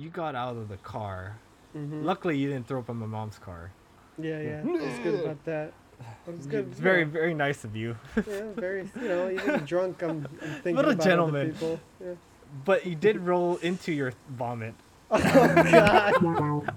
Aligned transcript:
you 0.00 0.08
got 0.10 0.34
out 0.34 0.56
of 0.56 0.68
the 0.68 0.78
car. 0.78 1.36
Mhm. 1.76 2.04
Luckily, 2.04 2.36
you 2.38 2.48
didn't 2.48 2.66
throw 2.66 2.78
up 2.80 2.88
on 2.90 2.96
my 2.96 3.06
mom's 3.06 3.38
car. 3.38 3.70
Yeah, 4.18 4.40
yeah. 4.40 4.62
I 4.66 4.70
was 4.70 4.98
good 5.02 5.20
about 5.24 5.44
that. 5.44 5.72
I 6.26 6.30
was 6.30 6.46
good. 6.46 6.68
It's 6.70 6.80
very, 6.80 7.04
know. 7.04 7.10
very 7.10 7.34
nice 7.34 7.64
of 7.64 7.76
you. 7.76 7.96
Yeah, 8.16 8.52
very. 8.56 8.90
You 9.00 9.08
know, 9.08 9.30
even 9.30 9.64
drunk, 9.66 10.02
I'm, 10.02 10.10
I'm 10.10 10.24
thinking 10.62 10.76
What 10.76 10.86
a 10.86 10.90
about 10.90 11.00
other 11.00 11.10
gentleman. 11.10 11.52
people. 11.52 11.80
Yeah. 12.02 12.14
But 12.64 12.86
you 12.86 12.94
did 12.94 13.18
roll 13.18 13.56
into 13.58 13.92
your 13.92 14.12
vomit. 14.30 14.74
Oh 15.12 15.18
God. 15.18 16.70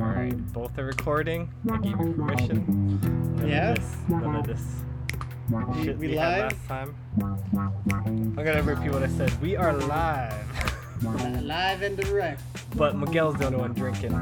All 0.00 0.06
right, 0.06 0.36
both 0.52 0.76
are 0.78 0.84
recording. 0.86 1.48
I 1.70 1.76
gave 1.76 1.90
you 1.92 1.96
permission. 2.14 2.98
None? 3.36 3.44
Of 3.44 3.76
this, 3.76 3.96
none 4.08 4.34
of 4.36 4.46
this 4.46 4.62
We, 5.50 5.84
shit 5.84 5.98
we 5.98 6.08
we 6.08 6.14
live. 6.16 6.52
last 6.52 6.66
time. 6.66 6.94
I'm 7.22 8.34
gonna 8.34 8.62
repeat 8.62 8.90
what 8.90 9.02
I 9.04 9.08
said. 9.08 9.40
We 9.40 9.56
are 9.56 9.72
live, 9.72 11.42
Live 11.42 11.82
and 11.82 11.96
direct. 11.96 12.42
but 12.76 12.96
Miguel's 12.96 13.36
the 13.36 13.46
only 13.46 13.58
one 13.58 13.72
drinking. 13.74 14.12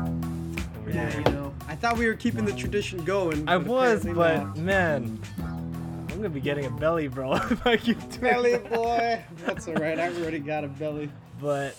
Yeah, 0.93 1.17
you 1.17 1.25
know. 1.33 1.55
I 1.69 1.75
thought 1.77 1.97
we 1.97 2.07
were 2.07 2.15
keeping 2.15 2.45
the 2.45 2.53
tradition 2.53 3.03
going. 3.05 3.49
I 3.49 3.57
was, 3.57 4.05
but 4.05 4.43
not. 4.45 4.57
man, 4.59 5.19
I'm 5.39 6.09
gonna 6.17 6.29
be 6.29 6.41
getting 6.41 6.67
a 6.67 6.71
belly, 6.71 7.09
bro. 7.09 7.33
if 7.51 7.67
I 7.67 7.79
keep 7.79 7.99
doing 8.11 8.21
belly 8.21 8.53
that. 8.57 8.71
boy. 8.71 9.25
That's 9.47 9.69
all 9.69 9.75
right. 9.75 9.99
I've 9.99 10.21
already 10.21 10.39
got 10.41 10.65
a 10.65 10.69
belly. 10.69 11.11
But 11.41 11.77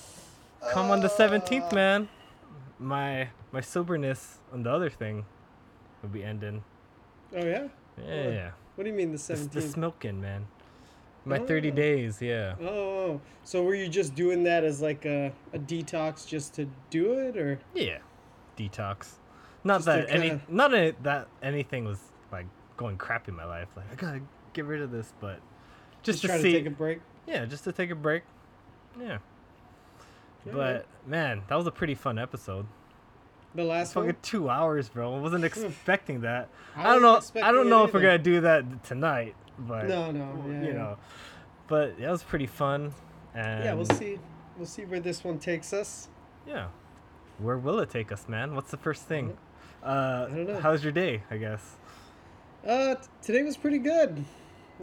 come 0.72 0.90
on 0.90 1.02
the 1.02 1.10
17th, 1.10 1.72
man. 1.74 2.10
My 2.80 3.30
my 3.52 3.62
soberness 3.62 4.40
on 4.52 4.64
the 4.64 4.72
other 4.72 4.90
thing 4.90 5.26
will 6.02 6.10
be 6.10 6.24
ending. 6.24 6.64
Oh 7.36 7.44
yeah. 7.46 7.68
Yeah, 8.04 8.30
yeah. 8.30 8.52
What 8.76 8.84
do 8.86 8.90
you 8.90 8.96
mean 8.96 9.12
the 9.12 9.18
The, 9.18 9.50
the 9.52 9.62
smoking, 9.62 10.20
man. 10.20 10.48
My 11.26 11.40
30 11.40 11.72
Oh. 11.72 11.76
days, 11.76 12.22
yeah. 12.22 12.56
Oh, 12.60 12.66
oh, 12.68 12.70
oh, 13.14 13.22
so 13.44 13.64
were 13.64 13.76
you 13.76 13.88
just 13.88 14.14
doing 14.16 14.44
that 14.44 14.64
as 14.66 14.82
like 14.82 15.06
a, 15.06 15.32
a 15.54 15.60
detox 15.60 16.28
just 16.28 16.54
to 16.56 16.68
do 16.90 17.14
it, 17.14 17.38
or 17.38 17.60
Yeah. 17.74 18.00
Detox. 18.58 19.14
Not 19.64 19.76
Just 19.78 19.86
that 19.86 20.10
any 20.10 20.30
kinda- 20.30 20.44
not 20.50 20.74
a, 20.74 20.94
that 21.04 21.28
anything 21.42 21.86
was 21.86 22.00
like 22.32 22.46
going 22.76 22.98
crap 22.98 23.30
in 23.30 23.36
my 23.36 23.46
life. 23.46 23.70
Like 23.78 23.86
I 23.92 23.96
gotta 23.96 24.22
get 24.52 24.66
rid 24.66 24.82
of 24.82 24.92
this, 24.92 25.14
but 25.22 25.40
just, 26.02 26.22
try 26.26 26.36
to 26.36 26.44
to 26.44 26.44
see. 26.44 26.52
take 26.54 26.66
a 26.66 26.70
break? 26.70 27.00
yeah, 27.26 27.46
just 27.46 27.64
to 27.64 27.72
take 27.72 27.90
a 27.90 27.96
break. 27.96 28.24
Yeah. 29.00 29.20
But 30.52 30.86
man, 31.06 31.44
that 31.48 31.56
was 31.56 31.68
a 31.68 31.72
pretty 31.72 31.96
fun 31.96 32.20
episode. 32.20 32.66
The 33.56 33.64
last 33.64 33.94
Fucking 33.94 34.08
one. 34.08 34.16
two 34.24 34.50
hours, 34.50 34.90
bro. 34.90 35.16
I 35.16 35.20
wasn't 35.20 35.46
expecting 35.46 36.22
that. 36.22 36.50
I 36.76 36.90
I 36.90 36.94
don't 36.94 37.02
know. 37.02 37.22
I 37.42 37.52
don't 37.52 37.70
know 37.70 37.84
if 37.86 37.94
we're 37.94 38.02
gonna 38.02 38.18
do 38.18 38.42
that 38.42 38.84
tonight, 38.84 39.36
but 39.60 39.88
No, 39.88 40.12
no, 40.12 40.44
yeah, 40.48 40.62
you 40.64 40.74
know. 40.74 40.98
But 41.68 42.00
that 42.00 42.10
was 42.10 42.24
pretty 42.24 42.48
fun. 42.48 42.94
And 43.36 43.64
Yeah, 43.64 43.74
we'll 43.76 43.86
see. 43.86 44.20
We'll 44.58 44.66
see 44.68 44.86
where 44.86 45.00
this 45.00 45.24
one 45.24 45.40
takes 45.40 45.72
us. 45.74 46.10
Yeah. 46.48 46.68
Where 47.40 47.58
will 47.58 47.80
it 47.80 47.90
take 47.90 48.12
us, 48.12 48.28
man? 48.28 48.54
What's 48.56 48.70
the 48.72 48.78
first 48.78 49.04
thing? 49.04 49.38
Uh, 49.84 50.28
I 50.30 50.34
don't 50.36 50.48
know. 50.48 50.60
How's 50.60 50.84
your 50.84 50.94
day? 50.94 51.24
I 51.32 51.38
guess. 51.38 51.76
Uh, 52.66 52.96
t- 52.96 53.02
today 53.22 53.44
was 53.44 53.58
pretty 53.58 53.80
good. 53.80 54.24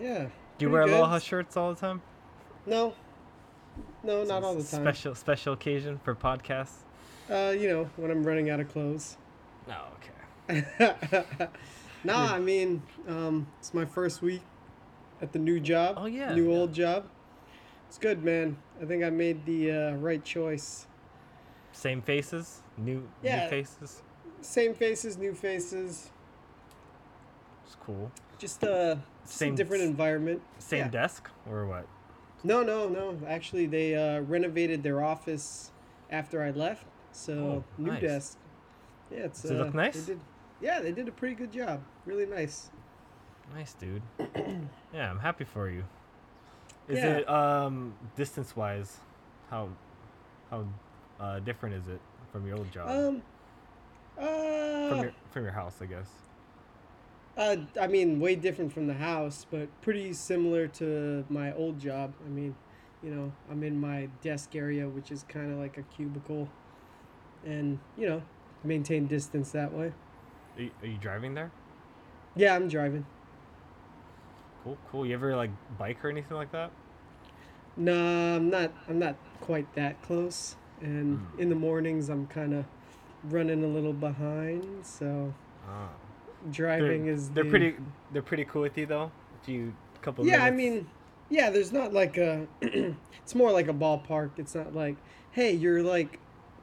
Yeah. 0.01 0.27
Do 0.59 0.67
you 0.67 0.71
wear 0.71 0.85
good. 0.87 0.95
aloha 0.99 1.19
shirts 1.19 1.57
all 1.57 1.73
the 1.73 1.81
time? 1.81 2.03
No. 2.67 2.95
No, 4.03 4.25
not 4.25 4.43
all 4.43 4.55
the 4.55 4.63
time. 4.65 4.83
Special 4.83 5.15
special 5.15 5.53
occasion 5.55 5.99
for 6.03 6.15
podcasts. 6.15 6.85
Uh, 7.29 7.51
you 7.57 7.69
know, 7.69 7.89
when 7.97 8.11
I'm 8.11 8.25
running 8.25 8.51
out 8.51 8.61
of 8.61 8.69
clothes. 8.73 9.17
No, 9.69 9.77
okay. 9.97 10.65
nah, 12.05 12.35
I 12.35 12.39
mean, 12.41 12.83
um, 13.07 13.47
it's 13.61 13.73
my 13.73 13.85
first 13.85 14.21
week 14.21 14.43
at 15.23 15.33
the 15.33 15.39
new 15.39 15.61
job. 15.61 15.97
Oh, 15.99 16.07
yeah, 16.07 16.35
New 16.35 16.51
yeah. 16.51 16.59
old 16.59 16.73
job. 16.73 17.09
It's 17.89 17.99
good, 17.99 18.25
man. 18.25 18.57
I 18.83 18.85
think 18.87 19.05
I 19.05 19.11
made 19.11 19.45
the 19.47 19.71
uh, 19.71 19.93
right 19.97 20.25
choice. 20.25 20.87
Same 21.73 22.03
faces, 22.03 22.63
new 22.77 23.09
Yeah. 23.23 23.45
new 23.45 23.49
faces. 23.51 24.03
Same 24.41 24.75
faces, 24.75 25.19
new 25.19 25.35
faces. 25.35 26.11
It's 27.65 27.77
cool. 27.85 28.11
Just 28.39 28.65
uh, 28.65 28.97
just 29.25 29.39
Same 29.39 29.55
a 29.55 29.57
different 29.57 29.85
environment. 29.85 30.43
Same 30.59 30.87
Yeah. 30.87 30.89
desk 30.89 31.31
or 31.49 31.67
what? 31.67 31.87
No, 32.43 32.63
no, 32.63 32.89
no. 32.89 33.19
Actually, 33.27 33.67
they 33.67 33.95
uh, 33.95 34.21
renovated 34.23 34.83
their 34.83 35.03
office 35.03 35.71
after 36.11 36.43
I 36.43 36.51
left, 36.51 36.85
so 37.13 37.33
Oh, 37.33 37.65
new 37.83 37.91
nice. 37.93 38.01
desk. 38.01 38.39
Yeah, 39.11 39.19
it's. 39.25 39.43
Does 39.43 39.51
it 39.53 39.61
uh, 39.61 39.65
look 39.65 39.75
nice? 39.75 39.95
They 40.01 40.15
did, 40.15 40.21
yeah, 40.61 40.81
they 40.81 40.93
did 40.93 41.09
a 41.09 41.13
pretty 41.13 41.35
good 41.35 41.53
job. 41.53 41.83
Really 42.07 42.27
nice. 42.27 42.71
Nice, 43.55 43.75
dude. 43.75 44.03
yeah, 44.95 45.11
I'm 45.11 45.19
happy 45.19 45.45
for 45.45 45.69
you. 45.69 45.85
Is 46.89 46.99
Yeah. 46.99 47.19
it 47.19 47.29
um 47.29 47.95
distance 48.17 48.57
wise? 48.57 48.99
How 49.51 49.69
how 50.51 50.67
uh, 51.19 51.41
different 51.41 51.75
is 51.75 51.89
it 51.89 52.01
from 52.33 52.47
your 52.47 52.57
old 52.57 52.71
job? 52.73 52.89
Um. 52.89 53.23
Uh, 54.19 54.89
from 54.89 55.03
your 55.03 55.13
from 55.31 55.43
your 55.45 55.53
house, 55.53 55.77
I 55.81 55.87
guess. 55.87 56.09
Uh, 57.37 57.57
I 57.81 57.87
mean, 57.87 58.21
way 58.21 58.35
different 58.35 58.73
from 58.73 58.87
the 58.87 58.95
house, 58.95 59.47
but 59.51 59.69
pretty 59.81 60.13
similar 60.13 60.67
to 60.69 61.25
my 61.29 61.53
old 61.55 61.79
job. 61.79 62.13
I 62.27 62.29
mean, 62.29 62.55
you 63.03 63.11
know, 63.11 63.33
I'm 63.51 63.63
in 63.63 63.81
my 63.81 64.09
desk 64.23 64.55
area, 64.55 64.89
which 64.89 65.11
is 65.11 65.25
kind 65.29 65.51
of 65.53 65.59
like 65.59 65.79
a 65.79 65.83
cubicle, 65.83 66.49
and 67.47 67.79
you 67.97 68.09
know, 68.09 68.23
maintain 68.65 69.07
distance 69.07 69.53
that 69.53 69.73
way. 69.73 69.93
Are 70.57 70.63
you, 70.63 70.71
are 70.83 70.87
you 70.87 70.99
driving 70.99 71.35
there? 71.35 71.51
Yeah, 72.37 72.55
I'm 72.55 72.69
driving. 72.69 73.07
Cool, 74.65 74.77
cool. 74.91 75.07
You 75.07 75.15
ever 75.15 75.35
like 75.35 75.51
bike 75.79 76.05
or 76.05 76.11
anything 76.11 76.37
like 76.37 76.53
that? 76.53 76.71
No, 77.77 78.37
I'm 78.37 78.51
not. 78.51 78.73
I'm 78.89 78.99
not 78.99 79.17
quite 79.41 79.73
that 79.75 80.03
close. 80.03 80.57
And 80.83 81.19
Mm. 81.19 81.39
in 81.39 81.49
the 81.49 81.55
mornings, 81.55 82.09
I'm 82.09 82.27
kind 82.27 82.53
of 82.53 82.67
running 83.25 83.63
a 83.65 83.67
little 83.67 83.93
behind. 83.93 84.85
So 84.85 85.33
Ah. 85.67 85.89
Driving 86.51 87.05
they're, 87.07 87.15
is 87.15 87.31
they're 87.31 87.45
the- 87.45 87.51
pretty 87.51 87.75
they're 88.13 88.23
pretty 88.23 88.45
cool 88.45 88.63
with 88.63 88.77
you 88.79 88.87
though. 88.87 89.11
If 89.43 89.49
you 89.49 89.75
couple 90.03 90.27
Yeah, 90.27 90.45
I 90.45 90.51
mean, 90.51 90.87
yeah. 91.29 91.51
There's 91.51 91.73
not 91.73 91.93
like 91.93 92.17
a. 92.17 92.47
it's 92.63 93.35
more 93.35 93.53
like 93.53 93.69
a 93.69 93.73
ballpark. 93.75 94.31
It's 94.39 94.55
not 94.55 94.75
like, 94.75 94.97
hey, 95.33 95.53
you're 95.53 95.83
like, 95.83 96.19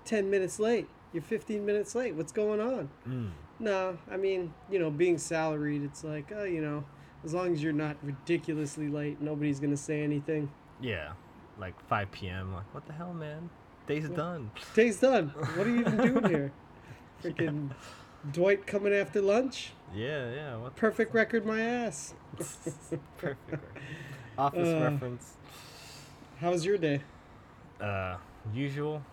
ten 0.05 0.29
minutes 0.29 0.59
late. 0.59 0.88
You're 1.13 1.23
15 1.23 1.65
minutes 1.65 1.95
late. 1.95 2.15
What's 2.15 2.31
going 2.33 2.59
on? 2.59 2.89
Mm. 3.07 3.29
No, 3.59 3.97
I 4.11 4.17
mean, 4.17 4.53
you 4.69 4.77
know, 4.77 4.91
being 4.91 5.17
salaried, 5.17 5.83
it's 5.83 6.03
like, 6.03 6.31
oh, 6.35 6.44
you 6.44 6.61
know, 6.61 6.83
as 7.23 7.33
long 7.33 7.53
as 7.53 7.63
you're 7.63 7.73
not 7.73 7.95
ridiculously 8.03 8.89
late, 8.89 9.21
nobody's 9.21 9.59
gonna 9.59 9.77
say 9.77 10.01
anything. 10.03 10.51
Yeah, 10.81 11.13
like 11.57 11.73
5 11.88 12.11
p.m. 12.11 12.53
Like 12.53 12.71
what 12.73 12.85
the 12.85 12.94
hell, 12.94 13.13
man? 13.13 13.49
Day's 13.88 14.09
done. 14.09 14.51
Day's 14.75 14.99
done. 14.99 15.29
What 15.29 15.65
are 15.65 15.69
you 15.69 15.79
even 15.79 15.97
doing 15.97 16.25
here? 16.29 16.51
Freaking 17.23 17.71
Dwight 18.31 18.66
coming 18.67 18.94
after 18.94 19.22
lunch. 19.22 19.72
Yeah, 19.94 20.29
yeah. 20.33 20.57
What? 20.57 20.75
Perfect 20.75 21.13
record, 21.13 21.45
my 21.45 21.61
ass. 21.61 22.13
Perfect. 23.17 23.51
Record. 23.51 23.59
Office 24.38 24.69
Uh, 24.69 24.81
reference. 24.91 25.33
How 26.39 26.51
was 26.51 26.66
your 26.66 26.77
day? 26.77 27.01
Uh, 27.81 28.17
usual, 28.53 29.03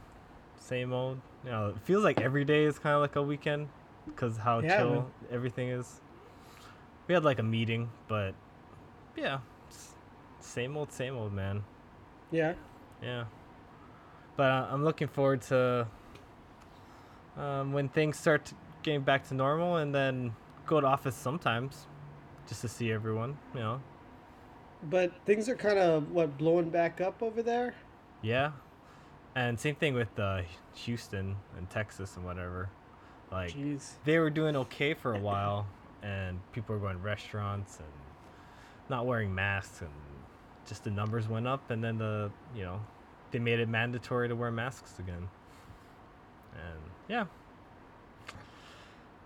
same 0.57 0.93
old. 0.93 1.21
You 1.45 1.51
know, 1.51 1.69
it 1.71 1.81
feels 1.83 2.03
like 2.05 2.21
every 2.21 2.45
day 2.45 2.65
is 2.65 2.79
kind 2.79 2.95
of 2.95 3.01
like 3.03 3.17
a 3.17 3.23
weekend, 3.23 3.69
cause 4.17 4.37
how 4.39 4.61
Yeah, 4.61 4.77
chill 4.77 4.91
man. 4.93 5.05
everything 5.31 5.69
is. 5.69 6.01
We 7.07 7.15
had 7.15 7.25
like 7.25 7.39
a 7.39 7.43
meeting, 7.43 7.91
but 8.09 8.35
yeah, 9.17 9.39
same 10.41 10.77
old, 10.77 10.91
same 10.93 11.17
old, 11.17 11.33
man. 11.33 11.63
Yeah. 12.31 12.55
Yeah. 13.03 13.25
But 14.37 14.51
uh, 14.51 14.69
I'm 14.71 14.83
looking 14.85 15.09
forward 15.09 15.43
to 15.43 15.87
um, 17.37 17.73
when 17.73 17.89
things 17.89 18.19
start 18.19 18.47
t- 18.47 18.57
getting 18.85 19.01
back 19.01 19.27
to 19.29 19.35
normal 19.35 19.79
and 19.79 19.93
then 19.93 20.33
go 20.67 20.81
to 20.81 20.87
office 20.87 21.17
sometimes 21.17 21.87
just 22.47 22.61
to 22.61 22.69
see 22.69 22.93
everyone, 22.93 23.37
you 23.55 23.61
know. 23.61 23.81
But 24.85 25.13
things 25.25 25.49
are 25.49 25.57
kind 25.57 25.79
of 25.79 26.13
what 26.13 26.39
blowing 26.39 26.71
back 26.71 27.01
up 27.01 27.23
over 27.23 27.43
there. 27.43 27.75
Yeah. 28.23 28.53
And 29.35 29.59
same 29.59 29.75
thing 29.75 29.95
with 29.95 30.17
uh, 30.19 30.43
Houston 30.75 31.37
and 31.57 31.69
Texas 31.69 32.17
and 32.17 32.25
whatever. 32.25 32.69
Like 33.33 33.53
Jeez. 33.53 33.93
they 34.05 34.19
were 34.19 34.31
doing 34.31 34.55
okay 34.57 34.95
for 34.95 35.15
a 35.15 35.19
while 35.19 35.67
and 36.03 36.39
people 36.53 36.75
were 36.75 36.81
going 36.81 36.97
to 36.97 37.03
restaurants 37.03 37.79
and 37.79 37.89
not 38.89 39.07
wearing 39.07 39.35
masks 39.35 39.81
and 39.81 39.91
just 40.69 40.85
the 40.85 40.91
numbers 40.91 41.27
went 41.29 41.49
up 41.49 41.71
and 41.71 41.83
then 41.83 41.99
the, 41.99 42.31
you 42.55 42.63
know, 42.63 42.81
they 43.31 43.39
made 43.39 43.59
it 43.59 43.69
mandatory 43.69 44.29
to 44.29 44.37
wear 44.37 44.51
masks 44.51 44.99
again. 44.99 45.29
And 46.55 46.81
yeah. 47.09 47.25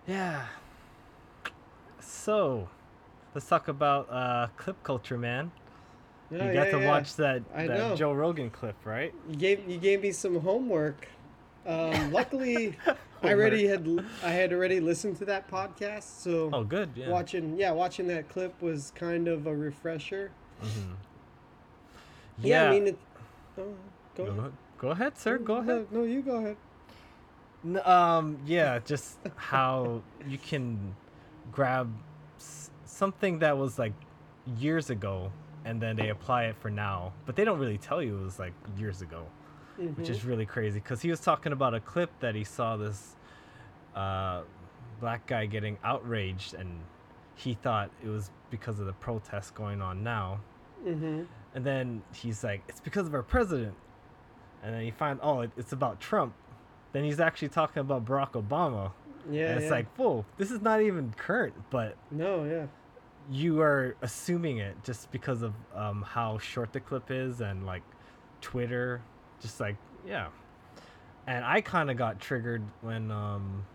Yeah. 0.09 0.45
So, 1.99 2.67
let's 3.35 3.47
talk 3.47 3.67
about 3.67 4.09
uh, 4.09 4.47
clip 4.57 4.81
culture, 4.83 5.17
man. 5.19 5.51
Yeah, 6.31 6.47
you 6.47 6.53
got 6.53 6.67
yeah, 6.67 6.71
to 6.71 6.79
yeah. 6.79 6.87
watch 6.87 7.15
that, 7.17 7.43
I 7.53 7.67
that 7.67 7.77
know. 7.77 7.95
Joe 7.95 8.13
Rogan 8.13 8.49
clip, 8.49 8.75
right? 8.85 9.13
You 9.29 9.35
gave 9.35 9.69
you 9.69 9.77
gave 9.77 10.01
me 10.01 10.11
some 10.11 10.39
homework. 10.39 11.07
Um, 11.67 12.11
luckily, 12.19 12.75
I 13.21 13.33
already 13.33 13.67
had 13.67 13.87
I 14.23 14.29
had 14.31 14.51
already 14.51 14.79
listened 14.79 15.17
to 15.17 15.25
that 15.25 15.47
podcast, 15.49 16.21
so 16.21 16.49
Oh, 16.53 16.63
good. 16.63 16.89
Yeah. 16.95 17.09
watching 17.09 17.55
yeah 17.57 17.71
watching 17.71 18.07
that 18.07 18.29
clip 18.29 18.59
was 18.61 18.91
kind 18.95 19.27
of 19.27 19.45
a 19.45 19.55
refresher. 19.55 20.31
Mhm. 20.63 20.93
Yeah, 22.39 22.69
I 22.69 22.71
mean 22.71 22.87
it. 22.87 22.97
Oh, 23.57 23.73
go 24.15 24.23
Go, 24.23 24.23
ahead. 24.25 24.39
ahead- 24.39 24.53
go 24.79 24.89
ahead, 24.89 25.17
sir. 25.17 25.37
Go 25.37 25.55
ahead. 25.57 25.87
No, 25.91 26.03
you 26.03 26.21
go 26.21 26.37
ahead. 26.37 26.57
Um, 27.85 28.39
yeah, 28.45 28.79
just 28.79 29.17
how 29.35 30.01
you 30.27 30.37
can 30.37 30.95
grab 31.51 31.91
s- 32.37 32.71
something 32.85 33.39
that 33.39 33.57
was 33.57 33.77
like 33.77 33.93
years 34.57 34.89
ago 34.89 35.31
and 35.65 35.81
then 35.81 35.95
they 35.97 36.09
apply 36.09 36.45
it 36.45 36.55
for 36.55 36.69
now, 36.69 37.11
but 37.25 37.35
they 37.35 37.43
don't 37.43 37.59
really 37.59 37.77
tell 37.77 38.01
you 38.01 38.17
it 38.17 38.23
was 38.23 38.39
like 38.39 38.53
years 38.77 39.01
ago, 39.01 39.25
which 39.77 40.07
Mhm. 40.07 40.09
is 40.09 40.23
really 40.23 40.45
crazy 40.45 40.79
because 40.79 41.01
he 41.01 41.09
was 41.09 41.19
talking 41.19 41.51
about 41.51 41.73
a 41.73 41.79
clip 41.81 42.09
that 42.21 42.33
he 42.33 42.43
saw 42.45 42.77
this 42.77 43.15
uh, 43.95 44.43
black 45.01 45.25
guy 45.27 45.45
getting 45.45 45.77
outraged 45.83 46.53
and 46.53 46.79
he 47.35 47.55
thought 47.55 47.89
it 48.03 48.07
was 48.07 48.31
because 48.51 48.79
of 48.79 48.85
the 48.85 48.93
protests 48.93 49.51
going 49.51 49.81
on 49.81 50.01
now. 50.03 50.39
Mhm. 50.85 51.25
And 51.55 51.65
then 51.65 52.01
he's 52.13 52.41
like, 52.43 52.61
it's 52.69 52.79
because 52.79 53.07
of 53.07 53.13
our 53.13 53.23
president. 53.23 53.75
And 54.63 54.73
then 54.73 54.85
you 54.85 54.91
find, 54.93 55.19
oh, 55.21 55.41
it- 55.41 55.51
it's 55.57 55.73
about 55.73 55.99
Trump. 55.99 56.33
Then 56.91 57.03
he's 57.03 57.19
actually 57.19 57.49
talking 57.49 57.81
about 57.81 58.05
Barack 58.05 58.31
Obama. 58.31 58.91
Yeah, 59.29 59.49
and 59.49 59.59
it's 59.59 59.65
yeah. 59.65 59.71
like, 59.71 59.95
whoa, 59.95 60.25
this 60.37 60.49
is 60.49 60.61
not 60.61 60.81
even 60.81 61.13
current, 61.17 61.53
but 61.69 61.95
no, 62.09 62.45
yeah. 62.45 62.65
you 63.29 63.61
are 63.61 63.95
assuming 64.01 64.57
it 64.57 64.75
just 64.83 65.11
because 65.11 65.43
of 65.43 65.53
um, 65.75 66.01
how 66.01 66.37
short 66.39 66.73
the 66.73 66.79
clip 66.79 67.11
is 67.11 67.41
and 67.41 67.65
like 67.65 67.83
Twitter. 68.41 69.01
Just 69.39 69.59
like, 69.59 69.75
yeah. 70.07 70.27
And 71.27 71.45
I 71.45 71.61
kind 71.61 71.91
of 71.91 71.97
got 71.97 72.19
triggered 72.19 72.63
when 72.81 73.11
um, 73.11 73.65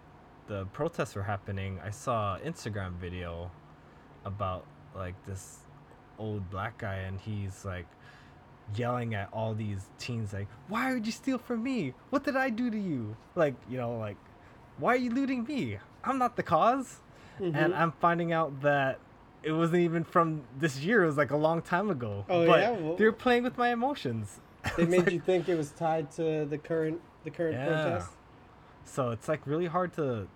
the 0.48 0.66
protests 0.72 1.14
were 1.14 1.22
happening. 1.22 1.78
I 1.84 1.90
saw 1.90 2.34
an 2.34 2.52
Instagram 2.52 2.94
video 2.94 3.50
about 4.24 4.66
like 4.96 5.14
this 5.26 5.58
old 6.18 6.50
black 6.50 6.78
guy, 6.78 6.96
and 6.96 7.20
he's 7.20 7.64
like 7.64 7.86
yelling 8.74 9.14
at 9.14 9.28
all 9.32 9.54
these 9.54 9.88
teens, 9.98 10.32
like, 10.32 10.48
"Why 10.68 10.92
would 10.92 11.06
you 11.06 11.12
steal 11.12 11.38
from 11.38 11.62
me? 11.62 11.94
What 12.10 12.24
did 12.24 12.36
I 12.36 12.50
do 12.50 12.70
to 12.70 12.78
you? 12.78 13.16
Like, 13.34 13.54
you 13.68 13.76
know, 13.78 13.96
like, 13.98 14.16
why 14.78 14.94
are 14.94 14.96
you 14.98 15.10
looting 15.10 15.44
me? 15.44 15.78
I'm 16.02 16.18
not 16.18 16.36
the 16.36 16.42
cause." 16.42 17.00
And 17.38 17.54
Mhm. 17.54 17.76
I'm 17.78 17.92
finding 17.92 18.32
out 18.32 18.60
that 18.62 18.98
it 19.42 19.52
wasn't 19.52 19.80
even 19.80 20.04
from 20.04 20.42
this 20.58 20.78
year. 20.80 21.02
It 21.02 21.06
was 21.06 21.16
like 21.16 21.30
a 21.32 21.36
long 21.36 21.60
time 21.62 21.90
ago. 21.90 22.24
Oh, 22.28 22.46
but 22.46 22.60
yeah? 22.60 22.70
Well- 22.70 22.96
they 22.96 23.04
were 23.04 23.12
playing 23.12 23.42
with 23.42 23.58
my 23.58 23.70
emotions. 23.70 24.40
They 24.76 24.86
made 24.86 25.00
like- 25.00 25.10
you 25.12 25.20
think 25.20 25.48
it 25.48 25.56
was 25.56 25.70
tied 25.72 26.10
to 26.12 26.46
the 26.46 26.56
current 26.58 27.00
the 27.24 27.30
current 27.30 27.54
Yeah. 27.54 27.66
protest. 27.66 28.10
So 28.84 29.10
it's 29.10 29.28
like 29.28 29.46
really 29.46 29.66
hard 29.66 29.92
to 29.94 30.28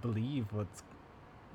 believe 0.00 0.52
what's 0.52 0.82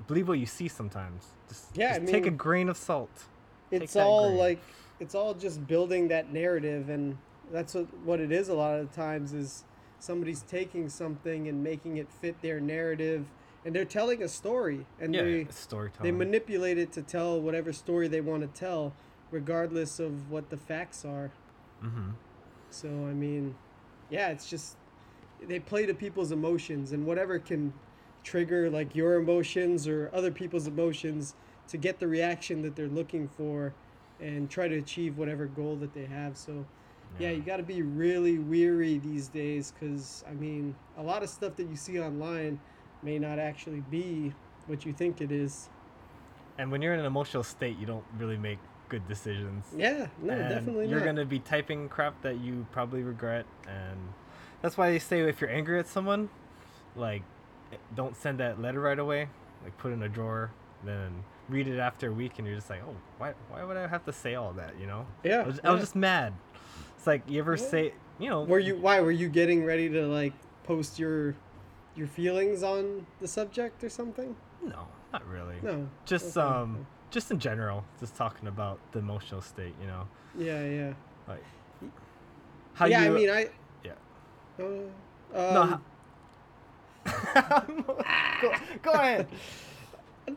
believe 0.06 0.28
what 0.28 0.38
you 0.38 0.46
see 0.46 0.68
sometimes. 0.68 1.28
Just, 1.48 1.76
Yeah, 1.76 1.94
I 1.94 1.98
just 1.98 2.12
take 2.12 2.26
a 2.26 2.30
grain 2.30 2.68
of 2.68 2.76
salt. 2.76 3.24
It's 3.70 3.96
all 3.96 4.28
grain. 4.28 4.38
like 4.38 4.62
it's 5.00 5.14
all 5.14 5.34
just 5.34 5.66
building 5.66 6.08
that 6.08 6.32
narrative, 6.32 6.88
and 6.88 7.16
that's 7.50 7.74
what 7.74 7.86
what 8.04 8.20
it 8.20 8.32
is. 8.32 8.48
A 8.48 8.54
lot 8.54 8.78
of 8.78 8.90
the 8.90 8.96
times 8.96 9.32
is 9.32 9.64
somebody's 9.98 10.42
taking 10.42 10.88
something 10.88 11.48
and 11.48 11.62
making 11.62 11.96
it 11.96 12.08
fit 12.20 12.40
their 12.42 12.60
narrative, 12.60 13.26
and 13.64 13.74
they're 13.74 13.84
telling 13.84 14.22
a 14.22 14.28
story, 14.28 14.86
and 15.00 15.14
Yeah, 15.14 15.22
they 15.22 15.46
storytelling. 15.50 16.12
they 16.12 16.16
manipulate 16.16 16.78
it 16.78 16.92
to 16.92 17.02
tell 17.02 17.40
whatever 17.40 17.72
story 17.72 18.08
they 18.08 18.20
want 18.20 18.42
to 18.42 18.58
tell, 18.60 18.92
regardless 19.30 19.98
of 19.98 20.30
what 20.30 20.50
the 20.50 20.56
facts 20.56 21.04
are. 21.04 21.30
mm-hmm. 21.82 22.10
So 22.70 22.88
I 22.88 23.12
mean, 23.12 23.54
yeah, 24.10 24.28
it's 24.28 24.48
just 24.48 24.76
they 25.46 25.58
play 25.58 25.86
to 25.86 25.94
people's 25.94 26.32
emotions 26.32 26.92
and 26.92 27.04
whatever 27.06 27.38
can 27.38 27.72
trigger 28.22 28.70
like 28.70 28.94
your 28.94 29.14
emotions 29.14 29.88
or 29.88 30.08
other 30.14 30.30
people's 30.30 30.68
emotions 30.68 31.34
to 31.68 31.76
get 31.76 31.98
the 31.98 32.06
reaction 32.06 32.62
that 32.62 32.76
they're 32.76 32.86
looking 32.86 33.26
for 33.26 33.74
and 34.22 34.48
try 34.48 34.68
to 34.68 34.78
achieve 34.78 35.18
whatever 35.18 35.46
goal 35.46 35.76
that 35.76 35.92
they 35.92 36.06
have. 36.06 36.36
So 36.36 36.64
yeah, 37.18 37.30
you 37.30 37.42
got 37.42 37.58
to 37.58 37.62
be 37.62 37.82
really 37.82 38.38
weary 38.38 38.98
these 38.98 39.28
days 39.28 39.72
cuz 39.78 40.24
I 40.28 40.32
mean, 40.32 40.74
a 40.96 41.02
lot 41.02 41.22
of 41.22 41.28
stuff 41.28 41.56
that 41.56 41.68
you 41.68 41.76
see 41.76 42.00
online 42.00 42.60
may 43.02 43.18
not 43.18 43.38
actually 43.38 43.82
be 43.90 44.32
what 44.66 44.86
you 44.86 44.92
think 44.92 45.20
it 45.20 45.32
is. 45.32 45.68
And 46.58 46.70
when 46.70 46.80
you're 46.82 46.94
in 46.94 47.00
an 47.00 47.06
emotional 47.06 47.42
state, 47.42 47.78
you 47.78 47.86
don't 47.86 48.04
really 48.18 48.36
make 48.36 48.58
good 48.88 49.06
decisions. 49.08 49.66
Yeah, 49.76 50.06
no, 50.20 50.34
and 50.34 50.48
definitely 50.48 50.88
You're 50.88 51.00
not. 51.00 51.06
gonna 51.06 51.24
be 51.24 51.38
typing 51.38 51.88
crap 51.88 52.20
that 52.22 52.40
you 52.40 52.66
probably 52.72 53.02
regret, 53.02 53.46
and 53.66 53.98
that's 54.60 54.76
why 54.76 54.90
they 54.90 54.98
say 54.98 55.20
if 55.20 55.40
you're 55.40 55.50
angry 55.50 55.78
at 55.78 55.86
someone, 55.86 56.28
like, 56.94 57.22
don't 57.94 58.14
send 58.14 58.38
that 58.38 58.60
letter 58.60 58.80
right 58.80 58.98
away. 58.98 59.28
Like, 59.64 59.76
put 59.78 59.92
it 59.92 59.94
in 59.94 60.02
a 60.02 60.08
drawer, 60.08 60.50
then 60.84 61.24
read 61.52 61.68
it 61.68 61.78
after 61.78 62.08
a 62.08 62.12
week, 62.12 62.38
and 62.38 62.46
you're 62.46 62.56
just 62.56 62.70
like, 62.70 62.80
oh, 62.86 62.96
why, 63.18 63.34
why 63.50 63.62
would 63.64 63.76
I 63.76 63.86
have 63.86 64.04
to 64.06 64.12
say 64.12 64.34
all 64.34 64.52
that? 64.54 64.74
You 64.80 64.86
know? 64.86 65.06
Yeah. 65.22 65.42
I 65.42 65.46
was, 65.46 65.60
I 65.64 65.70
was 65.72 65.80
just 65.80 65.96
mad. 65.96 66.32
It's 66.96 67.06
like 67.06 67.22
you 67.28 67.38
ever 67.40 67.52
Yeah. 67.56 67.62
say, 67.68 67.94
you 68.18 68.28
know, 68.30 68.42
Were 68.44 68.58
you 68.58 68.76
why 68.76 69.00
were 69.00 69.10
you 69.10 69.28
getting 69.28 69.64
ready 69.64 69.88
to 69.90 70.06
like 70.06 70.32
post 70.64 70.98
your 70.98 71.34
your 71.94 72.06
feelings 72.06 72.62
on 72.62 73.06
the 73.20 73.28
subject 73.28 73.82
or 73.84 73.88
something? 73.88 74.34
no, 74.64 74.86
not 75.12 75.26
really. 75.26 75.56
No. 75.62 75.88
Just 76.06 76.36
Okay. 76.36 76.46
um, 76.48 76.86
just 77.10 77.30
in 77.30 77.38
general, 77.38 77.84
just 78.00 78.14
talking 78.16 78.48
about 78.48 78.78
the 78.92 78.98
emotional 79.00 79.40
state. 79.40 79.74
You 79.80 79.86
know, 79.88 80.08
Yeah, 80.38 80.64
yeah. 80.64 80.92
like 81.28 81.42
how 82.74 82.86
yeah, 82.86 83.04
you. 83.04 83.10
I 83.10 83.14
mean, 83.14 83.30
I. 83.30 83.48
Yeah. 83.84 83.92
Uh, 84.58 85.52
No, 85.52 85.62
um, 85.62 85.82
go, 88.40 88.52
go 88.82 88.92
ahead. 88.92 89.26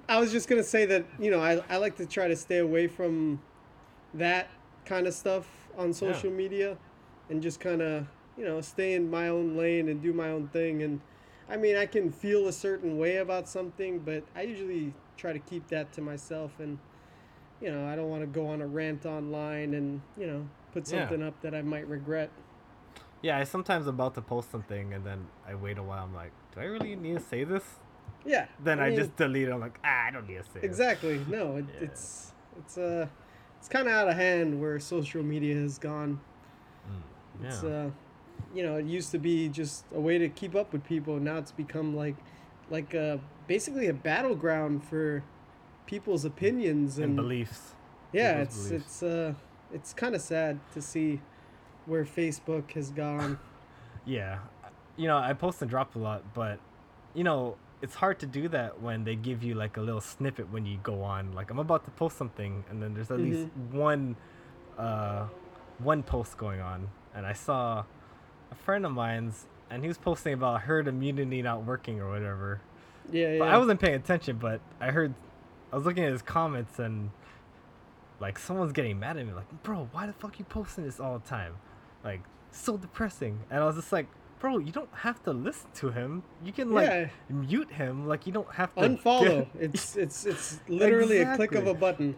I 0.09 0.19
was 0.19 0.31
just 0.31 0.49
gonna 0.49 0.63
say 0.63 0.85
that 0.85 1.05
you 1.19 1.31
know 1.31 1.39
I 1.39 1.61
I 1.69 1.77
like 1.77 1.95
to 1.97 2.05
try 2.05 2.27
to 2.27 2.35
stay 2.35 2.57
away 2.57 2.87
from 2.87 3.41
that 4.13 4.49
kind 4.85 5.07
of 5.07 5.13
stuff 5.13 5.47
on 5.77 5.93
social 5.93 6.31
media, 6.31 6.77
and 7.29 7.41
just 7.41 7.59
kind 7.59 7.81
of 7.81 8.07
you 8.37 8.45
know 8.45 8.61
stay 8.61 8.93
in 8.93 9.09
my 9.09 9.29
own 9.29 9.55
lane 9.57 9.89
and 9.89 10.01
do 10.01 10.13
my 10.13 10.29
own 10.29 10.47
thing. 10.47 10.83
And 10.83 11.01
I 11.49 11.57
mean, 11.57 11.75
I 11.75 11.85
can 11.85 12.11
feel 12.11 12.47
a 12.47 12.53
certain 12.53 12.97
way 12.97 13.17
about 13.17 13.47
something, 13.47 13.99
but 13.99 14.23
I 14.35 14.41
usually 14.43 14.93
try 15.17 15.33
to 15.33 15.39
keep 15.39 15.67
that 15.69 15.93
to 15.93 16.01
myself. 16.01 16.59
And 16.59 16.79
you 17.61 17.71
know, 17.71 17.87
I 17.87 17.95
don't 17.95 18.09
want 18.09 18.21
to 18.23 18.27
go 18.27 18.47
on 18.47 18.61
a 18.61 18.67
rant 18.67 19.05
online 19.05 19.73
and 19.73 20.01
you 20.17 20.27
know 20.27 20.47
put 20.73 20.87
Yeah. 20.87 21.07
something 21.07 21.21
up 21.23 21.39
that 21.41 21.53
I 21.53 21.61
might 21.61 21.87
regret. 21.87 22.29
Yeah, 23.21 23.37
I 23.37 23.43
sometimes 23.43 23.87
about 23.87 24.13
to 24.15 24.21
post 24.21 24.51
something 24.51 24.93
and 24.93 25.05
then 25.05 25.27
I 25.47 25.55
wait 25.55 25.77
a 25.77 25.83
while. 25.83 26.03
I'm 26.03 26.13
like, 26.13 26.31
do 26.53 26.61
I 26.61 26.65
really 26.65 26.95
need 26.95 27.17
to 27.17 27.23
say 27.23 27.43
this? 27.43 27.63
Yeah. 28.25 28.48
Then 28.63 28.80
I, 28.80 28.89
mean, 28.89 28.98
just 28.98 29.16
delete 29.16 29.48
it. 29.48 29.51
I'm 29.51 29.60
like, 29.60 29.77
ah, 29.83 30.07
I 30.07 30.12
don't 30.12 30.27
need 30.27 30.42
to 30.54 30.57
it. 30.60 30.63
Exactly. 30.63 31.23
No, 31.28 31.57
it, 31.57 31.66
Yeah. 31.73 31.85
it's 31.88 32.31
it's 32.57 32.78
uh 32.78 33.07
it's 33.59 33.68
kind 33.68 33.88
of 33.88 33.94
out 33.94 34.07
of 34.07 34.16
hand 34.16 34.59
where 34.59 34.80
social 34.80 35.23
media 35.23 35.56
has 35.56 35.78
gone. 35.78 36.19
Mm, 36.90 37.45
It's 37.45 37.64
uh 37.64 37.90
you 38.54 38.64
know, 38.64 38.78
it 38.78 38.85
used 38.85 39.11
to 39.11 39.18
be 39.19 39.49
just 39.49 39.85
a 39.94 39.99
way 39.99 40.18
to 40.18 40.30
keep 40.30 40.56
up 40.56 40.71
with 40.73 40.83
people. 40.85 41.19
Now 41.19 41.38
it's 41.38 41.52
become 41.52 41.95
like 41.95 42.16
like 42.69 42.95
uh 42.95 43.18
basically 43.47 43.88
a 43.88 43.94
battleground 43.94 44.83
for 44.83 45.23
people's 45.85 46.26
opinions 46.26 46.97
and, 46.97 47.06
and 47.06 47.16
beliefs. 47.16 47.73
yeah, 48.11 48.40
people's 48.40 48.47
it's 48.57 48.68
beliefs. 48.69 48.85
it's 48.85 49.04
uh 49.04 49.33
it's 49.73 49.94
kind 49.94 50.16
of 50.16 50.21
sad 50.21 50.59
to 50.73 50.81
see 50.81 51.21
where 51.85 52.06
Facebook 52.06 52.71
has 52.71 52.90
gone. 52.92 53.38
Yeah, 54.07 54.38
you 54.97 55.07
know, 55.07 55.18
I 55.18 55.33
post 55.33 55.64
and 55.64 55.69
drop 55.69 55.95
a 55.95 55.99
lot, 55.99 56.21
but 56.35 56.59
you 57.16 57.23
know, 57.23 57.56
it's 57.85 57.94
hard 57.94 58.18
to 58.18 58.25
do 58.25 58.47
that 58.49 58.81
when 58.81 59.04
they 59.04 59.15
give 59.15 59.44
you 59.44 59.54
like 59.54 59.77
a 59.77 59.80
little 59.80 60.01
snippet 60.01 60.51
when 60.51 60.65
you 60.65 60.80
go 60.81 61.04
on. 61.04 61.33
Like 61.33 61.51
I'm 61.51 61.59
about 61.59 61.85
to 61.85 61.92
post 61.92 62.18
something, 62.18 62.63
and 62.69 62.81
then 62.81 62.95
there's 62.95 63.11
at 63.11 63.19
least 63.19 63.47
one, 63.71 64.15
uh, 64.75 65.27
one 65.77 66.01
post 66.01 66.35
going 66.35 66.61
on, 66.61 66.89
and 67.13 67.27
I 67.27 67.33
saw 67.33 67.83
a 68.51 68.56
friend 68.56 68.87
of 68.87 68.92
mine's, 68.92 69.45
and 69.69 69.83
he 69.83 69.87
was 69.87 69.99
posting 69.99 70.33
about 70.33 70.61
herd 70.61 70.87
immunity 70.87 71.44
not 71.44 71.63
working 71.63 72.01
or 72.01 72.09
whatever. 72.09 72.59
yeah, 73.11 73.33
yeah. 73.33 73.44
I 73.44 73.56
wasn't 73.59 73.80
paying 73.80 73.94
attention, 73.94 74.37
but 74.37 74.61
I 74.81 74.89
heard, 74.89 75.13
I 75.71 75.75
was 75.75 75.85
looking 75.85 76.06
at 76.06 76.11
his 76.11 76.23
comments 76.23 76.80
and 76.80 77.11
like 78.19 78.39
someone's 78.39 78.71
getting 78.71 78.99
mad 78.99 79.18
at 79.18 79.27
me, 79.27 79.33
like, 79.33 79.61
bro, 79.61 79.89
why 79.92 80.07
the 80.07 80.13
fuck 80.13 80.39
you 80.39 80.45
posting 80.45 80.85
this 80.85 80.99
all 80.99 81.19
the 81.19 81.30
time? 81.30 81.54
Like, 82.04 82.21
so 82.49 82.77
depressing. 82.77 83.42
And 83.51 83.61
I 83.61 83.65
was 83.68 83.75
just 83.75 83.92
like, 83.92 84.07
bro, 84.39 84.57
you 84.57 84.71
don't 84.71 84.89
have 84.94 85.21
to 85.23 85.31
listen 85.31 85.69
to 85.75 85.89
him. 85.92 86.23
You 86.44 86.51
can 86.51 86.71
like 86.71 86.87
Yeah. 86.89 87.07
mute 87.30 87.71
him. 87.71 88.07
Like, 88.07 88.27
you 88.27 88.33
don't 88.33 88.54
have 88.54 88.73
to 88.75 88.81
Unfollow. 88.81 89.23
get- 89.23 89.47
it's 89.59 89.95
it's 89.95 90.25
it's 90.25 90.59
literally 90.68 91.19
a 91.19 91.35
click 91.35 91.54
of 91.56 91.68
a 91.68 91.73
button. 91.73 92.15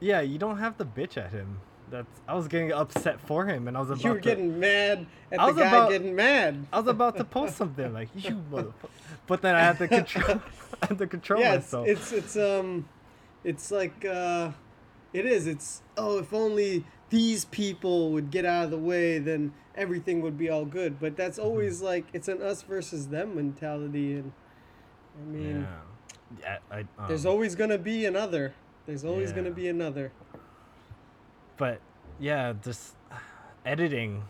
yeah, 0.00 0.20
you 0.20 0.38
don't 0.38 0.58
have 0.58 0.76
to 0.78 0.84
bitch 0.84 1.16
at 1.16 1.32
him. 1.32 1.58
That's. 1.90 2.20
I 2.28 2.34
was 2.34 2.46
getting 2.46 2.72
upset 2.72 3.20
for 3.20 3.46
him, 3.46 3.66
and 3.66 3.76
I 3.76 3.80
was 3.80 3.90
about 3.90 4.04
You 4.04 4.10
were 4.10 4.20
to. 4.20 4.22
getting 4.22 4.60
mad 4.60 5.06
at 5.32 5.40
I 5.40 5.46
the 5.46 5.52
was 5.54 5.62
guy 5.62 5.68
about- 5.68 5.90
getting 5.90 6.14
mad. 6.14 6.66
I 6.72 6.78
was 6.78 6.86
about 6.88 7.16
to 7.16 7.24
post 7.24 7.56
something 7.60 7.92
like 7.92 8.08
you 8.14 8.36
motherfucker, 8.50 8.90
but 9.26 9.42
then 9.42 9.56
I 9.56 9.60
had 9.60 9.78
to 9.78 9.88
control. 9.98 10.40
I 10.82 10.86
had 10.86 10.98
to 10.98 11.06
control 11.08 11.40
yeah, 11.40 11.54
it's, 11.54 11.74
it's 11.74 12.12
it's 12.12 12.36
um, 12.36 12.88
it's 13.42 13.70
like 13.72 14.04
uh, 14.04 14.52
It 15.12 15.26
is. 15.26 15.48
It's 15.48 15.82
oh, 15.98 16.18
if 16.20 16.32
only 16.32 16.84
these 17.10 17.44
people 17.46 18.10
would 18.12 18.30
get 18.30 18.44
out 18.44 18.64
of 18.64 18.70
the 18.70 18.78
way, 18.78 19.18
then 19.18 19.52
everything 19.74 20.22
would 20.22 20.38
be 20.38 20.48
all 20.48 20.64
good. 20.64 20.98
But 21.00 21.16
that's 21.16 21.38
Mm-hmm. 21.38 21.46
always 21.48 21.82
like 21.82 22.06
it's 22.12 22.28
an 22.28 22.40
us 22.42 22.62
versus 22.62 23.08
them 23.08 23.34
mentality, 23.36 24.14
and 24.14 24.32
I 25.20 25.24
mean, 25.30 25.60
yeah. 25.60 25.76
Yeah, 26.40 26.58
I, 26.70 26.80
um, 26.80 26.86
there's 27.08 27.26
always 27.26 27.54
gonna 27.56 27.78
be 27.78 28.06
another. 28.06 28.54
There's 28.86 29.04
always 29.04 29.32
gonna 29.32 29.50
be 29.50 29.68
another. 29.68 30.12
but 31.56 31.80
yeah, 32.18 32.52
just 32.62 32.94
editing. 33.66 34.22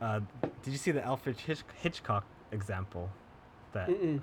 Uh, 0.00 0.20
did 0.62 0.70
you 0.72 0.76
see 0.78 0.90
the 0.90 1.02
Alfred 1.04 1.38
Hitch- 1.40 1.64
Hitchcock 1.80 2.24
example? 2.52 3.08
That 3.72 3.88
Mm-mm. 3.88 4.20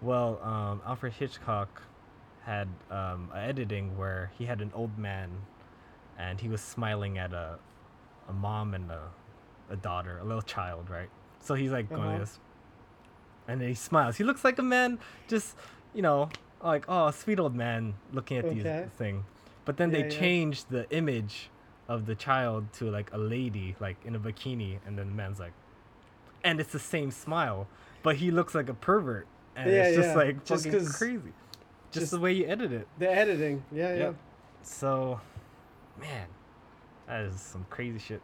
well, 0.00 0.40
um, 0.42 0.80
Alfred 0.86 1.12
Hitchcock 1.12 1.82
had 2.44 2.68
um, 2.90 3.30
a 3.34 3.38
editing 3.40 3.96
where 3.98 4.30
he 4.38 4.46
had 4.46 4.60
an 4.60 4.70
old 4.74 4.96
man, 4.98 5.30
and 6.18 6.40
he 6.40 6.48
was 6.48 6.60
smiling 6.60 7.18
at 7.18 7.32
a, 7.32 7.58
a 8.28 8.32
mom 8.32 8.74
and 8.74 8.90
a, 8.90 9.02
a 9.70 9.76
daughter, 9.76 10.18
a 10.18 10.24
little 10.24 10.42
child, 10.42 10.90
right? 10.90 11.08
So 11.40 11.54
he's 11.54 11.70
like 11.72 11.88
going 11.88 12.02
Uh-huh. 12.02 12.10
like 12.12 12.20
this, 12.20 12.38
and 13.48 13.60
then 13.60 13.68
he 13.68 13.74
smiles. 13.74 14.16
He 14.16 14.24
looks 14.24 14.44
like 14.44 14.58
a 14.58 14.62
man, 14.62 14.98
just 15.28 15.56
you 15.94 16.02
know, 16.02 16.28
like 16.62 16.84
oh, 16.88 17.08
a 17.08 17.12
sweet 17.12 17.38
old 17.38 17.54
man 17.54 17.94
looking 18.12 18.38
at 18.38 18.44
Okay. 18.46 18.54
these 18.54 18.90
thing. 18.96 19.24
But 19.64 19.76
then 19.76 19.90
Yeah, 19.90 19.98
they 19.98 20.04
yeah. 20.04 20.18
changed 20.20 20.70
the 20.70 20.88
image 20.90 21.50
of 21.88 22.06
the 22.06 22.14
child 22.14 22.72
to 22.74 22.90
like 22.90 23.12
a 23.12 23.18
lady, 23.18 23.76
like 23.80 23.96
in 24.04 24.14
a 24.14 24.18
bikini, 24.20 24.78
and 24.86 24.98
then 24.98 25.08
the 25.08 25.14
man's 25.14 25.38
like, 25.38 25.52
and 26.42 26.60
it's 26.60 26.72
the 26.72 26.78
same 26.78 27.10
smile, 27.10 27.66
but 28.02 28.16
he 28.16 28.30
looks 28.30 28.54
like 28.54 28.68
a 28.70 28.74
pervert, 28.74 29.26
and 29.56 29.70
Yeah, 29.70 29.82
it's 29.84 29.96
just 29.96 30.16
like 30.16 30.44
Just 30.44 30.64
fucking 30.64 30.86
crazy. 30.86 31.32
Just, 31.90 32.04
just- 32.04 32.10
the 32.12 32.18
way 32.20 32.32
you 32.32 32.46
edit 32.46 32.72
it. 32.72 32.88
The 32.98 33.10
editing, 33.10 33.62
yeah, 33.72 33.94
yeah. 33.94 34.12
So, 34.62 35.20
man, 35.98 36.26
that 37.06 37.22
is 37.22 37.40
some 37.40 37.66
crazy 37.70 37.98
shit. 37.98 38.22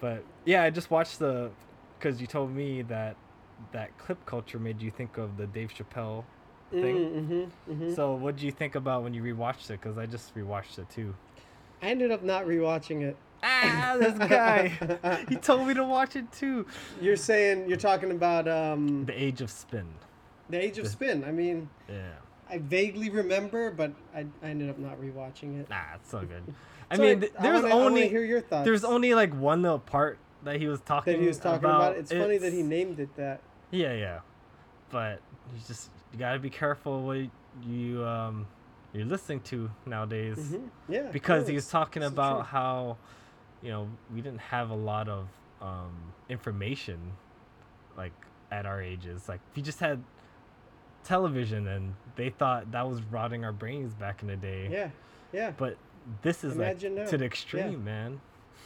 But 0.00 0.24
yeah, 0.44 0.62
I 0.62 0.70
just 0.70 0.90
watched 0.90 1.18
the, 1.18 1.50
because 1.98 2.20
you 2.20 2.26
told 2.26 2.54
me 2.54 2.82
that 2.82 3.16
that 3.72 3.96
clip 3.98 4.24
culture 4.26 4.58
made 4.58 4.80
you 4.80 4.90
think 4.90 5.18
of 5.18 5.36
the 5.36 5.46
Dave 5.46 5.72
Chappelle 5.74 6.24
thing. 6.70 6.96
Mm-hmm, 6.96 7.72
mm-hmm. 7.72 7.94
So 7.94 8.14
what 8.14 8.36
did 8.36 8.44
you 8.44 8.52
think 8.52 8.74
about 8.76 9.02
when 9.02 9.12
you 9.14 9.22
rewatched 9.22 9.70
it? 9.70 9.80
Because 9.80 9.98
I 9.98 10.06
just 10.06 10.34
rewatched 10.36 10.78
it 10.78 10.88
too. 10.90 11.14
I 11.82 11.86
ended 11.88 12.12
up 12.12 12.22
not 12.22 12.46
rewatching 12.46 13.02
it. 13.02 13.16
Ah, 13.42 13.96
this 13.98 14.18
guy. 14.18 14.68
he 15.28 15.36
told 15.50 15.66
me 15.66 15.74
to 15.74 15.84
watch 15.84 16.16
it 16.16 16.30
too. 16.32 16.66
You're 17.00 17.16
saying 17.16 17.68
you're 17.68 17.76
talking 17.78 18.10
about 18.10 18.48
um, 18.48 19.04
The 19.06 19.20
Age 19.20 19.40
of 19.40 19.50
Spin. 19.50 19.86
the 20.50 20.62
Age 20.62 20.78
of 20.78 20.84
the- 20.84 20.90
Spin. 20.90 21.24
I 21.24 21.30
mean, 21.32 21.68
Yeah. 21.88 22.10
I 22.50 22.58
vaguely 22.58 23.10
remember, 23.10 23.70
but 23.70 23.92
I, 24.14 24.26
I 24.42 24.48
ended 24.48 24.70
up 24.70 24.78
not 24.78 25.00
rewatching 25.00 25.60
it. 25.60 25.68
Nah, 25.68 25.76
it's 25.94 26.10
so 26.10 26.20
good. 26.20 26.42
I 26.90 26.96
So 26.96 27.02
mean, 27.02 27.24
I 27.38 27.42
there's 27.42 27.64
I 27.64 27.68
wanna 27.68 27.86
only 27.86 28.08
hear 28.08 28.24
your 28.24 28.40
thoughts. 28.40 28.64
there's 28.64 28.84
only 28.84 29.14
like 29.14 29.34
one 29.34 29.62
little 29.62 29.78
part 29.78 30.18
that 30.44 30.56
he 30.58 30.66
was 30.66 30.80
talking 30.80 31.12
that 31.14 31.20
he 31.20 31.26
was 31.26 31.38
talking 31.38 31.68
about. 31.68 31.96
It's, 31.96 32.10
funny 32.12 32.38
that 32.38 32.52
he 32.52 32.62
named 32.62 32.98
it 33.00 33.14
that. 33.16 33.40
Yeah, 33.70 33.92
yeah. 33.92 34.20
But 34.90 35.20
you 35.52 35.60
just 35.66 35.90
you 36.12 36.18
gotta 36.18 36.38
be 36.38 36.48
careful 36.50 37.02
what 37.02 37.18
you 37.62 38.04
um 38.04 38.46
you're 38.94 39.04
listening 39.04 39.40
to 39.40 39.70
nowadays 39.84 40.38
Mhm. 40.38 40.70
Yeah, 40.88 41.10
because 41.12 41.46
he 41.46 41.54
was 41.54 41.68
talking 41.68 42.02
it's 42.02 42.10
the 42.12 42.14
about 42.20 42.46
how 42.46 42.96
you 43.62 43.70
know 43.70 43.88
we 44.14 44.22
didn't 44.22 44.40
have 44.40 44.70
a 44.70 44.74
lot 44.74 45.08
of 45.08 45.28
um 45.60 46.14
information 46.30 46.98
like 47.98 48.12
at 48.50 48.64
our 48.64 48.80
ages. 48.80 49.28
Like 49.28 49.40
we 49.54 49.60
just 49.60 49.80
had 49.80 50.02
television 51.04 51.66
and 51.68 51.94
they 52.16 52.30
thought 52.30 52.70
that 52.72 52.88
was 52.88 53.02
rotting 53.10 53.44
our 53.44 53.52
brains 53.52 53.94
back 53.94 54.22
in 54.22 54.28
the 54.28 54.36
day. 54.36 54.68
Yeah, 54.70 54.90
yeah. 55.32 55.52
But 55.56 55.76
this 56.22 56.44
is 56.44 56.54
Imagine 56.54 56.96
like 56.96 57.08
to 57.08 57.16
the 57.18 57.24
Yeah. 57.24 57.26
extreme, 57.26 57.84
man. 57.84 58.20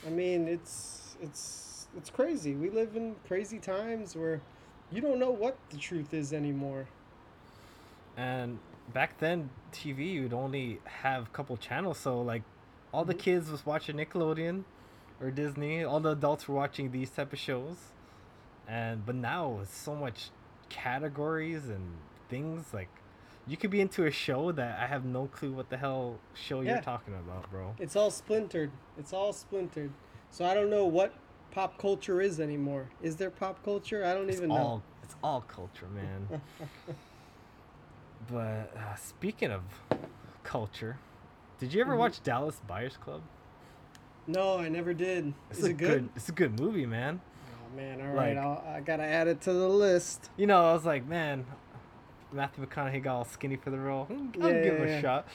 I 0.07 0.11
mean, 0.11 0.49
it's 0.49 1.17
it's 1.21 1.89
it's 1.97 2.11
crazy. 2.11 2.55
We 2.55 2.71
live 2.71 2.97
in 2.97 3.17
crazy 3.27 3.59
times 3.59 4.17
where 4.17 4.41
you 4.91 5.01
don't 5.01 5.19
know 5.19 5.31
what 5.31 5.57
the 5.71 5.77
truth 5.77 6.15
is 6.15 6.33
anymore. 6.33 6.87
And 8.17 8.59
back 8.93 9.19
then, 9.19 9.51
TV 9.73 10.23
would 10.23 10.33
only 10.33 10.81
have 10.85 11.25
a 11.27 11.31
couple 11.31 11.57
channels, 11.57 11.99
so 11.99 12.21
like 12.21 12.43
all 12.93 13.05
the 13.05 13.15
Mhm. 13.15 13.19
kids 13.19 13.51
was 13.51 13.65
watching 13.65 13.97
Nickelodeon 13.97 14.65
or 15.21 15.31
Disney. 15.31 15.85
All 15.85 16.01
the 16.01 16.11
adults 16.11 16.49
were 16.49 16.55
watching 16.55 16.91
these 16.91 17.11
type 17.11 17.33
of 17.33 17.39
shows, 17.39 17.93
and 18.69 19.05
but 19.07 19.15
now 19.15 19.61
it's 19.63 19.75
so 19.77 19.95
much 19.95 20.31
categories 20.69 21.69
and 21.69 21.97
things 22.33 22.65
like 22.73 22.89
you 23.47 23.57
could 23.59 23.71
be 23.71 23.81
into 23.81 24.07
a 24.07 24.11
show 24.11 24.53
that 24.53 24.79
I 24.81 24.87
have 24.87 25.05
no 25.05 25.27
clue 25.27 25.53
what 25.53 25.69
the 25.69 25.77
hell 25.77 26.19
show 26.33 26.61
Yeah. 26.63 26.73
you're 26.75 26.83
talking 26.83 27.13
about, 27.15 27.51
bro. 27.51 27.75
It's 27.79 27.95
all 27.95 28.11
splintered. 28.11 28.71
It's 28.99 29.13
all 29.13 29.33
splintered. 29.35 29.91
So 30.31 30.45
I 30.47 30.55
don't 30.55 30.71
know 30.71 30.87
what 30.87 31.13
pop 31.51 31.77
culture 31.77 32.23
is 32.23 32.41
anymore. 32.41 32.89
Is 33.03 33.17
there 33.17 33.31
pop 33.31 33.63
culture? 33.63 34.03
I 34.05 34.15
don't 34.15 34.29
It's 34.31 34.39
even 34.39 34.51
all 34.51 34.77
know. 34.79 34.83
it's 35.03 35.15
all 35.23 35.43
culture, 35.43 35.87
man. 35.89 36.41
but 38.31 38.75
uh, 38.77 38.95
speaking 38.97 39.51
of 39.51 39.63
culture, 40.43 40.97
did 41.59 41.75
you 41.75 41.81
ever 41.83 41.95
Mhm. 41.95 41.99
watch 41.99 42.23
Dallas 42.23 42.61
Buyers 42.67 42.97
Club? 42.97 43.21
No, 44.27 44.59
I 44.59 44.69
never 44.69 44.95
did. 44.95 45.35
It's 45.51 45.59
is 45.59 45.65
a 45.67 45.71
it 45.71 45.77
good? 45.77 46.09
It's 46.17 46.29
a 46.29 46.33
good 46.33 46.59
movie, 46.59 46.87
man. 46.87 47.21
Oh 47.53 47.77
man, 47.77 48.01
all 48.01 48.15
right. 48.15 48.37
Like- 48.37 48.45
I'll, 48.45 48.65
I 48.77 48.81
gotta 48.81 49.03
add 49.03 49.27
it 49.29 49.41
to 49.43 49.53
the 49.53 49.69
list. 49.69 50.31
You 50.37 50.47
know, 50.47 50.71
I 50.71 50.73
was 50.73 50.85
like, 50.87 51.05
man, 51.07 51.45
Matthew 52.33 52.65
McConaughey 52.67 53.03
got 53.03 53.17
all 53.17 53.25
skinny 53.25 53.57
for 53.57 53.71
the 53.71 53.79
role. 53.79 54.07
I'll 54.11 54.17
Yeah, 54.51 54.63
give 54.63 54.75
yeah, 54.75 54.85
him 54.85 54.89
a 54.89 55.01
shot. 55.01 55.29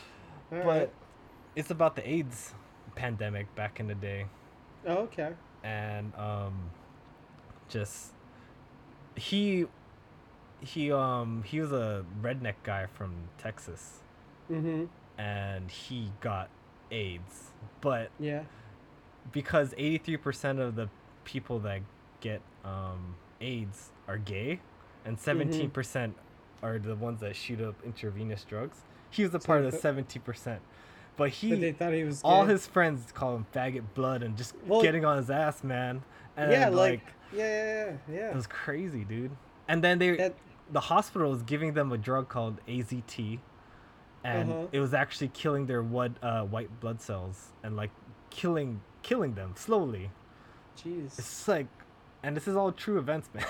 All 0.51 0.59
but 0.59 0.65
right. 0.65 0.93
it's 1.55 1.71
about 1.71 1.95
the 1.95 2.07
AIDS 2.09 2.53
pandemic 2.95 3.53
back 3.55 3.79
in 3.79 3.87
the 3.87 3.95
day, 3.95 4.25
Oh, 4.85 4.99
okay. 5.03 5.33
and 5.63 6.13
um, 6.15 6.71
just 7.69 8.13
he 9.15 9.65
he 10.61 10.91
um 10.91 11.43
he 11.43 11.59
was 11.59 11.71
a 11.71 12.05
redneck 12.21 12.55
guy 12.63 12.85
from 12.87 13.13
Texas, 13.37 13.99
Mm-hmm. 14.51 14.85
and 15.19 15.69
he 15.69 16.11
got 16.21 16.49
AIDS, 16.91 17.51
but 17.81 18.09
Yeah. 18.19 18.43
because 19.31 19.73
83% 19.73 20.59
of 20.59 20.75
the 20.75 20.89
people 21.25 21.59
that 21.59 21.81
get 22.21 22.41
um, 22.63 23.15
AIDS 23.41 23.91
are 24.07 24.17
gay 24.17 24.61
and 25.05 25.17
Mm-hmm. 25.17 25.67
17% 25.67 26.13
are 26.63 26.79
the 26.79 26.95
ones 26.95 27.19
that 27.21 27.35
shoot 27.35 27.61
up 27.61 27.75
intravenous 27.85 28.43
drugs. 28.43 28.77
He 29.09 29.23
was 29.23 29.33
a 29.33 29.39
part 29.39 29.63
of 29.63 29.71
the- 29.71 29.77
the 29.77 29.81
70%. 29.81 30.59
But 31.15 31.29
he, 31.29 31.49
But 31.51 31.61
they 31.61 31.71
thought 31.71 31.93
he 31.93 32.03
was. 32.03 32.21
all 32.23 32.45
gay. 32.45 32.51
his 32.53 32.67
friends 32.67 33.11
call 33.11 33.35
him 33.35 33.45
faggot 33.53 33.83
blood 33.95 34.21
and 34.23 34.37
just 34.37 34.53
Well- 34.65 34.81
getting 34.81 35.03
on 35.05 35.17
his 35.17 35.29
ass, 35.29 35.63
man. 35.63 36.03
And 36.35 36.51
yeah, 36.51 36.69
like, 36.69 36.75
like, 37.01 37.01
yeah, 37.33 37.43
yeah, 37.87 37.97
yeah, 38.15 38.29
it 38.29 38.35
was 38.35 38.45
crazy, 38.47 39.03
dude. 39.03 39.31
And 39.67 39.83
then 39.83 39.97
they, 39.97 40.15
That 40.15 40.35
the 40.71 40.79
hospital 40.81 41.31
was 41.31 41.41
giving 41.41 41.73
them 41.73 41.91
a 41.91 41.97
drug 41.97 42.29
called 42.29 42.59
AZT, 42.67 43.39
and 44.23 44.51
Uh-huh. 44.51 44.67
it 44.71 44.79
was 44.79 44.93
actually 44.93 45.29
killing 45.29 45.65
their 45.65 45.81
what, 45.81 46.11
uh, 46.21 46.43
white 46.43 46.79
blood 46.79 47.01
cells 47.01 47.51
and 47.63 47.75
like 47.75 47.91
killing 48.29 48.81
killing 49.01 49.33
them 49.35 49.53
slowly. 49.55 50.11
jeez. 50.77 51.17
It's 51.17 51.47
like, 51.47 51.67
and 52.21 52.35
this 52.37 52.47
is 52.47 52.55
all 52.55 52.71
true 52.71 52.99
events, 52.99 53.29
man. 53.33 53.45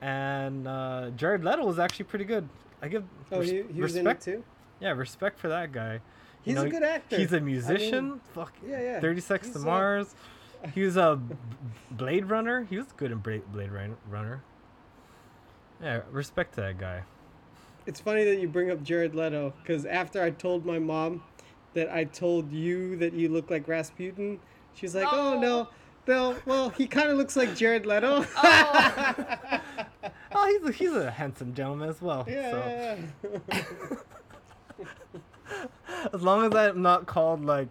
And 0.00 0.66
uh, 0.66 1.10
Jared 1.16 1.44
Leto 1.44 1.64
was 1.64 1.78
actually 1.78 2.06
pretty 2.06 2.24
good. 2.24 2.48
I 2.82 2.88
give 2.88 3.04
Oh, 3.30 3.40
res- 3.40 3.50
he, 3.50 3.62
he 3.72 3.80
was 3.82 3.96
in 3.96 4.06
it 4.06 4.08
respect. 4.10 4.24
too. 4.24 4.44
Yeah, 4.80 4.90
respect 4.92 5.38
for 5.38 5.48
that 5.48 5.72
guy. 5.72 6.00
He's 6.42 6.54
know, 6.54 6.62
a 6.62 6.68
good 6.70 6.82
actor. 6.82 7.18
He's 7.18 7.32
a 7.34 7.40
musician. 7.40 8.20
Fuck. 8.32 8.54
yeah, 8.66 8.80
yeah. 8.80 9.00
Thirty 9.00 9.20
Seconds 9.20 9.52
to 9.52 9.58
a- 9.60 9.64
Mars. 9.64 10.14
He 10.74 10.82
was 10.82 10.98
a 10.98 11.18
Blade 11.90 12.26
Runner. 12.26 12.66
He 12.68 12.76
was 12.76 12.86
good 12.96 13.10
in 13.10 13.18
Blade 13.18 13.42
Runner. 14.10 14.42
Yeah, 15.82 16.02
respect 16.10 16.54
to 16.56 16.60
that 16.60 16.78
guy. 16.78 17.02
It's 17.86 17.98
funny 18.00 18.24
that 18.24 18.38
you 18.40 18.48
bring 18.48 18.70
up 18.70 18.82
Jared 18.82 19.14
Leto 19.14 19.54
because 19.62 19.86
after 19.86 20.22
I 20.22 20.28
told 20.30 20.66
my 20.66 20.78
mom 20.78 21.22
that 21.72 21.88
I 21.90 22.04
told 22.04 22.52
you 22.52 22.96
that 22.96 23.14
you 23.14 23.30
look 23.30 23.50
like 23.50 23.66
Rasputin, 23.68 24.38
she's 24.74 24.94
like, 24.94 25.08
"Oh 25.10 25.40
no, 25.40 25.68
no, 26.10 26.36
well 26.44 26.70
he 26.70 26.86
kind 26.86 27.08
of 27.10 27.16
looks 27.18 27.36
like 27.36 27.54
Jared 27.56 27.86
Leto." 27.86 28.24
Oh. 28.36 29.60
oh, 30.34 30.46
he's 30.46 30.68
a, 30.68 30.72
he's 30.72 30.92
a 30.94 31.10
handsome 31.10 31.54
gentleman 31.54 31.88
as 31.88 32.02
well. 32.02 32.24
So 32.24 32.30
yeah. 32.30 32.96
as 36.12 36.22
long 36.22 36.44
as 36.46 36.54
I'm 36.54 36.82
not 36.82 37.06
called 37.06 37.44
like 37.44 37.68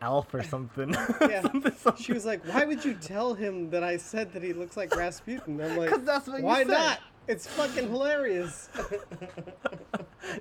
Alf 0.00 0.32
or 0.34 0.42
something. 0.42 0.94
Yeah. 1.20 1.42
something, 1.42 1.72
something. 1.76 2.02
she 2.02 2.12
was 2.12 2.24
like, 2.24 2.44
"Why 2.46 2.64
would 2.64 2.84
you 2.84 2.94
tell 2.94 3.34
him 3.34 3.70
that 3.70 3.84
I 3.84 3.96
said 3.96 4.32
that 4.32 4.42
he 4.42 4.52
looks 4.52 4.76
like 4.76 4.94
Rasputin?" 4.96 5.60
I'm 5.60 5.76
like, 5.76 5.90
'Cause 5.90 6.02
that's 6.04 6.26
what 6.26 6.38
you 6.40 6.44
"Why 6.44 6.60
said." 6.64 6.68
not? 6.68 7.00
It's 7.28 7.46
fucking 7.46 7.88
hilarious." 7.88 8.68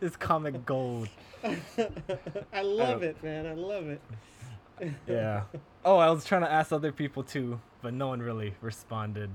it's 0.01 0.15
comic 0.15 0.65
gold. 0.65 1.09
I 1.43 2.61
love 2.63 3.01
don't- 3.01 3.03
it, 3.09 3.23
man. 3.23 3.45
I 3.45 3.53
love 3.53 3.87
it. 3.87 4.01
Yeah. 5.07 5.43
Oh, 5.85 5.97
I 5.97 6.09
was 6.09 6.25
trying 6.25 6.41
to 6.41 6.51
ask 6.51 6.71
other 6.71 6.91
people 6.91 7.23
too, 7.23 7.59
but 7.81 7.93
no 7.93 8.07
one 8.07 8.19
really 8.21 8.53
responded 8.61 9.29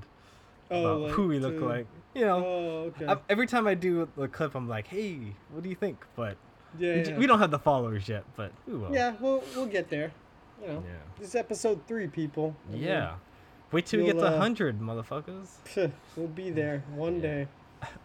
about 0.71 1.01
like, 1.01 1.13
who 1.13 1.29
we 1.29 1.39
look 1.39 1.61
like. 1.61 1.87
You 2.15 2.25
know, 2.25 2.45
Oh, 2.45 2.79
okay. 2.89 3.07
I, 3.07 3.17
every 3.29 3.47
time 3.47 3.67
I 3.67 3.75
do 3.75 4.09
the 4.17 4.27
clip, 4.29 4.55
I'm 4.55 4.69
like, 4.69 4.87
"Hey, 4.87 5.35
what 5.53 5.63
do 5.63 5.69
you 5.69 5.75
think?" 5.75 6.05
But 6.17 6.37
Yeah, 6.79 6.95
We 6.97 7.05
yeah. 7.05 7.19
We 7.19 7.27
don't 7.27 7.39
have 7.39 7.51
the 7.51 7.59
followers 7.59 8.09
yet, 8.09 8.25
but 8.37 8.53
we 8.67 8.75
will. 8.75 8.93
Yeah, 8.93 9.15
we'll 9.21 9.43
we'll 9.55 9.67
get 9.67 9.89
there. 9.91 10.13
You 10.63 10.69
know, 10.69 10.83
Yeah. 10.87 10.95
this 11.19 11.29
is 11.29 11.35
episode 11.35 11.81
three, 11.87 12.07
people. 12.09 12.57
I 12.69 12.73
mean, 12.73 12.83
Yeah. 12.83 13.15
Wait 13.73 13.85
till 13.87 14.01
we 14.01 14.07
get 14.07 14.19
to 14.19 14.27
uh, 14.27 14.31
100, 14.31 14.81
motherfuckers. 14.81 15.49
we'll 16.17 16.29
be 16.29 16.51
there 16.51 16.83
one 16.95 17.17
Yeah. 17.17 17.21
day. 17.21 17.49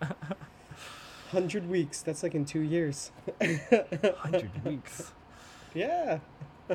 Hundred 1.32 1.70
weeks. 1.70 2.02
That's 2.02 2.24
like 2.24 2.36
in 2.36 2.44
two 2.46 2.60
years. 2.62 3.12
100 3.40 4.66
weeks. 4.66 5.14
Yeah. 5.74 6.20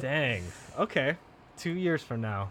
Dang. 0.00 0.42
Okay. 0.78 1.16
Two 1.56 1.72
years 1.72 2.02
from 2.02 2.20
now. 2.20 2.50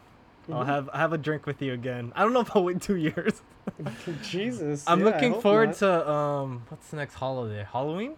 I'll 0.51 0.63
Mhm. 0.63 0.65
have 0.67 0.89
have 0.93 1.13
a 1.13 1.17
drink 1.17 1.45
with 1.47 1.61
you 1.61 1.73
again. 1.73 2.11
I 2.15 2.21
don't 2.23 2.31
know 2.33 2.39
if 2.41 2.55
I'll 2.55 2.63
wait 2.63 2.81
two 2.81 2.95
years. 2.97 3.41
Jesus. 4.21 4.83
I'm 4.87 4.99
yeah, 4.99 5.05
looking 5.05 5.41
forward 5.41 5.69
not. 5.69 5.75
to 5.77 6.09
um 6.09 6.63
what's 6.69 6.89
the 6.89 6.97
next 6.97 7.15
holiday? 7.15 7.65
Halloween? 7.71 8.15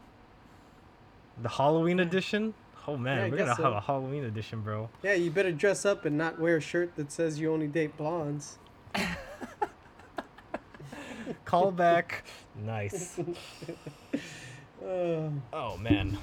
The 1.41 1.50
Halloween 1.50 2.00
edition? 2.01 2.53
Oh 2.88 2.98
man, 2.98 3.17
Yeah, 3.17 3.24
we're 3.25 3.38
gonna 3.38 3.50
guess 3.51 3.57
have 3.57 3.74
a 3.74 3.81
Halloween 3.81 4.24
edition, 4.25 4.62
bro. 4.62 4.89
Yeah, 5.03 5.13
you 5.13 5.29
better 5.31 5.51
dress 5.51 5.86
up 5.86 6.05
and 6.05 6.17
not 6.17 6.39
wear 6.39 6.57
a 6.57 6.62
shirt 6.62 6.96
that 6.96 7.12
says 7.12 7.39
you 7.39 7.51
only 7.53 7.67
date 7.67 7.96
blondes. 7.98 8.57
Call 11.46 11.72
back. 11.72 12.24
nice. 12.65 13.19
Uh, 14.86 15.29
Oh 15.53 15.77
man. 15.77 16.17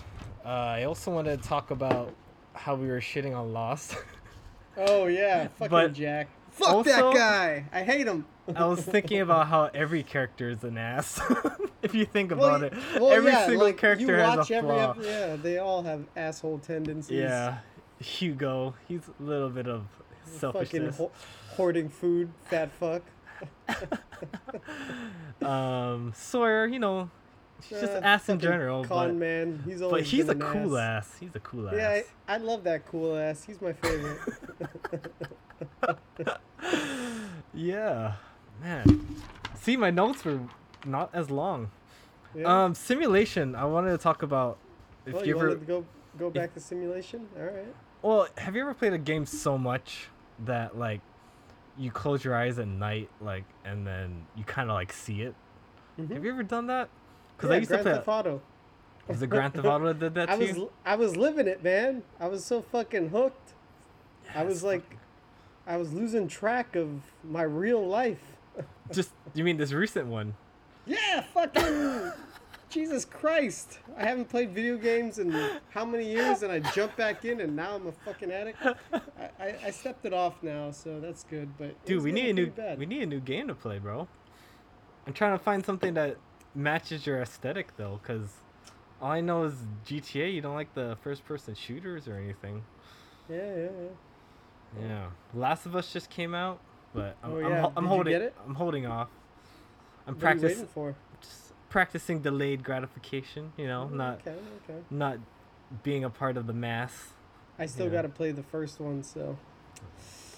Uh, 0.45 0.49
I 0.49 0.85
also 0.85 1.11
want 1.11 1.27
to 1.27 1.37
talk 1.39 1.71
about 1.71 2.13
how 2.55 2.75
we 2.75 2.89
were 2.89 3.01
shitting 3.01 3.37
on 3.37 3.53
Lost. 3.53 3.97
oh 4.77 5.07
yeah, 5.07 5.49
fucking 5.49 5.71
But 5.71 5.93
Jack. 5.93 6.29
Fuck 6.53 6.85
that 6.87 7.15
guy. 7.15 7.65
I 7.73 7.83
hate 7.83 8.07
him. 8.07 8.25
I 8.55 8.67
was 8.67 8.81
thinking 8.81 9.21
about 9.21 9.49
how 9.49 9.71
every 9.75 10.03
character 10.05 10.51
is 10.51 10.63
an 10.63 10.79
ass. 10.79 11.21
if 11.83 11.95
you 11.95 12.05
think 12.05 12.31
Well, 12.31 12.45
about 12.57 12.63
it, 12.63 12.73
well, 13.01 13.11
every 13.11 13.33
yeah, 13.33 13.47
single 13.47 13.67
like, 13.67 13.77
character 13.79 14.07
you 14.07 14.13
has 14.13 14.49
a 14.51 14.55
every 14.55 14.71
flaw. 14.71 14.91
ep- 14.93 14.97
yeah, 15.03 15.37
they 15.37 15.59
all 15.59 15.83
have 15.83 16.05
asshole 16.17 16.59
tendencies. 16.61 17.19
Yeah, 17.19 17.59
Hugo, 17.99 18.75
he's 18.87 19.01
a 19.19 19.23
little 19.23 19.49
bit 19.51 19.67
of 19.67 19.85
Fucking 20.25 20.39
selfishness. 20.39 20.97
ho- 20.99 21.11
hoarding 21.57 21.89
food, 21.89 22.31
fat 22.45 22.71
fuck. 22.73 23.03
um, 25.43 26.13
Sawyer, 26.15 26.67
you 26.67 26.79
know, 26.79 27.11
he's 27.69 27.81
just 27.81 27.93
Uh, 27.93 28.01
ass 28.03 28.29
in 28.29 28.39
general, 28.39 28.85
Con 28.85 29.09
but, 29.09 29.15
man. 29.17 29.63
He's 29.65 29.83
always 29.83 30.03
but 30.05 30.09
he's 30.11 30.29
a 30.29 30.35
cool 30.35 30.77
ass. 30.79 31.07
ass. 31.13 31.17
He's 31.21 31.35
a 31.35 31.41
cool 31.41 31.65
Yeah, 31.75 31.89
ass. 31.89 32.05
I, 32.29 32.35
I 32.35 32.37
love 32.39 32.65
that 32.65 32.87
cool 32.87 33.17
ass. 33.17 33.45
He's 33.45 33.61
my 33.61 33.73
favorite. 33.73 34.19
Yeah, 37.53 38.15
man. 38.61 39.07
See, 39.55 39.77
my 39.77 39.91
notes 39.91 40.25
were 40.25 40.41
not 40.85 41.11
as 41.13 41.31
long. 41.31 41.71
Yeah. 42.35 42.65
Um, 42.65 42.75
simulation. 42.75 43.55
I 43.55 43.65
wanted 43.65 43.93
to 43.93 43.99
talk 43.99 44.23
about 44.23 44.59
if 45.07 45.15
well, 45.15 45.23
you 45.23 45.29
you 45.29 45.37
ever. 45.39 45.49
wanted 45.51 45.61
to 45.61 45.67
go 45.67 45.85
go 46.19 46.31
back 46.31 46.53
to 46.55 46.61
simulation? 46.61 47.29
All 47.39 47.45
right. 47.45 47.75
Well, 48.03 48.27
have 48.39 48.57
you 48.57 48.63
ever 48.63 48.75
played 48.75 48.93
a 48.93 48.99
game 48.99 49.25
so 49.25 49.57
much 49.57 50.09
that 50.45 50.77
like 50.77 51.01
you 51.79 51.91
close 51.93 52.25
your 52.25 52.35
eyes 52.35 52.59
at 52.59 52.67
night, 52.67 53.09
like, 53.21 53.45
and 53.65 53.87
then 53.87 54.27
you 54.37 54.43
kind 54.45 54.69
of 54.69 54.75
like 54.75 54.93
see 54.93 55.23
it? 55.23 55.35
Mhm. 55.99 56.11
Have 56.13 56.25
you 56.25 56.33
ever 56.33 56.43
done 56.43 56.67
that? 56.67 56.89
Because 57.37 57.51
yeah, 57.51 57.55
I 57.55 57.59
used 57.59 57.69
Grand 57.71 57.85
to 57.85 57.91
play. 57.91 57.95
Theft 57.99 58.09
Auto. 58.09 58.43
Was 59.09 59.23
it 59.23 59.27
Grand 59.29 59.55
Theft 59.55 59.67
Auto 59.67 59.87
that 59.87 59.99
did 59.99 60.15
that 60.15 60.31
I 60.31 60.37
to 60.37 60.47
was 60.47 60.57
you? 60.57 60.71
I 60.85 60.97
was 60.97 61.17
living 61.17 61.47
it, 61.47 61.63
man. 61.63 62.03
I 62.21 62.29
was 62.29 62.45
so 62.45 62.63
fucking 62.63 63.11
hooked. 63.11 63.53
I 64.35 64.45
was 64.45 64.63
like, 64.63 64.97
I 65.67 65.77
was 65.77 65.93
losing 65.93 66.29
track 66.29 66.77
of 66.77 66.89
my 67.23 67.43
real 67.43 67.87
life. 67.87 68.23
just 68.93 69.11
you 69.35 69.45
mean 69.45 69.57
this 69.57 69.73
recent 69.73 70.07
one? 70.07 70.35
Yeah, 70.87 71.23
fucking 71.33 72.13
Jesus 72.71 73.05
Christ! 73.05 73.79
I 73.97 74.05
haven't 74.05 74.29
played 74.29 74.51
video 74.51 74.77
games 74.77 75.19
in 75.19 75.33
how 75.71 75.85
many 75.85 76.11
years, 76.11 76.43
and 76.43 76.51
I 76.51 76.59
jumped 76.59 76.97
back 76.97 77.25
in, 77.25 77.41
and 77.41 77.55
now 77.55 77.77
I'm 77.77 77.87
a 77.87 77.93
fucking 77.93 78.33
addict. 78.33 78.59
I, 78.93 78.99
I, 79.39 79.55
I 79.67 79.71
stepped 79.71 80.05
it 80.05 80.13
off 80.13 80.43
now, 80.43 80.71
so 80.73 80.99
that's 81.01 81.25
good. 81.25 81.49
But 81.57 81.83
Dude, 81.85 82.03
we 82.03 82.11
need 82.11 82.31
a 82.31 82.33
new 82.33 82.47
bad. 82.49 82.79
we 82.79 82.87
need 82.87 83.03
a 83.03 83.07
new 83.07 83.21
game 83.21 83.49
to 83.49 83.55
play, 83.55 83.79
bro. 83.79 84.09
I'm 85.07 85.13
trying 85.13 85.39
to 85.39 85.43
find 85.43 85.65
something 85.65 85.95
that 85.95 86.17
matches 86.55 87.07
your 87.07 87.21
aesthetic 87.21 87.77
though, 87.77 88.01
because 88.03 88.29
all 89.01 89.11
I 89.11 89.21
know 89.21 89.45
is 89.45 89.55
GTA. 89.87 90.33
You 90.33 90.41
don't 90.41 90.55
like 90.55 90.73
the 90.75 90.97
first-person 91.03 91.55
shooters 91.55 92.09
or 92.09 92.15
anything. 92.17 92.63
Yeah, 93.29 93.37
yeah, 93.37 93.63
yeah. 93.63 93.89
Yeah, 94.81 95.07
Last 95.35 95.67
of 95.67 95.77
Us 95.77 95.93
just 95.93 96.11
came 96.11 96.35
out, 96.35 96.59
but 96.95 97.17
I'm, 97.23 97.33
Oh, 97.33 97.39
I'm, 97.39 97.53
ho- 97.63 97.73
I'm 97.77 97.87
holding? 97.87 98.15
I'm 98.47 98.55
holding 98.55 98.87
off. 98.87 99.09
I'm 100.07 100.15
What 100.15 100.25
are 100.25 100.35
you 100.35 100.41
practicing 100.41 100.67
for? 100.67 100.95
just 101.21 101.53
practicing 101.71 102.21
delayed 102.21 102.65
gratification. 102.65 103.53
You 103.57 103.67
know, 103.67 103.89
mm, 103.91 103.97
not 103.97 104.21
Okay, 104.27 104.37
okay. 104.69 104.79
not 104.91 105.19
being 105.83 106.05
a 106.05 106.11
part 106.11 106.37
of 106.37 106.47
the 106.47 106.53
mass. 106.53 107.11
I 107.59 107.67
still 107.67 107.87
Yeah. 107.87 107.93
got 107.93 108.03
to 108.03 108.09
play 108.09 108.33
the 108.33 108.43
first 108.43 108.81
one, 108.81 109.03
so 109.05 109.39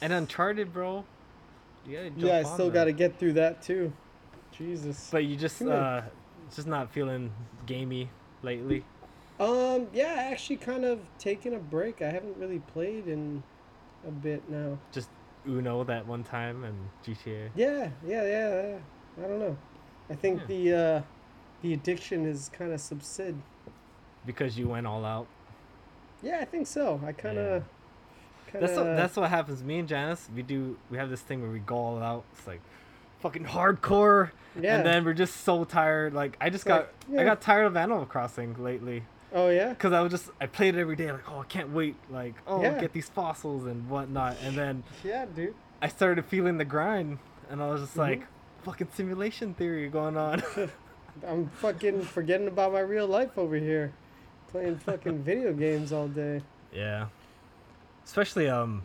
And 0.02 0.12
Uncharted, 0.12 0.72
bro. 0.72 1.05
You 1.87 1.96
gotta 1.96 2.11
jump 2.11 2.22
yeah, 2.22 2.38
I 2.38 2.42
still 2.42 2.70
got 2.70 2.85
to 2.85 2.92
get 2.92 3.18
through 3.18 3.35
that 3.35 3.62
too. 3.62 3.92
Jesus. 4.59 5.09
But 5.11 5.25
you 5.25 5.37
just 5.37 5.59
Come 5.59 5.69
here. 5.69 5.77
uh, 5.77 6.03
just 6.55 6.66
not 6.66 6.90
feeling 6.92 7.33
gamey 7.66 8.11
lately. 8.42 8.85
Um, 9.38 9.88
yeah, 9.92 10.14
I 10.16 10.33
actually 10.33 10.57
kind 10.57 10.85
of 10.85 11.01
taken 11.19 11.55
a 11.55 11.59
break. 11.59 12.01
I 12.01 12.11
haven't 12.11 12.37
really 12.38 12.61
played 12.61 13.07
in 13.07 13.42
a 14.07 14.11
bit 14.11 14.49
now. 14.49 14.79
Just 14.92 15.11
Uno 15.47 15.85
that 15.85 16.07
one 16.07 16.25
time 16.25 16.64
and 16.64 16.77
GTA. 17.05 17.51
Yeah, 17.55 17.90
yeah, 18.07 18.23
yeah. 18.25 18.27
yeah. 18.27 18.79
I 19.25 19.29
don't 19.29 19.38
know. 19.38 19.57
I 20.09 20.14
think 20.14 20.40
Yeah. 20.42 20.47
the 20.47 20.73
uh, 20.75 21.03
the 21.62 21.73
addiction 21.75 22.27
is 22.27 22.51
kind 22.53 22.73
of 22.73 22.81
subsid. 22.81 23.37
Because 24.25 24.59
you 24.59 24.69
went 24.69 24.87
all 24.87 25.05
out. 25.05 25.27
Yeah, 26.23 26.38
I 26.40 26.45
think 26.45 26.66
so. 26.66 27.01
I 27.07 27.12
kind 27.12 27.38
of, 27.38 27.62
kind 28.51 28.64
That's 28.64 28.77
what, 28.77 28.85
that's 28.85 29.16
what 29.16 29.31
happens. 29.31 29.62
Me 29.62 29.79
and 29.79 29.88
Janice, 29.88 30.29
we 30.35 30.42
do 30.42 30.77
we 30.90 30.97
have 30.99 31.11
this 31.11 31.21
thing 31.21 31.42
where 31.42 31.51
we 31.51 31.59
go 31.61 31.77
all 31.77 32.03
out. 32.03 32.25
It's 32.33 32.47
like 32.47 32.61
fucking 33.26 33.44
hardcore. 33.44 34.30
yeah. 34.60 34.76
And 34.76 34.86
then 34.86 35.04
we're 35.04 35.14
just 35.14 35.38
so 35.42 35.64
tired. 35.64 36.14
Like 36.14 36.36
I 36.40 36.50
just 36.50 36.64
got 36.64 36.88
yeah. 37.10 37.20
I 37.20 37.24
got 37.24 37.40
tired 37.40 37.66
of 37.66 37.76
Animal 37.76 38.06
Crossing 38.06 38.54
lately. 38.62 39.02
oh 39.34 39.48
yeah. 39.48 39.74
Cause 39.74 39.92
I 39.92 40.00
was 40.00 40.12
just 40.12 40.30
I 40.40 40.46
played 40.46 40.76
it 40.76 40.80
every 40.80 40.96
day. 40.96 41.10
Like 41.10 41.30
oh 41.30 41.40
I 41.40 41.44
can't 41.44 41.70
wait. 41.72 41.96
Like 42.10 42.34
oh 42.46 42.62
Yeah. 42.62 42.78
get 42.80 42.92
these 42.92 43.08
fossils 43.08 43.66
and 43.66 43.88
whatnot. 43.90 44.36
And 44.42 44.56
then 44.56 44.84
Yeah, 45.04 45.26
dude. 45.26 45.54
I 45.82 45.88
started 45.88 46.24
feeling 46.24 46.56
the 46.58 46.64
grind, 46.64 47.18
and 47.50 47.62
I 47.62 47.66
was 47.68 47.80
just 47.82 47.94
Mhm. 47.94 48.08
like 48.08 48.22
fucking 48.62 48.88
simulation 48.94 49.54
theory 49.54 49.88
going 49.88 50.16
on. 50.16 50.42
I'm 51.26 51.48
fucking 51.48 52.02
forgetting 52.02 52.46
about 52.48 52.72
my 52.72 52.80
real 52.80 53.06
life 53.06 53.36
over 53.38 53.56
here, 53.56 53.92
playing 54.48 54.78
fucking 54.78 55.22
video 55.30 55.52
games 55.52 55.92
all 55.92 56.08
day. 56.08 56.42
yeah. 56.72 57.06
Especially 58.04 58.48
um, 58.48 58.84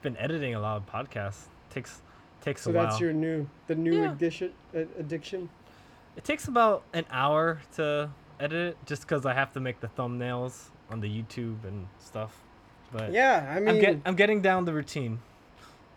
been 0.00 0.16
editing 0.16 0.54
a 0.54 0.60
lot 0.60 0.78
of 0.78 0.86
podcasts. 0.86 1.44
Takes 1.70 2.00
takes 2.42 2.62
So 2.62 2.70
a 2.70 2.74
while. 2.74 2.86
that's 2.86 3.00
your 3.00 3.12
new, 3.14 3.48
the 3.68 3.74
new 3.74 4.02
Yeah. 4.02 4.12
addiction. 4.12 4.52
Uh, 4.74 4.80
addiction. 4.98 5.48
It 6.16 6.24
takes 6.24 6.46
about 6.48 6.82
an 6.92 7.06
hour 7.10 7.62
to 7.76 8.10
edit 8.38 8.68
it, 8.72 8.76
just 8.86 9.02
because 9.02 9.24
I 9.24 9.32
have 9.32 9.52
to 9.54 9.60
make 9.60 9.80
the 9.80 9.88
thumbnails 9.88 10.68
on 10.90 11.00
the 11.00 11.08
YouTube 11.08 11.64
and 11.64 11.86
stuff. 11.98 12.36
But 12.92 13.12
Yeah, 13.12 13.50
I 13.50 13.60
mean, 13.60 13.68
I'm 13.70 13.80
get 13.80 13.98
I'm 14.04 14.14
getting 14.16 14.42
down 14.42 14.66
the 14.66 14.74
routine. 14.74 15.20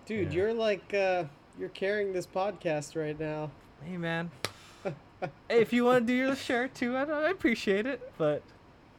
dude, 0.05 0.27
yeah. 0.27 0.34
you're 0.34 0.53
like, 0.53 0.93
uh, 0.93 1.25
you're 1.60 1.69
carrying 1.69 2.13
this 2.13 2.25
podcast 2.25 2.95
right 2.95 3.19
now. 3.19 3.51
Hey 3.84 3.97
man. 3.97 4.31
hey, 4.86 5.29
if 5.49 5.73
you 5.73 5.84
want 5.84 6.05
to 6.05 6.13
do 6.13 6.13
your 6.17 6.36
share 6.36 6.67
too, 6.69 6.95
I, 6.95 7.03
I 7.03 7.29
appreciate 7.29 7.86
it. 7.86 8.12
But 8.17 8.41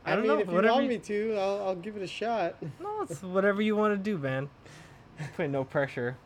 I, 0.05 0.13
I, 0.13 0.17
don't 0.17 0.27
mean, 0.27 0.33
know. 0.37 0.39
if 0.41 0.49
you 0.51 0.71
want 0.71 0.83
you- 0.85 0.89
me 0.91 0.99
to, 0.99 1.37
I'll, 1.39 1.69
I'll 1.69 1.75
give 1.77 1.97
it 1.97 2.03
a 2.03 2.07
shot. 2.07 2.57
No, 2.81 3.03
it's 3.09 3.23
whatever 3.23 3.63
you 3.63 3.75
want 3.77 3.95
to 3.95 3.99
do, 3.99 4.19
man. 4.19 4.51
Put 5.37 5.49
no 5.49 5.65
pressure. 5.65 6.17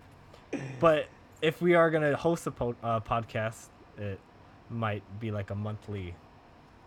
But 0.81 1.07
if 1.43 1.61
we 1.63 1.75
are 1.75 1.91
gonna 1.91 2.17
host 2.17 2.47
a 2.47 2.51
po- 2.51 2.77
uh, 2.83 3.01
podcast, 3.01 3.69
it 3.99 4.19
might 4.69 5.03
be 5.21 5.31
like 5.31 5.51
a 5.51 5.55
monthly 5.55 6.15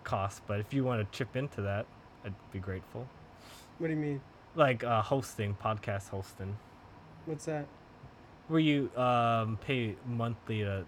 cost. 0.03 0.41
But 0.47 0.59
if 0.59 0.73
you 0.73 0.83
want 0.83 0.99
to 1.11 1.17
chip 1.17 1.35
into 1.35 1.61
that, 1.61 1.85
I'd 2.25 2.33
be 2.51 2.59
grateful. 2.59 3.07
What 3.77 3.87
do 3.87 3.93
you 3.93 3.99
mean? 3.99 4.21
Like 4.55 4.83
uh, 4.83 5.01
hosting, 5.01 5.55
podcast 5.61 6.09
hosting, 6.09 6.57
What's 7.25 7.45
that? 7.45 7.65
where 8.47 8.59
you 8.59 8.91
um, 8.97 9.57
pay 9.65 9.95
monthly 10.05 10.59
to 10.59 10.85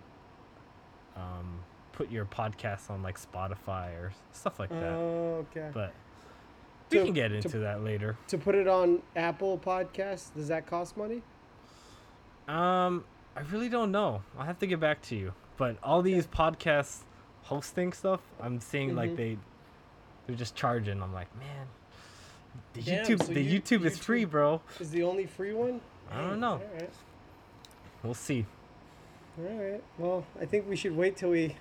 um, 1.15 1.59
put 1.93 2.11
your 2.11 2.25
podcast 2.25 2.89
on 2.89 3.01
like 3.01 3.19
Spotify 3.19 3.87
or 3.95 4.13
stuff 4.31 4.59
like 4.59 4.69
that. 4.69 4.93
Oh, 4.93 5.45
okay. 5.51 5.69
But 5.73 5.93
we 6.91 6.99
To- 6.99 7.05
can 7.05 7.13
get 7.13 7.29
to- 7.29 7.35
into 7.37 7.59
that 7.59 7.83
later. 7.83 8.17
to 8.27 8.37
put 8.37 8.55
it 8.55 8.67
on 8.67 9.01
Apple 9.15 9.57
Podcasts, 9.57 10.33
does 10.35 10.49
that 10.49 10.67
cost 10.67 10.95
money? 10.97 11.21
Um, 12.47 13.03
I 13.35 13.41
really 13.51 13.69
don't 13.69 13.91
know. 13.91 14.21
I'll 14.37 14.45
have 14.45 14.59
to 14.59 14.67
get 14.67 14.79
back 14.79 15.01
to 15.03 15.15
you. 15.15 15.33
But 15.57 15.77
all 15.83 16.01
these 16.01 16.27
podcast 16.27 16.99
hosting 17.43 17.93
stuff, 17.93 18.21
I'm 18.41 18.59
seeing 18.59 18.95
like 18.95 19.11
Mhm. 19.11 19.17
they 19.17 19.37
they're 20.27 20.35
just 20.35 20.55
charging. 20.55 21.01
I'm 21.03 21.13
like, 21.13 21.27
man, 21.37 21.67
the 22.73 22.81
Damn, 22.81 23.05
YouTube 23.05 23.23
so 23.23 23.33
the 23.33 23.41
you- 23.41 23.61
YouTube 23.61 23.85
is 23.85 23.97
free, 23.99 24.25
bro. 24.25 24.59
Is 24.79 24.89
the 24.91 25.03
only 25.03 25.27
free 25.27 25.53
one? 25.53 25.81
I 26.11 26.21
don't 26.21 26.39
know. 26.39 26.53
All 26.53 26.61
right. 26.79 26.89
We'll 28.03 28.13
see. 28.15 28.45
All 29.37 29.45
right. 29.45 29.83
Well, 29.99 30.25
I 30.41 30.45
think 30.45 30.67
we 30.67 30.75
should 30.75 30.95
wait 30.95 31.15
till 31.17 31.29
we 31.29 31.55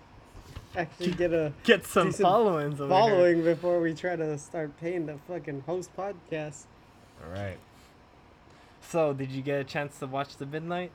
actually 0.76 1.12
get 1.12 1.32
a 1.32 1.52
Get 1.64 1.84
some 1.86 2.10
followings 2.12 2.80
over 2.80 2.92
here. 2.92 3.00
following 3.02 3.44
before 3.44 3.80
we 3.80 3.92
try 3.94 4.16
to 4.16 4.38
start 4.38 4.76
paying 4.80 5.06
the 5.06 5.18
fucking 5.28 5.62
host 5.66 5.90
podcast. 5.96 6.64
All 7.22 7.30
right. 7.32 7.58
So, 8.88 9.12
did 9.12 9.30
you 9.30 9.42
get 9.42 9.60
a 9.60 9.64
chance 9.64 9.98
to 9.98 10.06
watch 10.06 10.36
the 10.36 10.46
Midnight 10.46 10.92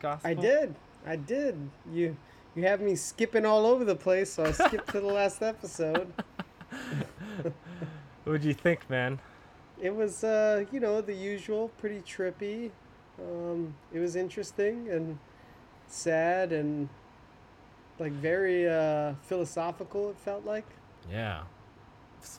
Gospel? 0.00 0.30
I 0.30 0.34
did. 0.34 0.74
I 1.06 1.16
did. 1.16 1.58
You 1.92 2.16
you 2.54 2.62
have 2.64 2.80
me 2.80 2.94
skipping 2.94 3.44
all 3.44 3.66
over 3.66 3.84
the 3.84 3.96
place, 3.96 4.32
so 4.32 4.44
I 4.44 4.52
skipped 4.52 4.90
to 4.90 5.00
the 5.00 5.06
last 5.20 5.42
episode. 5.42 6.12
What'd 8.24 8.44
you 8.44 8.54
think, 8.54 8.88
man? 8.88 9.18
It 9.80 9.94
was 9.94 10.24
uh, 10.24 10.64
you 10.72 10.80
know, 10.80 11.00
the 11.00 11.14
usual, 11.14 11.68
pretty 11.78 12.00
trippy. 12.00 12.70
Um, 13.18 13.74
it 13.92 13.98
was 14.00 14.16
interesting 14.16 14.88
and 14.90 15.18
sad 15.86 16.52
and 16.52 16.88
like 17.98 18.12
very 18.12 18.68
uh 18.68 19.14
philosophical 19.22 20.10
it 20.10 20.16
felt 20.18 20.44
like. 20.44 20.66
Yeah. 21.10 21.42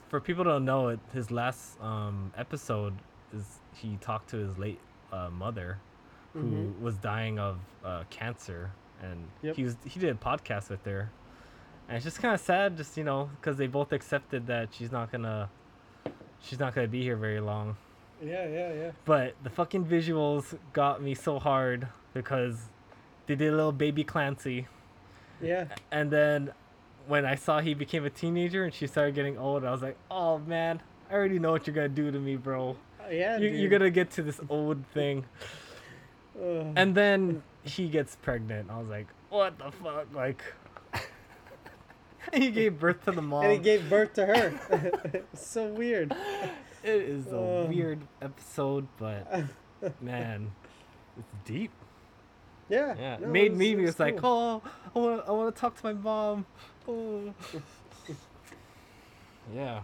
For 0.08 0.20
people 0.20 0.44
don't 0.44 0.64
know 0.64 0.88
it, 0.88 1.00
his 1.12 1.30
last 1.30 1.80
um, 1.80 2.32
episode 2.36 2.94
is 3.32 3.60
he 3.80 3.96
talked 4.00 4.30
to 4.30 4.36
his 4.38 4.56
late 4.58 4.80
uh, 5.12 5.30
mother, 5.30 5.78
who 6.32 6.42
Mhm. 6.44 6.80
was 6.80 6.96
dying 6.96 7.38
of 7.38 7.58
uh, 7.84 8.04
cancer, 8.10 8.70
and 9.02 9.28
Yep. 9.42 9.56
he 9.56 9.64
was 9.64 9.76
he 9.84 10.00
did 10.00 10.10
a 10.10 10.18
podcast 10.18 10.68
with 10.70 10.84
her, 10.84 11.10
and 11.88 11.96
it's 11.96 12.04
just 12.04 12.20
kind 12.20 12.34
of 12.34 12.40
sad, 12.40 12.76
just 12.76 12.96
you 12.96 13.04
know, 13.04 13.30
because 13.40 13.56
they 13.56 13.66
both 13.68 13.92
accepted 13.92 14.46
that 14.48 14.74
she's 14.74 14.90
not 14.90 15.12
gonna, 15.12 15.48
she's 16.40 16.58
not 16.58 16.74
gonna 16.74 16.88
be 16.88 17.02
here 17.02 17.16
very 17.16 17.40
long. 17.40 17.76
Yeah, 18.22 18.46
yeah, 18.48 18.72
yeah. 18.72 18.90
But 19.04 19.34
the 19.42 19.50
fucking 19.50 19.84
visuals 19.86 20.58
got 20.72 21.02
me 21.02 21.14
so 21.14 21.38
hard 21.38 21.88
because 22.14 22.70
they 23.26 23.34
did 23.36 23.52
a 23.52 23.56
little 23.56 23.72
baby 23.72 24.02
Clancy, 24.04 24.66
Yeah. 25.40 25.66
and 25.92 26.10
then 26.10 26.52
when 27.06 27.24
I 27.24 27.36
saw 27.36 27.60
he 27.60 27.72
became 27.74 28.04
a 28.04 28.10
teenager 28.10 28.64
and 28.64 28.74
she 28.74 28.86
started 28.88 29.14
getting 29.14 29.38
old, 29.38 29.64
I 29.64 29.70
was 29.70 29.82
like, 29.82 29.96
oh 30.10 30.38
man, 30.38 30.80
I 31.08 31.14
already 31.14 31.38
know 31.38 31.52
what 31.52 31.66
you're 31.66 31.74
gonna 31.76 31.88
do 31.88 32.10
to 32.10 32.18
me, 32.18 32.36
bro. 32.36 32.76
Yeah, 33.10 33.38
you, 33.38 33.48
you're 33.48 33.70
gonna 33.70 33.90
get 33.90 34.10
to 34.12 34.22
this 34.22 34.40
old 34.48 34.84
thing, 34.94 35.24
Ugh. 36.40 36.72
and 36.76 36.94
then 36.94 37.42
he 37.64 37.88
gets 37.88 38.16
pregnant. 38.16 38.70
I 38.70 38.78
was 38.78 38.88
like, 38.88 39.06
what 39.28 39.58
the 39.58 39.70
fuck, 39.70 40.06
like. 40.14 40.42
he 42.34 42.50
gave 42.50 42.78
birth 42.80 43.04
to 43.04 43.12
the 43.12 43.22
mom. 43.22 43.44
and 43.44 43.52
he 43.52 43.58
gave 43.58 43.88
birth 43.88 44.14
to 44.14 44.26
her. 44.26 45.22
So 45.34 45.66
weird. 45.66 46.12
it 46.82 46.90
is 47.02 47.26
a 47.32 47.36
Ugh. 47.38 47.68
weird 47.68 48.00
episode, 48.20 48.86
but 48.98 49.44
man, 50.00 50.50
it's 51.18 51.28
deep. 51.44 51.70
Yeah. 52.68 52.94
Yeah, 52.98 53.18
no, 53.20 53.28
made 53.28 53.52
was- 53.52 53.58
me 53.58 53.76
was 53.76 53.84
was 53.86 54.00
like, 54.00 54.16
cool. 54.16 54.62
oh, 54.64 54.70
I 54.94 54.98
want, 54.98 55.28
I 55.28 55.30
want 55.30 55.54
to 55.54 55.60
talk 55.60 55.80
to 55.80 55.86
my 55.86 55.92
mom. 55.92 56.46
Oh. 56.88 57.32
yeah. 59.54 59.82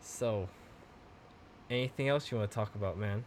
So, 0.00 0.48
anything 1.70 2.08
else 2.08 2.30
you 2.30 2.38
want 2.38 2.50
to 2.50 2.54
talk 2.54 2.74
about, 2.74 2.98
man? 2.98 3.24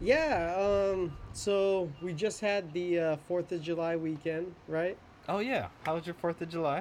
Yeah. 0.00 0.54
Um. 0.56 1.16
So 1.32 1.90
we 2.00 2.12
just 2.12 2.40
had 2.40 2.72
the 2.72 2.98
uh, 2.98 3.16
Fourth 3.28 3.52
of 3.52 3.62
July 3.62 3.96
weekend, 3.96 4.54
right? 4.68 4.96
Oh 5.28 5.38
yeah, 5.38 5.68
how 5.84 5.94
was 5.94 6.06
your 6.06 6.14
Fourth 6.14 6.40
of 6.40 6.48
July? 6.48 6.78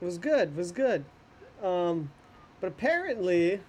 It 0.00 0.04
was 0.04 0.18
good. 0.18 0.50
It 0.50 0.56
was 0.56 0.72
good. 0.72 1.04
Um, 1.62 2.10
but 2.60 2.68
apparently, 2.68 3.60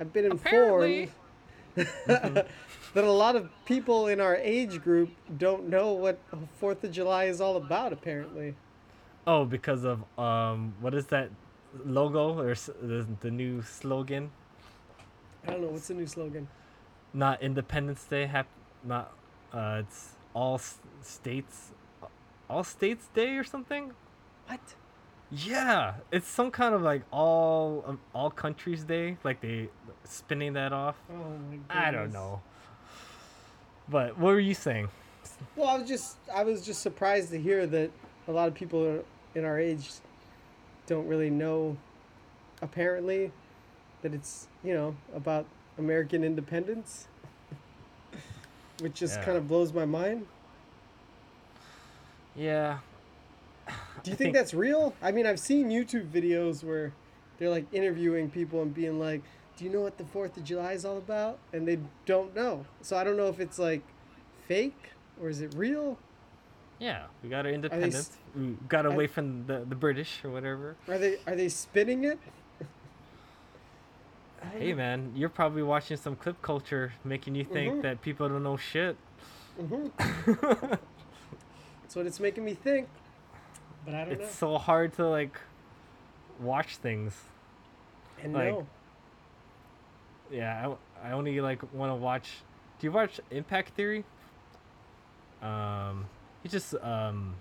I've 0.00 0.12
been 0.12 0.24
informed 0.24 1.10
that 1.74 2.46
a 2.94 3.10
lot 3.10 3.36
of 3.36 3.50
people 3.64 4.06
in 4.06 4.20
our 4.20 4.36
age 4.36 4.82
group 4.82 5.10
don't 5.38 5.68
know 5.68 5.92
what 5.92 6.18
Fourth 6.58 6.84
of 6.84 6.92
July 6.92 7.24
is 7.24 7.40
all 7.40 7.56
about. 7.56 7.92
Apparently. 7.92 8.54
Oh, 9.26 9.44
because 9.44 9.84
of 9.84 10.04
um, 10.18 10.74
what 10.80 10.94
is 10.94 11.06
that 11.06 11.30
logo 11.84 12.38
or 12.38 12.54
the, 12.54 13.06
the 13.20 13.30
new 13.30 13.62
slogan? 13.62 14.30
I 15.46 15.50
don't 15.50 15.60
know 15.62 15.68
what's 15.68 15.88
the 15.88 15.94
new 15.94 16.06
slogan. 16.06 16.48
Not 17.12 17.42
Independence 17.42 18.04
Day, 18.04 18.26
hap- 18.26 18.46
not 18.82 19.12
uh, 19.52 19.82
it's 19.84 20.14
all 20.34 20.54
s- 20.56 20.78
states, 21.02 21.70
all 22.50 22.64
states 22.64 23.08
day 23.14 23.36
or 23.36 23.44
something. 23.44 23.92
What? 24.46 24.60
Yeah, 25.30 25.94
it's 26.12 26.28
some 26.28 26.50
kind 26.50 26.74
of 26.74 26.82
like 26.82 27.02
all 27.10 27.84
um, 27.86 28.00
all 28.14 28.30
countries 28.30 28.84
day, 28.84 29.16
like 29.24 29.40
they 29.40 29.68
spinning 30.04 30.52
that 30.54 30.72
off. 30.72 30.96
Oh 31.10 31.14
my 31.14 31.56
goodness. 31.56 31.60
I 31.70 31.90
don't 31.90 32.12
know. 32.12 32.40
But 33.88 34.18
what 34.18 34.32
were 34.32 34.40
you 34.40 34.54
saying? 34.54 34.88
Well, 35.56 35.68
I 35.68 35.78
was 35.78 35.88
just 35.88 36.16
I 36.34 36.42
was 36.44 36.64
just 36.64 36.82
surprised 36.82 37.30
to 37.30 37.40
hear 37.40 37.66
that 37.66 37.90
a 38.28 38.32
lot 38.32 38.48
of 38.48 38.54
people 38.54 39.04
in 39.34 39.44
our 39.44 39.58
age 39.58 39.90
don't 40.86 41.06
really 41.06 41.30
know 41.30 41.76
apparently 42.62 43.30
that 44.04 44.12
it's, 44.14 44.48
you 44.62 44.74
know, 44.74 44.94
about 45.14 45.46
American 45.78 46.22
independence. 46.22 47.08
Which 48.80 48.94
just 48.94 49.18
Yeah. 49.18 49.24
kind 49.24 49.36
of 49.38 49.48
blows 49.48 49.72
my 49.72 49.86
mind. 49.86 50.26
Yeah. 52.36 52.78
Do 54.02 54.10
you 54.10 54.14
I 54.14 54.16
think, 54.16 54.34
that's 54.34 54.52
real? 54.52 54.94
I 55.00 55.10
mean, 55.10 55.24
I've 55.26 55.40
seen 55.40 55.70
YouTube 55.70 56.10
videos 56.10 56.62
where 56.62 56.92
they're 57.38 57.48
like 57.48 57.64
interviewing 57.72 58.28
people 58.30 58.60
and 58.60 58.74
being 58.74 58.98
like, 58.98 59.22
"Do 59.56 59.64
you 59.64 59.70
know 59.70 59.80
what 59.80 59.96
the 59.96 60.04
4th 60.04 60.36
of 60.36 60.44
July 60.44 60.72
is 60.72 60.84
all 60.84 60.98
about?" 60.98 61.38
and 61.54 61.66
they 61.66 61.78
don't 62.04 62.34
know. 62.34 62.66
So 62.82 62.96
I 62.96 63.04
don't 63.04 63.16
know 63.16 63.28
if 63.28 63.40
it's 63.40 63.58
like 63.58 63.80
fake 64.46 64.90
or 65.22 65.30
is 65.30 65.40
it 65.40 65.54
real? 65.54 65.96
Yeah, 66.78 67.06
we 67.22 67.30
got 67.30 67.46
our 67.46 67.52
independence. 67.52 68.18
we 68.36 68.56
got 68.68 68.84
away 68.84 69.06
from 69.06 69.46
the, 69.46 69.60
the 69.60 69.76
British 69.76 70.22
or 70.24 70.30
whatever. 70.30 70.76
Are 70.88 70.98
they 70.98 71.18
are 71.26 71.36
they 71.36 71.48
spinning 71.48 72.04
it? 72.04 72.18
Hey 74.56 74.72
man, 74.72 75.12
you're 75.16 75.28
probably 75.28 75.62
watching 75.62 75.96
some 75.96 76.14
clip 76.16 76.40
culture 76.40 76.92
making 77.04 77.34
you 77.34 77.44
think 77.44 77.74
Mhm. 77.76 77.82
that 77.82 78.00
people 78.02 78.28
don't 78.28 78.42
know 78.42 78.56
shit. 78.56 78.96
Mhm. 79.60 79.90
That's 81.82 81.96
what 81.96 82.06
it's 82.06 82.20
making 82.20 82.44
me 82.44 82.54
think. 82.54 82.88
But 83.84 83.94
I 83.94 84.04
don't 84.04 84.18
know. 84.18 84.24
it's 84.24 84.34
so 84.34 84.56
hard 84.58 84.92
to 84.94 85.08
like 85.08 85.38
watch 86.40 86.76
things. 86.76 87.20
And 88.22 88.32
like- 88.32 88.52
no. 88.52 88.66
Yeah, 90.30 90.74
I, 91.02 91.08
I 91.08 91.12
only 91.12 91.40
like 91.40 91.60
want 91.74 91.90
to 91.90 91.94
watch. 91.96 92.30
Do 92.78 92.86
you 92.86 92.92
watch 92.92 93.20
Impact 93.30 93.70
Theory? 93.74 94.04
Um, 95.42 96.06
he 96.42 96.48
just 96.48 96.74
um 96.76 97.34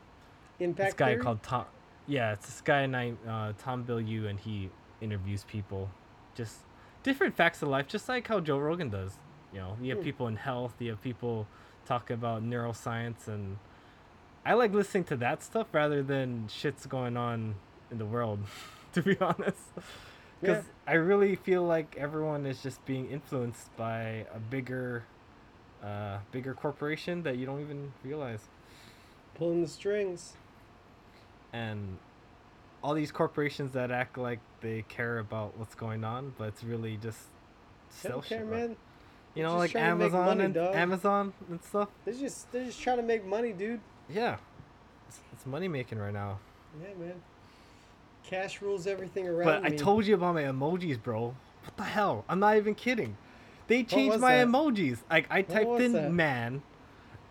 Impact 0.60 0.88
this 0.89 0.93
guy 0.95 1.12
Theory? 1.13 1.21
called 1.23 1.43
Tom. 1.43 1.65
Yeah, 2.08 2.34
it's 2.34 2.47
this 2.47 2.62
guy 2.62 2.86
named 2.86 3.17
uh, 3.28 3.54
Tom 3.58 3.86
Bilyeu, 3.86 4.28
and 4.30 4.38
he 4.39 4.69
interviews 4.99 5.45
people, 5.45 5.89
just 6.36 6.58
different 7.03 7.35
facts 7.35 7.61
of 7.61 7.67
life, 7.69 7.87
just 7.87 8.07
like 8.09 8.27
how 8.27 8.39
Joe 8.39 8.57
Rogan 8.57 8.89
does. 8.89 9.17
You 9.53 9.59
know, 9.59 9.77
you 9.81 9.89
have 9.91 9.99
Hmm. 9.99 10.03
people 10.03 10.27
in 10.27 10.35
health, 10.37 10.73
you 10.79 10.89
have 10.91 11.01
people 11.01 11.47
talk 11.85 12.09
about 12.09 12.43
neuroscience, 12.43 13.27
and 13.27 13.57
I 14.45 14.53
like 14.53 14.73
listening 14.73 15.03
to 15.05 15.15
that 15.17 15.43
stuff 15.43 15.67
rather 15.73 16.01
than 16.01 16.47
shit's 16.47 16.85
going 16.85 17.17
on 17.17 17.55
in 17.91 17.97
the 17.97 18.05
world. 18.05 18.39
To 18.93 19.01
be 19.01 19.17
honest, 19.19 19.57
because 20.39 20.65
I 20.85 20.93
really 20.93 21.35
feel 21.35 21.63
like 21.63 21.95
everyone 21.97 22.45
is 22.45 22.61
just 22.61 22.85
being 22.85 23.09
influenced 23.09 23.75
by 23.75 24.27
a 24.31 24.37
bigger, 24.51 25.03
uh, 25.83 26.19
bigger 26.31 26.53
corporation 26.53 27.23
that 27.23 27.37
you 27.37 27.47
don't 27.47 27.59
even 27.61 27.91
realize. 28.03 28.49
Pulling 29.33 29.63
the 29.63 29.67
strings. 29.67 30.33
and 31.53 31.97
all 32.83 32.93
these 32.93 33.11
corporations 33.11 33.71
that 33.71 33.91
act 33.91 34.17
like 34.17 34.39
they 34.61 34.83
care 34.89 35.19
about 35.19 35.57
what's 35.57 35.73
going 35.73 36.03
on, 36.03 36.33
but 36.37 36.49
it's 36.49 36.63
really 36.63 36.97
just 36.97 37.19
sell 37.89 38.21
care, 38.21 38.39
shit. 38.39 38.49
man. 38.49 38.75
You 39.35 39.43
know, 39.43 39.57
like 39.57 39.71
trying 39.71 39.91
to 39.91 39.95
make 39.95 40.13
Amazon 40.13 40.25
money, 40.25 40.45
and 40.45 40.53
dog. 40.53 40.75
Amazon 40.75 41.33
and 41.49 41.63
stuff. 41.63 41.89
They're 42.05 42.13
just 42.13 42.51
they're 42.51 42.65
just 42.65 42.81
trying 42.81 42.97
to 42.97 43.03
make 43.03 43.25
money, 43.25 43.53
dude. 43.53 43.79
Yeah, 44.13 44.37
it's, 45.07 45.19
it's 45.31 45.45
money 45.45 45.67
making 45.67 45.97
right 45.97 46.13
now. 46.13 46.39
Yeah, 46.81 46.89
man. 46.99 47.15
Cash 48.23 48.61
rules 48.61 48.87
everything 48.87 49.27
around 49.27 49.45
But 49.45 49.65
I 49.65 49.75
told 49.75 50.05
you 50.05 50.15
about 50.15 50.35
my 50.35 50.43
emojis, 50.43 51.01
bro. 51.01 51.35
What 51.63 51.77
the 51.77 51.83
hell? 51.83 52.25
I'm 52.29 52.39
not 52.39 52.57
even 52.57 52.75
kidding. 52.75 53.17
They 53.67 53.83
changed 53.83 54.19
my 54.19 54.37
that? 54.37 54.47
emojis. 54.47 54.99
Like 55.09 55.27
I 55.29 55.41
typed 55.41 55.81
in 55.81 55.93
that? 55.93 56.11
man, 56.11 56.61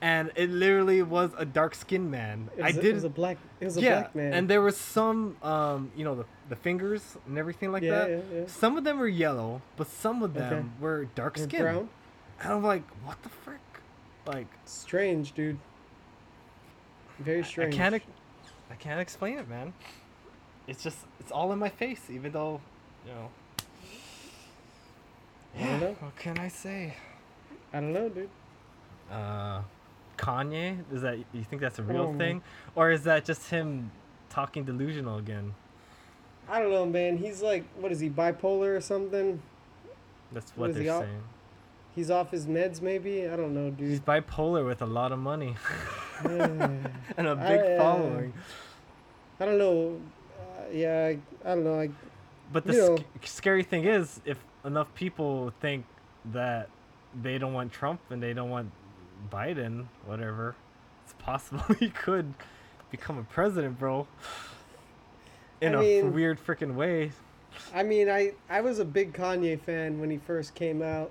and 0.03 0.31
it 0.35 0.51
literally 0.51 1.01
was 1.01 1.31
a 1.39 1.45
dark 1.47 1.75
skinned 1.75 2.11
man. 2.11 2.51
it 2.57 2.63
I 2.63 2.67
was, 2.67 2.77
a- 2.77 2.83
did 2.83 2.91
It 2.91 2.95
was 2.95 3.05
a 3.05 3.09
black. 3.09 3.39
It 3.61 3.65
was 3.65 3.77
a 3.79 3.81
yeah, 3.81 4.01
black 4.01 4.15
man. 4.15 4.35
and 4.35 4.49
there 4.51 4.61
was 4.61 4.77
some, 4.77 5.37
um, 5.43 5.91
you 5.97 6.05
know, 6.05 6.15
the, 6.17 6.25
the 6.51 6.57
fingers 6.57 7.17
and 7.27 7.39
everything 7.39 7.71
like 7.73 7.83
yeah, 7.85 7.91
that. 7.99 8.11
yeah, 8.11 8.21
yeah. 8.41 8.47
Some 8.49 8.77
of 8.77 8.85
them 8.85 8.99
were 8.99 9.09
yellow, 9.09 9.63
but 9.77 9.87
some 9.87 10.23
of 10.23 10.37
Okay. 10.37 10.49
them 10.51 10.73
were 10.81 11.07
dark 11.15 11.39
skinned. 11.39 11.63
brown. 11.63 11.89
And 12.43 12.53
I'm 12.53 12.63
like, 12.65 12.83
what 13.05 13.23
the 13.23 13.29
frick? 13.29 13.61
Like, 14.27 14.49
Strange, 14.67 15.33
dude. 15.33 15.59
Very 17.21 17.39
I 17.41 17.43
strange. 17.43 17.75
can't, 17.77 17.95
ex- 17.95 18.07
I 18.71 18.75
can't 18.75 19.01
explain 19.01 19.39
it, 19.39 19.49
man. 19.49 19.73
It's 20.67 20.83
just, 20.83 20.99
it's 21.21 21.31
all 21.31 21.53
in 21.53 21.59
my 21.61 21.69
face, 21.69 22.03
even 22.11 22.33
though, 22.33 22.61
you 23.07 23.13
know. 23.13 23.29
I 25.57 25.65
don't 25.67 25.81
know. 25.81 25.97
What 26.01 26.17
can 26.17 26.39
I 26.39 26.49
say? 26.49 26.95
I 27.73 27.81
don't 27.81 27.93
know, 27.93 28.09
dude. 28.09 28.31
Uh, 29.11 29.61
Kanye? 30.23 30.79
Is 30.93 31.03
that 31.03 31.19
you 31.19 31.45
think 31.45 31.61
that's 31.61 31.79
a 31.79 31.83
real 31.83 32.13
Oh. 32.15 32.19
thing, 32.19 32.43
or 32.75 32.91
is 32.91 33.05
that 33.05 33.25
just 33.25 33.51
him 33.51 33.91
talking 34.31 34.65
delusional 34.65 35.19
again. 35.19 35.55
I 36.49 36.59
don't 36.61 36.71
know, 36.71 36.87
man. 36.87 37.19
He's 37.19 37.43
like, 37.43 37.65
what 37.79 37.93
is 37.93 38.01
he, 38.01 38.09
bipolar 38.09 38.77
or 38.77 38.81
something? 38.81 39.43
That's 40.33 40.51
What 40.53 40.71
what 40.71 40.77
he 40.79 40.85
they're 40.85 40.95
out- 40.95 41.03
saying. 41.03 41.23
He's 41.95 42.11
off 42.11 42.31
his 42.31 42.47
meds, 42.47 42.81
maybe. 42.81 43.29
I 43.29 43.37
don't 43.37 43.53
know, 43.53 43.69
dude. 43.71 43.91
He's 43.91 44.01
bipolar 44.01 44.65
with 44.67 44.81
a 44.81 44.87
lot 44.87 45.13
of 45.13 45.19
money 45.19 45.57
and 46.25 46.89
a 47.19 47.37
big 47.37 47.61
uh, 47.61 47.77
following. 47.79 48.33
I 49.39 49.45
don't 49.45 49.59
know. 49.59 50.01
Uh, 50.39 50.63
yeah, 50.73 51.13
I, 51.13 51.19
I 51.51 51.55
don't 51.55 51.65
know. 51.65 51.79
I, 51.81 51.91
But 52.51 52.65
the 52.65 52.97
sc- 53.21 53.27
scary 53.27 53.63
thing 53.63 53.85
is, 53.85 54.21
if 54.25 54.39
enough 54.65 54.95
people 54.95 55.53
think 55.61 55.85
that 56.33 56.71
they 57.23 57.37
don't 57.37 57.53
want 57.53 57.71
Trump 57.73 58.01
and 58.09 58.23
they 58.23 58.33
don't 58.33 58.49
want 58.49 58.71
Biden, 59.31 59.87
whatever, 60.07 60.55
it's 61.05 61.15
possible 61.19 61.63
he 61.79 61.91
could 61.91 62.33
become 62.91 63.19
a 63.19 63.25
president, 63.25 63.79
bro. 63.79 64.07
In 65.61 65.75
I 65.75 65.79
a 65.79 65.81
mean- 65.81 66.13
weird 66.13 66.39
freaking 66.45 66.75
way. 66.75 67.13
I 67.75 67.83
mean, 67.83 68.09
I, 68.09 68.33
I 68.49 68.63
was 68.63 68.79
a 68.79 68.85
big 68.85 69.13
Kanye 69.13 69.61
fan 69.61 70.01
when 70.01 70.11
he 70.11 70.17
first 70.17 70.55
came 70.55 70.81
out. 70.83 71.11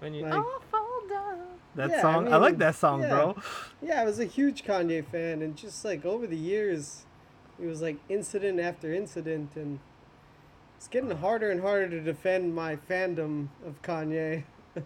When 0.00 0.14
you 0.14 0.22
Like- 0.22 0.32
I'll 0.34 0.62
fall 0.70 1.00
down. 1.08 1.38
That 1.74 1.90
Yeah, 1.90 1.98
I 1.98 2.00
song, 2.02 2.32
I, 2.32 2.36
like 2.38 2.58
that 2.58 2.74
song, 2.74 3.02
yeah. 3.02 3.08
bro. 3.10 3.36
Yeah, 3.82 4.00
I 4.00 4.04
was 4.04 4.18
a 4.18 4.24
huge 4.24 4.64
Kanye 4.64 5.04
fan, 5.06 5.42
and 5.42 5.54
just 5.56 5.84
like 5.84 6.04
over 6.04 6.26
the 6.26 6.36
years, 6.36 7.04
it 7.62 7.66
was 7.66 7.80
like 7.82 7.96
incident 8.08 8.58
after 8.60 8.92
incident, 8.92 9.54
and 9.56 9.78
it's 10.76 10.88
getting 10.88 11.10
harder 11.10 11.50
and 11.50 11.60
harder 11.60 11.88
to 11.90 12.00
defend 12.00 12.54
my 12.54 12.76
fandom 12.76 13.48
of 13.66 13.80
Kanye. 13.82 14.44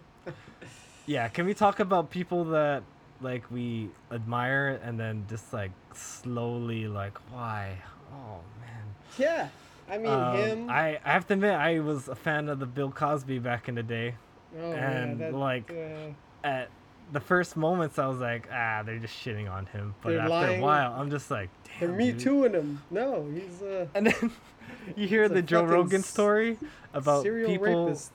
Yeah, 1.07 1.27
can 1.29 1.45
we 1.45 1.53
talk 1.55 1.79
about 1.79 2.09
people 2.11 2.43
that 2.45 2.83
like 3.21 3.49
we 3.49 3.89
admire 4.11 4.79
and 4.83 4.99
then 4.99 5.25
just 5.29 5.51
like 5.53 5.71
slowly 5.93 6.87
like 6.87 7.17
why? 7.31 7.77
Oh 8.13 8.39
man. 8.61 8.83
Yeah, 9.17 9.47
I 9.89 9.97
mean 9.97 10.11
Um, 10.11 10.35
him. 10.35 10.69
I, 10.69 10.99
I 11.03 11.11
have 11.13 11.25
to 11.27 11.33
admit 11.33 11.53
I 11.53 11.79
was 11.79 12.07
a 12.09 12.15
fan 12.15 12.49
of 12.49 12.59
the 12.59 12.65
Bill 12.65 12.91
Cosby 12.91 13.39
back 13.39 13.67
in 13.69 13.75
the 13.75 13.83
day. 13.83 14.15
oh 14.59 14.71
and, 14.73 15.19
yeah, 15.19 15.31
that, 15.31 15.37
like, 15.37 15.71
uh, 15.71 16.11
At 16.47 16.69
the 17.13 17.19
first 17.21 17.55
moments 17.57 17.97
I 17.97 18.05
was 18.07 18.19
like, 18.19 18.47
ah, 18.51 18.83
they're 18.85 18.99
just 18.99 19.15
shitting 19.15 19.49
on 19.49 19.65
him. 19.67 19.95
But 20.01 20.09
They're 20.11 20.19
after 20.19 20.31
lying. 20.33 20.59
a 20.59 20.63
while 20.63 20.93
I'm 20.93 21.09
just 21.09 21.31
like, 21.31 21.49
damn. 21.63 21.89
they're 21.89 21.97
me 21.97 22.11
dude." 22.11 22.19
tooing 22.19 22.53
him. 22.53 22.81
No, 22.91 23.25
he's 23.33 23.61
a 23.61 23.87
And 23.95 24.07
then 24.07 24.31
you 24.97 25.07
hear 25.07 25.29
the 25.29 25.41
Joe 25.41 25.63
Rogan 25.63 26.03
story 26.03 26.57
about 26.93 27.23
people 27.23 27.85
rapist. 27.85 28.11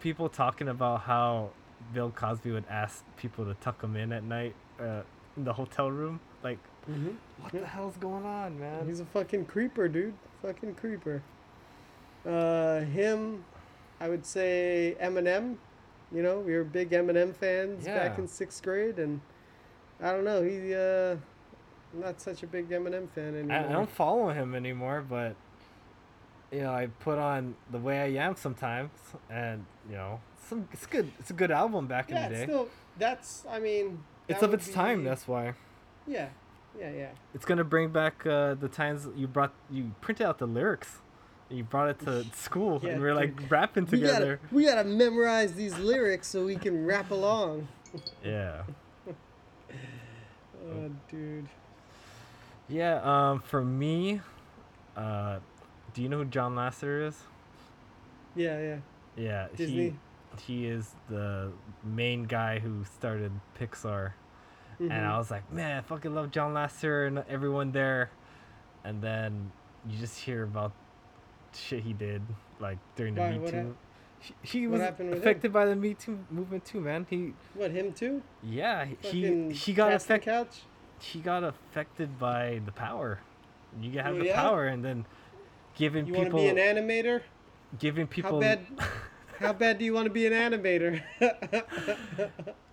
people 0.00 0.28
talking 0.28 0.68
about 0.68 1.02
how 1.02 1.50
Bill 1.92 2.10
Cosby 2.10 2.50
would 2.50 2.64
ask 2.68 3.04
people 3.16 3.44
to 3.44 3.54
tuck 3.54 3.82
him 3.82 3.96
in 3.96 4.12
at 4.12 4.24
night 4.24 4.54
uh, 4.80 5.02
in 5.36 5.44
the 5.44 5.52
hotel 5.52 5.90
room. 5.90 6.20
Like, 6.42 6.58
hmm 6.86 7.10
what 7.40 7.52
the 7.52 7.66
hell's 7.66 7.96
going 7.96 8.24
on, 8.24 8.58
man? 8.58 8.86
He's 8.86 9.00
a 9.00 9.04
fucking 9.04 9.46
creeper, 9.46 9.88
dude. 9.88 10.14
Fucking 10.42 10.74
creeper. 10.74 11.22
Uh, 12.26 12.80
him, 12.80 13.44
I 14.00 14.08
would 14.08 14.26
say 14.26 14.96
Eminem. 15.00 15.56
You 16.12 16.22
know, 16.22 16.40
we 16.40 16.54
were 16.54 16.64
big 16.64 16.90
Eminem 16.90 17.34
fans 17.34 17.84
back 17.84 18.18
in 18.18 18.26
sixth 18.26 18.62
grade, 18.62 18.98
and 18.98 19.20
I 20.02 20.12
don't 20.12 20.24
know. 20.24 20.42
He, 20.42 20.74
uh, 20.74 21.16
I'm 21.92 22.00
not 22.00 22.20
such 22.20 22.42
a 22.42 22.46
big 22.46 22.70
Eminem 22.70 23.08
fan 23.10 23.34
I, 23.34 23.38
anymore. 23.38 23.56
I 23.56 23.72
don't 23.72 23.90
follow 23.90 24.30
him 24.30 24.54
anymore, 24.54 25.04
but 25.08 25.36
you 26.52 26.60
know, 26.62 26.72
I 26.72 26.88
put 27.00 27.18
on 27.18 27.54
the 27.70 27.78
way 27.78 28.00
I 28.00 28.24
am 28.24 28.36
sometimes, 28.36 28.90
and 29.30 29.64
you 29.88 29.96
know, 29.96 30.20
some 30.48 30.68
it's 30.72 30.86
good. 30.86 31.10
It's 31.18 31.30
a 31.30 31.34
good 31.34 31.50
album 31.50 31.86
back 31.86 32.10
yeah, 32.10 32.26
in 32.26 32.32
the 32.32 32.38
day. 32.38 32.44
still 32.44 32.68
that's. 32.98 33.44
I 33.50 33.58
mean, 33.58 34.02
it's 34.28 34.42
of 34.42 34.54
its 34.54 34.68
time. 34.70 35.04
That's 35.04 35.26
why 35.28 35.54
yeah, 36.06 36.28
yeah, 36.78 36.90
yeah. 36.90 37.08
it's 37.34 37.44
gonna 37.44 37.64
bring 37.64 37.90
back 37.90 38.26
uh, 38.26 38.54
the 38.54 38.68
times 38.68 39.06
you 39.14 39.26
brought 39.28 39.52
you 39.70 39.92
printed 40.00 40.26
out 40.26 40.38
the 40.38 40.46
lyrics. 40.46 40.98
You 41.50 41.64
brought 41.64 41.88
it 41.90 41.98
to 42.00 42.24
school, 42.34 42.80
Yeah, 42.82 42.90
and 42.90 43.02
we 43.02 43.08
are 43.08 43.14
like 43.14 43.36
dude. 43.36 43.50
rapping 43.50 43.84
We 43.86 44.00
gotta, 44.00 44.12
together. 44.12 44.40
we 44.52 44.64
gotta 44.64 44.84
memorize 44.84 45.54
these 45.54 45.78
lyrics 45.78 46.28
so 46.28 46.44
we 46.44 46.56
can 46.56 46.84
rap 46.86 47.10
along. 47.10 47.68
Yeah. 48.22 48.64
Oh, 50.70 50.90
dude. 51.10 51.48
Yeah, 52.68 53.00
um, 53.02 53.40
for 53.40 53.64
me, 53.64 54.20
uh, 54.94 55.38
do 55.94 56.02
you 56.02 56.08
know 56.08 56.18
who 56.18 56.24
John 56.24 56.54
Lasseter 56.54 57.06
is? 57.06 57.22
Yeah, 58.36 58.60
yeah. 58.60 58.76
Yeah, 59.16 59.48
Disney. 59.56 59.94
he 60.36 60.42
he 60.46 60.66
is 60.66 60.94
the 61.08 61.50
main 61.82 62.24
guy 62.24 62.58
who 62.60 62.84
started 62.84 63.32
Pixar, 63.58 64.12
and 64.78 64.90
Mhm. 64.90 65.04
I 65.10 65.18
was 65.18 65.30
like, 65.30 65.50
man, 65.52 65.78
I 65.78 65.80
fucking 65.80 66.14
love 66.14 66.30
John 66.30 66.54
Lasseter 66.54 67.06
and 67.08 67.24
everyone 67.28 67.72
there, 67.72 68.10
and 68.84 69.02
then 69.02 69.50
you 69.88 69.98
just 69.98 70.20
hear 70.20 70.44
about 70.44 70.72
shit 71.52 71.82
he 71.82 71.92
did 71.92 72.22
like 72.60 72.78
during 72.94 73.14
the 73.14 73.22
Why, 73.22 73.38
Me 73.38 73.50
Too. 73.50 73.56
hap- 73.56 73.66
He, 74.20 74.34
he 74.60 74.66
was 74.66 74.80
with 74.80 74.98
him? 75.00 75.12
affected 75.14 75.52
by 75.52 75.64
the 75.64 75.74
Me 75.74 75.94
Too 75.94 76.18
movement 76.30 76.64
too, 76.64 76.80
man. 76.80 77.06
He 77.10 77.32
What 77.54 77.70
him 77.72 77.92
too? 77.92 78.22
yeah, 78.42 78.84
he 78.84 78.94
Fucking 78.96 79.50
he 79.50 79.72
got 79.72 79.90
casting 79.90 80.16
affected. 80.16 80.60
He 81.00 81.20
got 81.20 81.42
affected 81.42 82.18
by 82.18 82.60
the 82.64 82.72
power. 82.72 83.20
You 83.80 83.98
have 84.00 84.14
Oh, 84.14 84.18
the 84.18 84.26
yeah? 84.26 84.40
power, 84.40 84.66
and 84.66 84.84
then 84.84 85.06
giving 85.78 86.06
You 86.06 86.12
want 86.14 86.24
to 86.26 86.30
people 86.36 86.40
be 86.40 86.48
an 86.48 86.56
animator? 86.76 87.22
giving 87.78 88.06
people 88.06 88.32
How 88.32 88.40
bad? 88.40 88.66
How 89.38 89.52
bad 89.52 89.78
do 89.78 89.84
you 89.84 89.94
want 89.94 90.06
to 90.06 90.10
be 90.10 90.26
an 90.26 90.32
animator? 90.32 91.00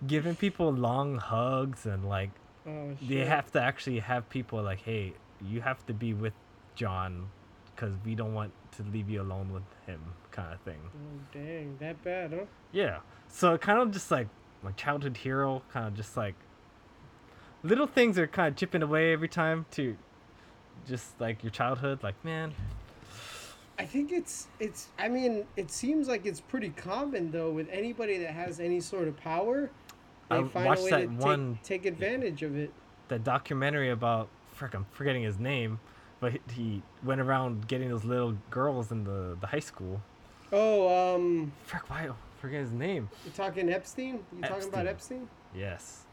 giving 0.06 0.34
people 0.34 0.72
long 0.72 1.16
hugs 1.16 1.86
and 1.86 2.08
like 2.08 2.30
oh 2.66 2.90
shit. 2.98 3.08
they 3.08 3.24
have 3.24 3.50
to 3.52 3.60
actually 3.62 4.00
have 4.00 4.28
people 4.28 4.62
like 4.62 4.80
hey 4.82 5.12
you 5.40 5.60
have 5.60 5.84
to 5.86 5.92
be 5.94 6.12
with 6.14 6.32
john 6.74 7.28
because 7.74 7.94
we 8.04 8.14
don't 8.14 8.34
want 8.34 8.52
to 8.76 8.82
leave 8.92 9.08
you 9.08 9.20
alone 9.22 9.52
with 9.52 9.62
him 9.86 10.00
kind 10.30 10.52
of 10.52 10.60
thing 10.60 10.78
Oh 10.94 11.20
dang, 11.32 11.76
that 11.80 12.02
bad, 12.02 12.32
huh? 12.32 12.44
yeah 12.72 12.98
so 13.28 13.56
kind 13.58 13.78
of 13.80 13.90
just 13.90 14.10
like 14.10 14.28
my 14.62 14.72
childhood 14.72 15.16
hero 15.18 15.62
kind 15.72 15.86
of 15.86 15.94
just 15.94 16.16
like 16.16 16.34
little 17.62 17.86
things 17.86 18.18
are 18.18 18.26
kind 18.26 18.48
of 18.48 18.56
chipping 18.56 18.82
away 18.82 19.12
every 19.12 19.28
time 19.28 19.66
to 19.72 19.96
just 20.86 21.18
like 21.20 21.42
your 21.42 21.50
childhood 21.50 22.02
like 22.02 22.22
man 22.24 22.54
I 23.78 23.84
think 23.84 24.10
it's 24.12 24.46
it's. 24.58 24.88
I 24.98 25.08
mean, 25.08 25.44
it 25.56 25.70
seems 25.70 26.08
like 26.08 26.24
it's 26.26 26.40
pretty 26.40 26.70
common 26.70 27.30
though 27.30 27.50
with 27.50 27.68
anybody 27.70 28.18
that 28.18 28.32
has 28.32 28.58
any 28.60 28.80
sort 28.80 29.06
of 29.08 29.16
power. 29.18 29.70
They 30.30 30.36
I 30.36 30.44
find 30.48 30.66
watched 30.66 30.80
a 30.80 30.84
way 30.84 30.90
that 30.90 31.00
to 31.02 31.26
one- 31.26 31.58
take, 31.62 31.82
take 31.82 31.86
advantage 31.86 32.42
of 32.42 32.56
it. 32.56 32.72
that 33.08 33.22
documentary 33.22 33.90
about 33.90 34.28
frick 34.50 34.74
i'm 34.74 34.84
forgetting 34.90 35.22
his 35.22 35.38
name 35.38 35.78
but 36.18 36.32
he, 36.32 36.40
he 36.52 36.82
went 37.04 37.20
around 37.20 37.68
getting 37.68 37.88
those 37.90 38.02
little 38.04 38.36
girls 38.50 38.90
in 38.90 39.04
the, 39.04 39.36
the 39.40 39.46
high 39.46 39.60
school 39.60 40.00
Oh, 40.50 41.14
um, 41.14 41.52
frick 41.64 41.88
why 41.90 42.08
forget 42.40 42.60
his 42.62 42.72
name 42.72 43.08
you 43.24 43.30
talking 43.32 43.68
Epstein? 43.70 44.18
You 44.34 44.42
talking 44.42 44.68
about 44.68 44.86
Epstein? 44.88 45.28
Yes. 45.54 46.06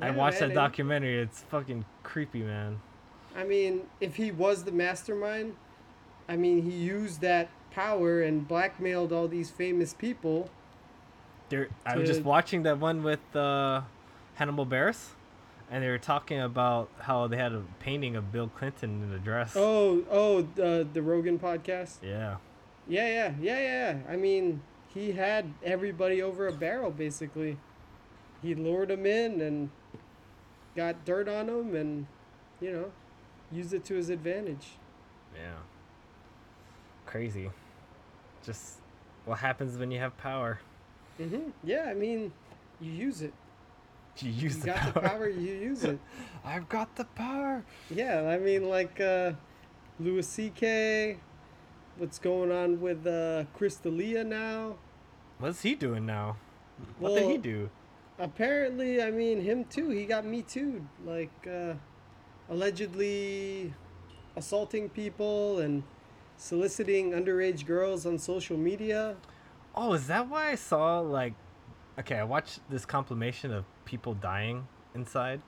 I 0.00 0.10
watched 0.10 0.40
man, 0.40 0.50
that 0.50 0.54
documentary. 0.54 1.18
It's 1.18 1.40
fucking 1.42 1.84
creepy, 2.02 2.42
man. 2.42 2.80
I 3.36 3.44
mean, 3.44 3.82
if 4.00 4.14
he 4.16 4.30
was 4.32 4.62
the 4.64 4.72
mastermind, 4.72 5.54
I 6.28 6.36
mean, 6.36 6.62
he 6.62 6.76
used 6.76 7.20
that 7.20 7.48
power 7.70 8.22
and 8.22 8.46
blackmailed 8.46 9.12
all 9.12 9.28
these 9.28 9.50
famous 9.50 9.92
people. 9.92 10.48
There, 11.48 11.68
I 11.84 11.96
was 11.96 12.08
just 12.08 12.22
watching 12.22 12.62
that 12.62 12.78
one 12.78 13.02
with 13.02 13.20
uh, 13.36 13.82
Hannibal 14.34 14.64
Buress, 14.64 15.10
and 15.70 15.84
they 15.84 15.88
were 15.88 15.98
talking 15.98 16.40
about 16.40 16.88
how 17.00 17.26
they 17.26 17.36
had 17.36 17.52
a 17.52 17.62
painting 17.80 18.16
of 18.16 18.32
Bill 18.32 18.48
Clinton 18.48 19.02
in 19.02 19.12
a 19.12 19.18
dress. 19.18 19.54
Oh, 19.54 20.04
oh, 20.10 20.42
the 20.54 20.86
the 20.90 21.02
Rogan 21.02 21.38
podcast. 21.38 21.96
Yeah. 22.02 22.36
Yeah, 22.86 23.08
yeah, 23.08 23.34
yeah, 23.40 23.58
yeah. 23.60 23.98
I 24.08 24.16
mean, 24.16 24.62
he 24.92 25.12
had 25.12 25.52
everybody 25.62 26.22
over 26.22 26.46
a 26.46 26.52
barrel 26.52 26.90
basically. 26.90 27.58
He 28.42 28.54
lured 28.54 28.88
them 28.88 29.06
in 29.06 29.40
and 29.40 29.70
got 30.76 31.04
dirt 31.04 31.28
on 31.28 31.46
them, 31.46 31.74
and 31.74 32.06
you 32.60 32.72
know, 32.72 32.92
used 33.52 33.74
it 33.74 33.84
to 33.86 33.94
his 33.94 34.08
advantage. 34.08 34.72
Yeah. 35.34 35.56
Crazy. 37.14 37.48
Just 38.44 38.78
what 39.24 39.38
happens 39.38 39.78
when 39.78 39.92
you 39.92 40.00
have 40.00 40.16
power? 40.18 40.58
hmm 41.16 41.50
Yeah, 41.62 41.84
I 41.86 41.94
mean, 41.94 42.32
you 42.80 42.90
use 42.90 43.22
it. 43.22 43.32
You 44.18 44.32
use 44.32 44.56
you 44.56 44.60
the 44.62 44.66
got 44.66 44.76
power. 44.78 44.92
the 44.92 45.00
power, 45.00 45.28
you 45.28 45.54
use 45.54 45.84
it. 45.84 46.00
I've 46.44 46.68
got 46.68 46.96
the 46.96 47.04
power. 47.04 47.62
Yeah, 47.88 48.26
I 48.28 48.38
mean, 48.38 48.68
like 48.68 49.00
uh, 49.00 49.34
Louis 50.00 50.26
C.K. 50.26 51.18
What's 51.98 52.18
going 52.18 52.50
on 52.50 52.80
with 52.80 53.06
uh, 53.06 53.44
Chris 53.54 53.76
D'Elia 53.76 54.24
now? 54.24 54.74
What's 55.38 55.62
he 55.62 55.76
doing 55.76 56.04
now? 56.06 56.34
What 56.98 57.14
did 57.14 57.30
he 57.30 57.38
do? 57.38 57.70
Apparently, 58.18 59.00
I 59.00 59.12
mean, 59.12 59.40
him 59.40 59.66
too. 59.66 59.90
He 59.90 60.04
got 60.04 60.26
me 60.26 60.42
too. 60.42 60.84
Like, 61.06 61.46
uh, 61.46 61.74
allegedly 62.50 63.72
assaulting 64.34 64.88
people 64.88 65.60
and 65.60 65.84
soliciting 66.36 67.12
underage 67.12 67.66
girls 67.66 68.06
on 68.06 68.18
social 68.18 68.56
media. 68.56 69.16
Oh, 69.74 69.92
is 69.94 70.06
that 70.08 70.28
why 70.28 70.50
I 70.50 70.54
saw 70.54 71.00
like? 71.00 71.34
Okay, 71.98 72.16
I 72.16 72.24
watched 72.24 72.60
this 72.70 72.84
compilation 72.84 73.52
of 73.52 73.64
people 73.84 74.14
dying 74.14 74.66
inside. 74.94 75.40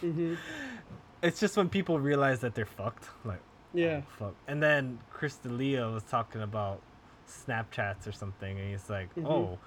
hmm 0.00 0.34
it's 1.22 1.38
just 1.40 1.56
when 1.56 1.68
people 1.68 1.98
realize 2.00 2.40
that 2.40 2.54
they're 2.54 2.64
fucked, 2.66 3.08
like 3.24 3.40
Yeah. 3.74 4.02
oh, 4.04 4.10
fuck. 4.18 4.34
And 4.48 4.62
then 4.62 4.98
Chris 5.10 5.36
D'Elia 5.36 5.88
was 5.88 6.02
talking 6.04 6.42
about 6.42 6.80
Snapchats 7.28 8.06
or 8.08 8.12
something, 8.12 8.58
and 8.58 8.70
he's 8.70 8.88
like, 8.88 9.14
Mhm. 9.14 9.26
oh, 9.26 9.58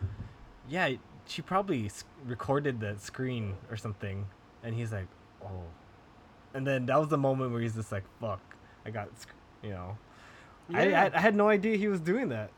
yeah, 0.67 0.89
she 1.25 1.41
probably 1.41 1.89
recorded 2.25 2.79
that 2.81 2.99
screen 3.01 3.55
or 3.69 3.77
something, 3.77 4.25
and 4.63 4.73
he's 4.75 4.91
like, 4.91 5.07
oh, 5.43 5.63
and 6.53 6.65
then 6.67 6.85
that 6.87 6.97
was 6.99 7.09
the 7.09 7.17
moment 7.17 7.51
where 7.51 7.61
he's 7.61 7.75
just 7.75 7.91
like, 7.91 8.03
fuck, 8.19 8.41
I 8.85 8.89
got, 8.89 9.09
you 9.61 9.69
know, 9.69 9.97
Yeah. 10.69 11.09
I 11.13 11.17
I 11.17 11.19
had 11.19 11.35
no 11.35 11.49
idea 11.49 11.77
he 11.77 11.87
was 11.87 11.99
doing 11.99 12.29
that. 12.29 12.49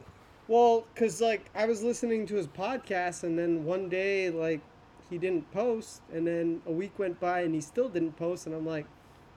Well, 0.47 0.85
cause 0.95 1.21
like 1.21 1.49
I 1.55 1.65
was 1.65 1.81
listening 1.83 2.27
to 2.27 2.35
his 2.35 2.47
podcast, 2.47 3.23
and 3.23 3.37
then 3.37 3.65
one 3.65 3.89
day 3.89 4.29
like 4.29 4.61
he 5.09 5.17
didn't 5.17 5.51
post, 5.51 6.01
and 6.13 6.25
then 6.25 6.61
a 6.65 6.71
week 6.71 6.97
went 6.97 7.19
by, 7.19 7.41
and 7.41 7.53
he 7.53 7.61
still 7.61 7.89
didn't 7.89 8.15
post, 8.17 8.45
and 8.45 8.55
I'm 8.55 8.65
like, 8.65 8.85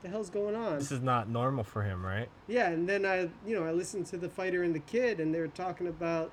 the 0.02 0.08
hell's 0.08 0.30
going 0.30 0.54
on? 0.54 0.78
This 0.78 0.92
is 0.92 1.02
not 1.02 1.28
normal 1.28 1.64
for 1.64 1.82
him, 1.82 2.04
right? 2.04 2.28
Yeah, 2.46 2.68
and 2.68 2.88
then 2.88 3.04
I, 3.04 3.28
you 3.46 3.54
know, 3.54 3.64
I 3.64 3.72
listened 3.72 4.06
to 4.06 4.16
the 4.16 4.28
fighter 4.28 4.62
and 4.62 4.74
the 4.74 4.80
kid, 4.80 5.20
and 5.20 5.34
they 5.34 5.40
were 5.40 5.48
talking 5.48 5.88
about, 5.88 6.32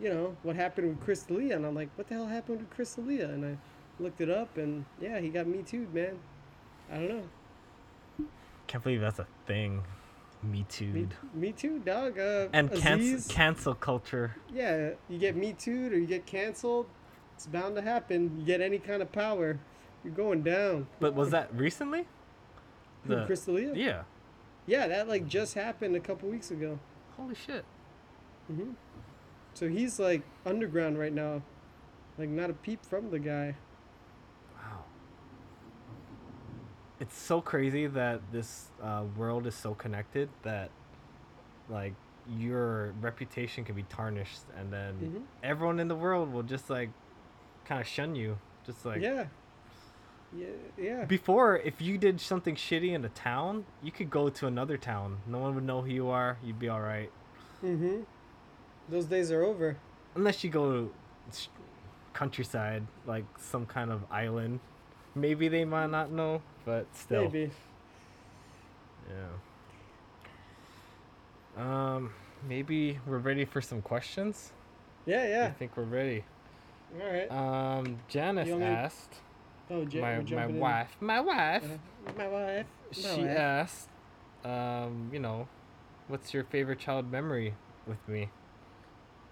you 0.00 0.10
know, 0.10 0.36
what 0.42 0.56
happened 0.56 0.88
with 0.88 1.00
Chris 1.00 1.22
D'Elia, 1.24 1.56
and 1.56 1.66
I'm 1.66 1.74
like, 1.74 1.88
what 1.96 2.08
the 2.08 2.14
hell 2.14 2.26
happened 2.26 2.58
with 2.58 2.70
Chris 2.70 2.94
D'Elia? 2.94 3.28
And 3.28 3.44
I 3.44 4.02
looked 4.02 4.20
it 4.20 4.30
up, 4.30 4.56
and 4.58 4.84
yeah, 5.00 5.18
he 5.20 5.28
got 5.28 5.46
me 5.46 5.62
too, 5.62 5.88
man. 5.92 6.18
I 6.92 6.98
don't 6.98 7.08
know. 7.08 8.26
Can't 8.66 8.82
believe 8.82 9.00
that's 9.00 9.18
a 9.18 9.26
thing. 9.46 9.82
Me 10.50 10.64
too. 10.68 10.86
Me, 10.92 11.08
me 11.34 11.52
too, 11.52 11.78
dog. 11.80 12.18
Uh, 12.18 12.48
and 12.52 12.72
cancel 12.72 13.34
cancel 13.34 13.74
culture. 13.74 14.36
yeah, 14.52 14.90
you 15.08 15.18
get 15.18 15.34
me 15.36 15.52
too, 15.52 15.88
or 15.88 15.96
you 15.96 16.06
get 16.06 16.24
canceled. 16.26 16.86
It's 17.34 17.46
bound 17.46 17.74
to 17.76 17.82
happen. 17.82 18.36
You 18.38 18.44
get 18.46 18.60
any 18.60 18.78
kind 18.78 19.02
of 19.02 19.10
power, 19.12 19.58
you're 20.04 20.12
going 20.14 20.42
down. 20.42 20.86
But 21.00 21.14
was 21.14 21.30
that 21.30 21.54
recently? 21.54 22.06
Who, 23.06 23.24
Chris 23.26 23.44
D'Elia? 23.44 23.72
Yeah. 23.74 24.02
Yeah, 24.66 24.86
that 24.88 25.08
like 25.08 25.26
just 25.28 25.54
happened 25.54 25.96
a 25.96 26.00
couple 26.00 26.28
weeks 26.28 26.50
ago. 26.50 26.78
Holy 27.16 27.34
shit. 27.34 27.64
hmm 28.46 28.72
So 29.54 29.68
he's 29.68 29.98
like 29.98 30.22
underground 30.44 30.98
right 30.98 31.12
now, 31.12 31.42
like 32.18 32.28
not 32.28 32.50
a 32.50 32.54
peep 32.54 32.84
from 32.84 33.10
the 33.10 33.18
guy. 33.18 33.56
Wow. 34.56 34.84
It's 36.98 37.16
so 37.16 37.40
crazy 37.40 37.86
that 37.86 38.20
this 38.32 38.68
uh, 38.82 39.04
world 39.16 39.46
is 39.46 39.54
so 39.54 39.74
connected 39.74 40.28
that, 40.42 40.70
like, 41.68 41.94
your 42.38 42.92
reputation 43.00 43.64
can 43.64 43.74
be 43.76 43.82
tarnished, 43.84 44.40
and 44.56 44.72
then 44.72 44.94
Mhm. 45.00 45.22
everyone 45.42 45.78
in 45.78 45.88
the 45.88 45.94
world 45.94 46.32
will 46.32 46.42
just 46.42 46.68
like, 46.70 46.90
kind 47.64 47.80
of 47.80 47.86
shun 47.86 48.14
you. 48.16 48.38
Just 48.64 48.84
like 48.84 49.00
yeah. 49.02 49.26
Yeah, 50.36 50.46
yeah. 50.76 51.04
before, 51.04 51.56
if 51.58 51.80
you 51.80 51.96
did 51.98 52.20
something 52.20 52.56
shitty 52.56 52.92
in 52.92 53.04
a 53.04 53.08
town, 53.10 53.64
you 53.82 53.92
could 53.92 54.10
go 54.10 54.28
to 54.28 54.46
another 54.48 54.76
town. 54.76 55.18
No 55.26 55.38
one 55.38 55.54
would 55.54 55.62
know 55.64 55.82
who 55.82 55.90
you 55.90 56.08
are. 56.08 56.38
You'd 56.42 56.58
be 56.58 56.68
all 56.68 56.80
right, 56.80 57.10
Mm-hmm. 57.64 58.02
Those 58.88 59.06
days 59.06 59.30
are 59.30 59.42
over. 59.44 59.76
unless 60.16 60.42
you 60.42 60.50
go 60.50 60.72
to 60.72 60.94
countryside, 62.12 62.86
like 63.06 63.24
some 63.38 63.66
kind 63.66 63.90
of 63.92 64.02
island. 64.10 64.60
Maybe 65.14 65.48
they 65.48 65.64
might 65.64 65.90
not 65.90 66.10
know, 66.10 66.42
but 66.66 66.86
still. 66.94 67.22
Maybe. 67.22 67.50
Yeah. 71.56 71.94
Um, 71.94 72.12
maybe 72.46 72.98
we're 73.06 73.18
ready 73.18 73.46
for 73.46 73.62
some 73.62 73.80
questions. 73.80 74.52
Yeah, 75.06 75.26
yeah. 75.26 75.46
I 75.46 75.52
think 75.52 75.76
we're 75.76 75.84
ready. 75.84 76.24
All 77.00 77.06
right. 77.08 77.30
Um, 77.30 77.98
Janice 78.08 78.48
me- 78.48 78.62
asked 78.62 79.14
oh, 79.70 79.84
Jan- 79.84 80.26
my 80.28 80.36
my 80.36 80.46
wife, 80.46 80.96
my 81.00 81.20
wife. 81.20 81.64
Uh, 81.64 82.12
my 82.18 82.28
wife. 82.28 82.66
my 82.90 82.92
she 82.92 83.22
wife. 83.22 83.36
asked, 83.38 83.88
um, 84.44 85.08
you 85.12 85.18
know, 85.20 85.48
what's 86.08 86.34
your 86.34 86.44
favorite 86.44 86.78
child 86.80 87.10
memory 87.10 87.54
with 87.86 88.06
me? 88.08 88.28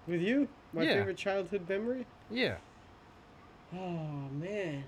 With 0.07 0.21
you, 0.23 0.49
my 0.73 0.83
Yeah. 0.83 0.95
favorite 0.95 1.17
childhood 1.17 1.69
memory. 1.69 2.07
Yeah. 2.31 2.57
Oh 3.75 4.29
man. 4.33 4.85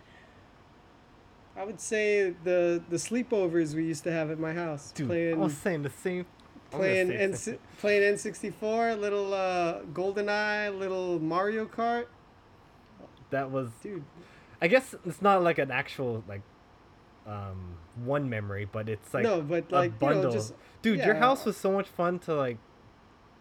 I 1.58 1.64
would 1.64 1.80
say 1.80 2.34
the 2.44 2.82
the 2.88 2.96
sleepovers 2.96 3.74
we 3.74 3.84
used 3.84 4.04
to 4.04 4.12
have 4.12 4.30
at 4.30 4.38
my 4.38 4.52
house, 4.52 4.92
Dude, 4.92 5.08
playing 5.08 5.34
I 5.34 5.38
was 5.38 5.56
saying 5.56 5.82
the 5.82 5.90
same. 5.90 6.26
Playing 6.70 7.10
N 7.12 7.34
playing 7.78 8.02
N 8.02 8.18
sixty 8.18 8.50
four, 8.50 8.94
little 8.94 9.32
uh, 9.32 9.80
GoldenEye, 9.94 10.76
little 10.78 11.18
Mario 11.20 11.64
Kart, 11.64 12.06
that 13.30 13.50
was. 13.50 13.70
dude. 13.82 14.04
I 14.60 14.68
guess 14.68 14.94
it's 15.06 15.22
not 15.22 15.42
like 15.42 15.58
an 15.58 15.70
actual 15.70 16.24
like, 16.26 16.42
um, 17.26 17.76
one 18.04 18.28
memory, 18.28 18.68
but 18.70 18.88
it's 18.88 19.14
like 19.14 19.22
no, 19.22 19.40
but 19.42 19.70
a 19.70 19.74
like 19.74 19.92
you 19.92 19.98
bundle. 19.98 20.22
know, 20.24 20.30
just 20.32 20.54
Dude, 20.82 20.98
your 21.00 21.14
house 21.14 21.44
was 21.44 21.56
so 21.56 21.70
much 21.72 21.86
fun 21.88 22.18
to 22.20 22.34
like, 22.34 22.58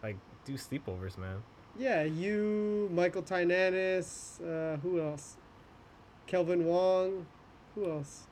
like 0.04 0.18
do 0.46 0.54
sleepovers, 0.54 1.18
man. 1.18 1.44
yeah, 1.78 2.04
you, 2.04 2.90
Michael 2.94 3.24
Tynanis, 3.24 4.40
uh, 4.42 4.78
who 4.78 5.02
else? 5.02 5.38
Kelvin 6.28 6.66
Wong, 6.66 7.26
who 7.76 7.92
else? 7.92 8.24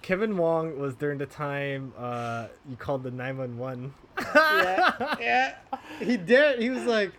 Kevin 0.00 0.36
Wong 0.36 0.78
was 0.80 0.94
during 0.96 1.18
the 1.18 1.26
time 1.26 1.92
uh 1.96 2.48
you 2.68 2.76
called 2.76 3.02
the 3.04 3.10
nine 3.10 3.36
one 3.38 3.56
one. 3.58 3.94
yeah, 4.34 5.14
yeah. 5.20 5.54
He 6.00 6.16
dared. 6.16 6.60
He 6.60 6.70
was 6.70 6.84
like, 6.84 7.12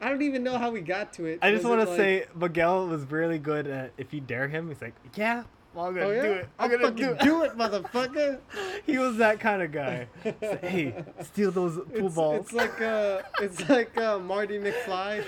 I 0.00 0.08
don't 0.08 0.22
even 0.22 0.42
know 0.42 0.58
how 0.58 0.70
we 0.70 0.80
got 0.80 1.12
to 1.14 1.26
it. 1.26 1.38
I 1.42 1.52
just 1.52 1.64
want 1.64 1.80
to 1.82 1.88
like- 1.88 1.96
say 1.96 2.24
Miguel 2.34 2.86
was 2.88 3.04
really 3.10 3.38
good 3.38 3.66
at 3.66 3.92
if 3.98 4.12
you 4.12 4.20
dare 4.20 4.48
him, 4.48 4.68
he's 4.68 4.82
like, 4.82 4.94
yeah, 5.14 5.44
well, 5.74 5.86
I'm 5.86 5.94
gonna 5.94 6.06
Oh 6.06 6.10
yeah, 6.10 6.22
do 6.22 6.32
it. 6.32 6.48
I'm 6.58 6.70
I'll 6.72 6.78
gonna 6.78 6.90
do 6.90 7.10
it. 7.12 7.20
do 7.20 7.42
it, 7.44 7.52
motherfucker. 7.56 8.38
he 8.84 8.98
was 8.98 9.18
that 9.18 9.38
kind 9.38 9.62
of 9.62 9.70
guy. 9.70 10.08
He's 10.24 10.34
like, 10.42 10.64
hey, 10.64 11.04
steal 11.22 11.52
those 11.52 11.76
pool 11.76 12.06
It's, 12.06 12.14
balls. 12.16 12.40
it's 12.46 12.52
like 12.52 12.80
uh, 12.80 13.22
it's 13.40 13.68
like 13.68 13.96
uh, 13.96 14.18
Marty 14.18 14.58
McFly. 14.58 15.24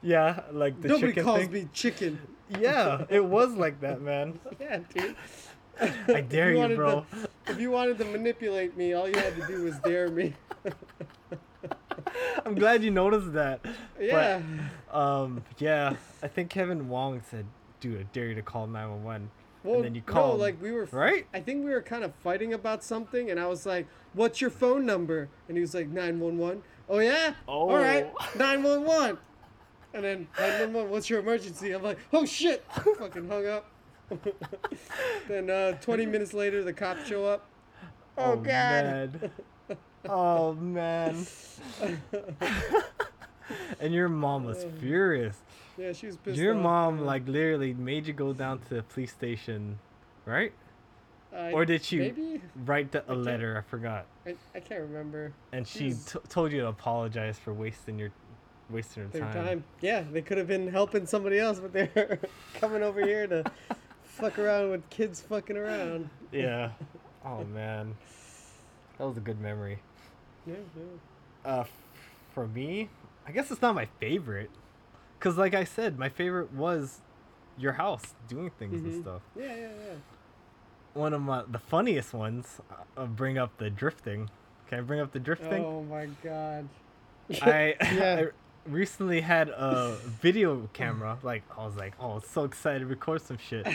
yeah, 0.00 0.42
like 0.52 0.80
the 0.80 0.88
Nobody 0.88 1.08
chicken 1.08 1.24
calls 1.24 1.40
thing. 1.40 1.52
me 1.52 1.68
chicken. 1.72 2.20
Yeah, 2.58 3.04
it 3.08 3.24
was 3.24 3.54
like 3.54 3.80
that, 3.80 4.00
man. 4.00 4.38
Yeah, 4.60 4.80
dude. 4.94 5.16
I 5.80 6.20
dare 6.20 6.50
If 6.50 6.54
you, 6.54 6.58
wanted 6.58 6.76
bro. 6.76 7.06
To, 7.10 7.28
if 7.52 7.60
you 7.60 7.70
wanted 7.70 7.98
to 7.98 8.04
manipulate 8.04 8.76
me, 8.76 8.92
all 8.92 9.08
you 9.08 9.18
had 9.18 9.34
to 9.36 9.46
do 9.46 9.64
was 9.64 9.74
dare 9.78 10.08
me. 10.08 10.34
I'm 12.44 12.54
glad 12.54 12.82
you 12.84 12.90
noticed 12.90 13.32
that. 13.32 13.64
Yeah. 13.98 14.42
Um, 14.90 15.42
yeah, 15.58 15.96
I 16.22 16.28
think 16.28 16.50
Kevin 16.50 16.88
Wong 16.88 17.22
said, 17.30 17.46
"Dude, 17.80 18.00
I 18.00 18.02
dare 18.12 18.26
you 18.26 18.34
to 18.34 18.42
call 18.42 18.66
911." 18.66 19.30
well, 19.64 19.82
then 19.82 19.94
you 19.94 20.02
called. 20.02 20.38
no, 20.38 20.44
like 20.44 20.60
we 20.60 20.72
were. 20.72 20.86
Right? 20.90 21.26
I 21.32 21.40
think 21.40 21.64
we 21.64 21.70
were 21.70 21.82
kind 21.82 22.04
of 22.04 22.14
fighting 22.16 22.52
about 22.52 22.82
something, 22.84 23.30
and 23.30 23.38
I 23.40 23.46
was 23.46 23.64
like, 23.66 23.86
"What's 24.12 24.40
your 24.40 24.50
phone 24.50 24.84
number?" 24.84 25.28
And 25.48 25.56
he 25.56 25.60
was 25.60 25.74
like, 25.74 25.88
911. 25.88 26.62
Oh 26.88 26.98
yeah. 26.98 27.34
Oh. 27.48 27.70
All 27.70 27.76
right. 27.76 28.10
Oh. 28.20 28.30
911. 28.36 29.18
And 29.94 30.04
then 30.04 30.28
911. 30.38 30.90
What's 30.90 31.10
your 31.10 31.20
emergency? 31.20 31.72
I'm 31.72 31.82
like, 31.82 31.98
"Oh 32.12 32.24
shit!" 32.24 32.64
Fucking 32.98 33.28
hung 33.28 33.46
up. 33.46 33.66
then 35.28 35.50
uh, 35.50 35.72
20 35.80 36.06
minutes 36.06 36.34
later, 36.34 36.62
the 36.62 36.72
cops 36.72 37.06
show 37.06 37.24
up. 37.24 37.46
Oh, 38.18 38.36
god. 38.36 38.44
Man. 38.44 39.30
oh 40.08 40.54
man. 40.54 41.26
and 43.80 43.94
your 43.94 44.08
mom 44.08 44.44
was 44.44 44.66
furious. 44.80 45.36
Yeah, 45.78 45.92
she 45.92 46.06
was 46.06 46.16
pissed. 46.16 46.36
Your 46.36 46.54
off. 46.54 46.62
mom 46.62 47.00
Uh, 47.00 47.04
like 47.04 47.26
literally 47.26 47.74
made 47.74 48.06
you 48.06 48.12
go 48.12 48.32
down 48.32 48.58
to 48.60 48.74
the 48.74 48.82
police 48.82 49.12
station, 49.12 49.78
right? 50.26 50.52
I- 51.34 51.52
or 51.52 51.64
did 51.64 51.82
she 51.82 51.98
Maybe 51.98 52.42
write 52.66 52.92
the, 52.92 53.10
a 53.10 53.14
letter? 53.14 53.56
I 53.56 53.70
forgot. 53.70 54.04
I, 54.26 54.34
I 54.54 54.60
can't 54.60 54.82
remember. 54.82 55.32
And 55.52 55.66
she 55.66 55.92
t- 55.92 56.18
told 56.28 56.52
you 56.52 56.60
to 56.60 56.68
apologize 56.68 57.38
for 57.38 57.54
wasting 57.54 57.98
your 57.98 58.10
wasting 58.72 59.04
her 59.04 59.08
Their 59.10 59.22
time. 59.22 59.32
time. 59.46 59.64
Yeah, 59.80 60.02
they 60.10 60.22
could 60.22 60.38
have 60.38 60.46
been 60.48 60.68
helping 60.68 61.06
somebody 61.06 61.38
else, 61.38 61.60
but 61.60 61.72
they're 61.72 62.18
coming 62.54 62.82
over 62.82 63.04
here 63.04 63.26
to 63.26 63.44
fuck 64.02 64.38
around 64.38 64.70
with 64.70 64.88
kids 64.90 65.20
fucking 65.20 65.56
around. 65.56 66.08
Yeah. 66.32 66.70
Oh 67.24 67.44
man, 67.44 67.94
that 68.98 69.06
was 69.06 69.16
a 69.16 69.20
good 69.20 69.40
memory. 69.40 69.78
Yeah, 70.44 70.54
yeah. 70.76 71.48
Uh, 71.48 71.64
for 72.34 72.48
me, 72.48 72.88
I 73.24 73.30
guess 73.30 73.48
it's 73.52 73.62
not 73.62 73.76
my 73.76 73.86
favorite, 74.00 74.50
cause 75.20 75.38
like 75.38 75.54
I 75.54 75.62
said, 75.62 76.00
my 76.00 76.08
favorite 76.08 76.52
was 76.52 77.00
your 77.56 77.74
house 77.74 78.14
doing 78.26 78.50
things 78.58 78.80
Mhm. 78.82 78.84
and 78.86 79.02
stuff. 79.04 79.22
Yeah, 79.38 79.44
yeah, 79.54 79.60
yeah. 79.68 79.94
One 80.94 81.12
of 81.14 81.22
my 81.22 81.44
the 81.48 81.60
funniest 81.60 82.12
ones. 82.12 82.60
uh, 82.72 82.74
I'll 82.96 83.06
bring 83.06 83.38
up 83.38 83.56
the 83.58 83.70
drifting. 83.70 84.28
Can 84.66 84.78
I 84.80 84.82
bring 84.82 84.98
up 84.98 85.12
the 85.12 85.20
drifting? 85.20 85.64
Oh 85.64 85.84
my 85.84 86.06
god. 86.24 86.68
I, 87.40 87.76
Yeah. 87.82 88.24
Recently 88.66 89.20
had 89.20 89.48
a 89.48 89.96
video 90.20 90.68
camera. 90.72 91.18
Like 91.22 91.42
I 91.56 91.64
was 91.66 91.76
like, 91.76 91.94
oh, 91.98 92.20
so 92.20 92.44
excited 92.44 92.80
to 92.80 92.86
record 92.86 93.20
some 93.22 93.38
shit. 93.38 93.66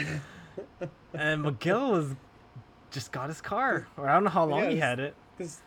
and 1.13 1.43
Miguel 1.43 1.91
was 1.91 2.15
just 2.91 3.11
got 3.11 3.27
his 3.29 3.41
car, 3.41 3.85
or 3.97 4.07
I 4.07 4.13
don't 4.13 4.23
know 4.23 4.29
how 4.29 4.45
long 4.45 4.63
Yeah, 4.63 4.69
he 4.69 4.77
had 4.77 4.99
it. 4.99 5.13
This 5.37 5.61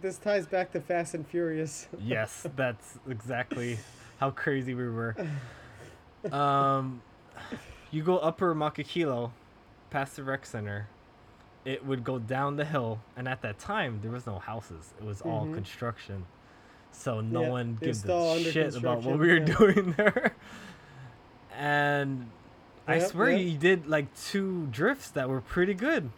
this 0.00 0.18
ties 0.18 0.46
back 0.46 0.72
to 0.72 0.80
Fast 0.80 1.14
and 1.14 1.26
Furious. 1.26 1.88
Yes, 2.00 2.46
that's 2.56 2.98
exactly 3.08 3.78
how 4.18 4.30
crazy 4.30 4.74
we 4.74 4.88
were. 4.88 5.14
Um, 6.32 7.00
you 7.92 8.02
go 8.02 8.18
upper 8.18 8.52
Makakilo, 8.52 9.30
past 9.88 10.16
the 10.16 10.24
rec 10.24 10.44
center, 10.44 10.88
it 11.64 11.86
would 11.86 12.02
go 12.02 12.18
down 12.18 12.56
the 12.56 12.64
hill, 12.64 12.98
and 13.16 13.28
at 13.28 13.40
that 13.42 13.60
time 13.60 14.00
there 14.02 14.10
was 14.10 14.26
no 14.26 14.40
houses; 14.40 14.94
it 14.98 15.04
was 15.04 15.20
all 15.20 15.46
Mhm. 15.46 15.54
construction. 15.54 16.26
So 16.92 17.20
no 17.20 17.42
Yeah, 17.42 17.48
one 17.50 17.78
gives 17.80 18.04
a 18.04 18.40
shit 18.42 18.76
about 18.76 19.02
what 19.02 19.18
we 19.18 19.28
were 19.28 19.36
yeah. 19.36 19.44
doing 19.44 19.92
there. 19.96 20.34
And 21.56 22.30
I 22.86 22.98
swear 23.00 23.30
you 23.30 23.56
did 23.58 23.86
like 23.86 24.06
two 24.16 24.66
drifts 24.70 25.10
that 25.10 25.28
were 25.28 25.40
pretty 25.40 25.74
good. 25.74 26.10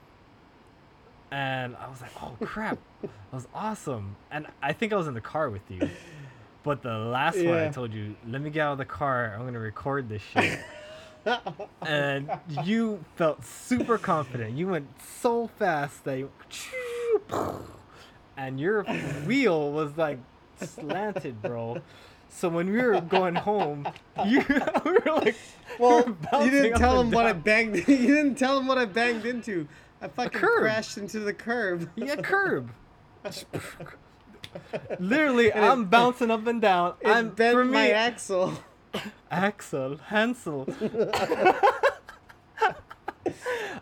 And 1.33 1.77
I 1.77 1.89
was 1.89 2.01
like, 2.01 2.11
"Oh 2.21 2.37
crap, 2.45 2.79
that 3.03 3.11
was 3.33 3.47
awesome!" 3.55 4.17
And 4.33 4.47
I 4.63 4.73
think 4.73 4.93
I 4.93 4.97
was 4.97 5.07
in 5.07 5.15
the 5.15 5.21
car 5.21 5.49
with 5.49 5.63
you. 5.69 5.89
But 6.65 6.83
the 6.83 6.99
last 6.99 7.39
one, 7.39 7.57
I 7.57 7.69
told 7.69 7.93
you, 7.95 8.17
"Let 8.27 8.43
me 8.43 8.51
get 8.51 8.63
out 8.67 8.73
of 8.73 8.79
the 8.79 8.85
car. 8.85 9.35
I'm 9.39 9.45
gonna 9.47 9.61
record 9.61 10.09
this 10.09 10.23
shit." 10.23 10.59
and 11.83 12.31
you 12.65 13.05
felt 13.15 13.45
super 13.45 13.97
confident. 13.97 14.57
You 14.57 14.67
went 14.69 14.89
so 15.21 15.47
fast 15.47 16.03
that 16.05 16.19
you, 16.19 16.31
and 18.37 18.59
your 18.59 18.83
wheel 19.25 19.71
was 19.71 19.97
like 19.97 20.19
slanted, 20.61 21.43
bro. 21.43 21.81
So 22.29 22.49
when 22.49 22.71
we 22.71 22.81
were 22.81 23.01
going 23.01 23.35
home, 23.35 23.89
you 24.27 24.45
we 24.85 24.93
were 24.93 25.03
like, 25.17 25.35
we 25.79 25.85
were 25.87 26.17
well, 26.33 26.45
you 26.45 26.51
didn't 26.51 26.79
tell 26.79 27.01
him 27.01 27.11
what 27.11 27.27
I 27.27 27.33
banged. 27.33 27.77
You 27.89 28.07
didn't 28.07 28.37
tell 28.37 28.59
him 28.59 28.67
what 28.67 28.79
I 28.79 28.85
banged 28.85 29.27
into. 29.27 29.67
I 30.01 30.09
fucking 30.09 30.39
curb. 30.41 30.61
crashed 30.63 30.97
into 30.97 31.21
the 31.21 31.35
curb. 31.35 31.91
Yeah, 31.97 32.17
curb. 32.17 32.71
Literally, 34.99 35.53
And 35.53 35.65
I'm 35.65 35.85
bouncing 35.87 36.31
up 36.31 36.47
and 36.47 36.61
down. 36.61 36.95
It 37.01 37.09
I'm 37.09 37.31
bent 37.31 37.55
for 37.55 37.65
my 37.65 37.87
me, 37.89 37.91
axle. 37.91 38.55
Axel 39.31 39.99
Hansel. 40.07 40.67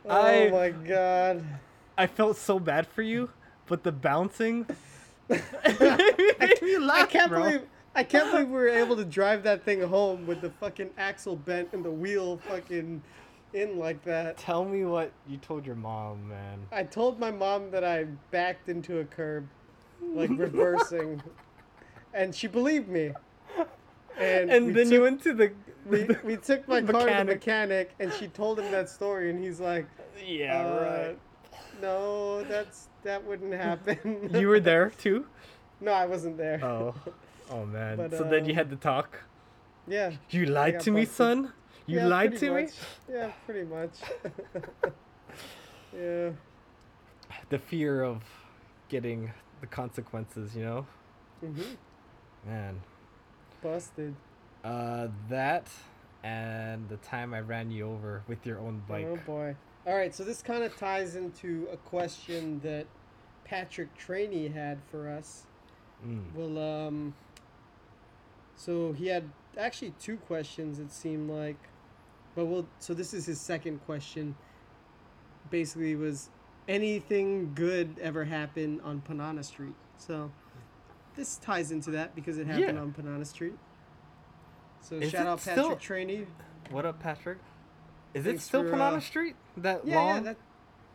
Oh 0.05 0.11
I 0.11 0.51
my 0.51 0.71
god. 0.71 1.45
I 1.97 2.07
felt 2.07 2.37
so 2.37 2.59
bad 2.59 2.87
for 2.87 3.03
you, 3.03 3.31
but 3.67 3.83
the 3.83 3.93
bouncing 3.93 4.67
me 5.29 6.79
laugh, 6.79 7.03
I 7.03 7.07
can't 7.07 7.29
bro. 7.31 7.43
believe 7.43 7.63
I 7.95 8.03
can't 8.05 8.31
believe 8.31 8.49
we 8.49 8.55
were 8.55 8.69
able 8.69 8.97
to 8.97 9.05
drive 9.05 9.43
that 9.45 9.65
thing 9.65 9.83
home 9.83 10.27
with 10.27 10.41
the 10.41 10.51
fucking 10.51 10.91
axle 10.99 11.37
bent 11.37 11.71
and 11.73 11.85
the 11.85 11.91
wheel 11.91 12.39
fucking 12.49 13.03
in 13.55 13.79
like 13.79 14.03
that. 14.05 14.37
Tell 14.37 14.65
me 14.65 14.85
what 14.85 15.11
you 15.27 15.37
told 15.39 15.67
your 15.67 15.75
mom, 15.75 16.29
man. 16.29 16.61
I 16.71 16.85
told 16.85 17.19
my 17.19 17.31
mom 17.31 17.71
that 17.71 17.83
I 17.85 18.05
backed 18.31 18.69
into 18.69 18.99
a 19.01 19.05
curb, 19.05 19.49
like 20.15 20.31
reversing, 20.31 21.23
and 22.15 22.35
she 22.35 22.47
believed 22.47 22.89
me. 22.89 23.13
And, 24.19 24.51
And 24.51 24.67
we 24.67 24.73
then 24.73 24.85
took, 24.87 24.93
you 24.93 25.03
went 25.03 25.23
to 25.23 25.35
the, 25.35 25.53
we, 25.87 26.09
we 26.25 26.37
took 26.37 26.69
my 26.69 26.83
car 26.83 27.07
to 27.09 27.15
the 27.17 27.25
Mechanic. 27.25 27.27
mechanic, 27.27 27.95
and 28.01 28.13
she 28.13 28.29
told 28.29 28.59
him 28.61 28.71
that 28.71 28.89
story, 28.91 29.31
and 29.31 29.43
he's 29.43 29.61
like, 29.61 29.87
yeah, 30.25 30.61
uh, 30.67 30.85
right. 30.85 31.19
"No, 31.81 32.45
that's 32.45 32.89
that 33.03 33.25
wouldn't 33.25 33.55
happen." 33.55 34.31
You 34.39 34.49
were 34.49 34.61
there 34.61 34.91
too. 34.91 35.27
no, 35.81 35.93
I 35.93 36.07
wasn't 36.07 36.37
there. 36.37 36.63
Oh, 36.65 36.95
oh 37.51 37.67
man. 37.67 37.97
But, 37.97 38.13
so 38.13 38.25
then 38.25 38.45
you 38.45 38.53
um, 38.53 38.57
had 38.57 38.71
to 38.71 38.77
talk. 38.77 39.23
Yeah. 39.87 40.13
You 40.31 40.47
lied 40.47 40.81
to 40.81 40.91
me, 40.91 41.03
busted. 41.03 41.17
son. 41.17 41.53
You 41.87 41.99
yeah, 41.99 42.07
lied 42.07 42.37
to 42.39 42.55
me. 42.55 42.69
Yeah, 43.11 43.31
pretty 43.47 43.67
much. 43.67 43.95
yeah. 45.97 46.31
The 47.49 47.59
fear 47.59 48.03
of 48.03 48.23
getting 48.89 49.33
the 49.61 49.67
consequences, 49.67 50.55
you 50.55 50.65
know, 50.65 50.87
hmm 51.41 51.63
man. 52.47 52.81
Busted. 53.63 54.15
Uh, 54.65 55.09
that 55.29 55.69
and 56.23 56.89
the 56.89 56.97
time 56.99 57.33
I 57.33 57.41
ran 57.41 57.71
you 57.71 57.89
over 57.89 58.23
with 58.27 58.45
your 58.47 58.59
own 58.59 58.83
bike. 58.89 59.07
Oh 59.09 59.17
boy. 59.27 59.57
All 59.89 59.95
right, 59.97 60.15
so 60.15 60.23
this 60.23 60.43
kind 60.43 60.63
of 60.63 60.77
ties 60.77 61.17
into 61.17 61.67
a 61.73 61.79
question 61.79 62.61
that 62.63 62.87
Patrick 63.47 63.97
Trainee 63.97 64.49
had 64.49 64.83
for 64.91 65.09
us. 65.09 65.47
Mm. 66.07 66.25
Well, 66.35 66.59
um, 66.87 67.15
so 68.55 68.93
he 68.93 69.07
had 69.07 69.25
actually 69.57 69.95
two 69.99 70.19
questions. 70.19 70.79
It 70.79 70.93
seemed 70.93 71.31
like, 71.31 71.57
but 72.35 72.45
well, 72.45 72.67
so 72.79 72.93
this 72.93 73.15
is 73.15 73.25
his 73.25 73.41
second 73.41 73.81
question. 73.87 74.37
Basically, 75.49 75.97
was 75.97 76.29
anything 76.69 77.55
good 77.55 77.99
ever 77.99 78.27
happen 78.27 78.83
on 78.85 79.01
Panana 79.09 79.43
Street? 79.43 79.75
So 79.97 80.31
this 81.17 81.39
ties 81.39 81.71
into 81.73 81.93
that 81.93 82.15
because 82.15 82.37
it 82.37 82.47
happened 82.47 82.77
Yeah. 82.77 82.83
on 82.83 82.93
Panana 82.93 83.27
Street. 83.27 83.57
So 84.83 84.97
Is 84.97 85.11
shout 85.11 85.27
out 85.27 85.39
Patrick 85.39 85.55
still- 85.65 85.77
Trainee. 85.77 86.27
What 86.69 86.85
up, 86.85 87.01
Patrick? 87.01 87.39
Is 88.15 88.27
it 88.27 88.41
still 88.41 88.63
for, 88.65 88.71
Panana 88.73 88.97
uh, 88.97 89.01
Street? 89.01 89.37
That 89.57 89.87
Yeah, 89.87 89.97
long? 89.97 90.15
yeah, 90.17 90.21
that, 90.23 90.37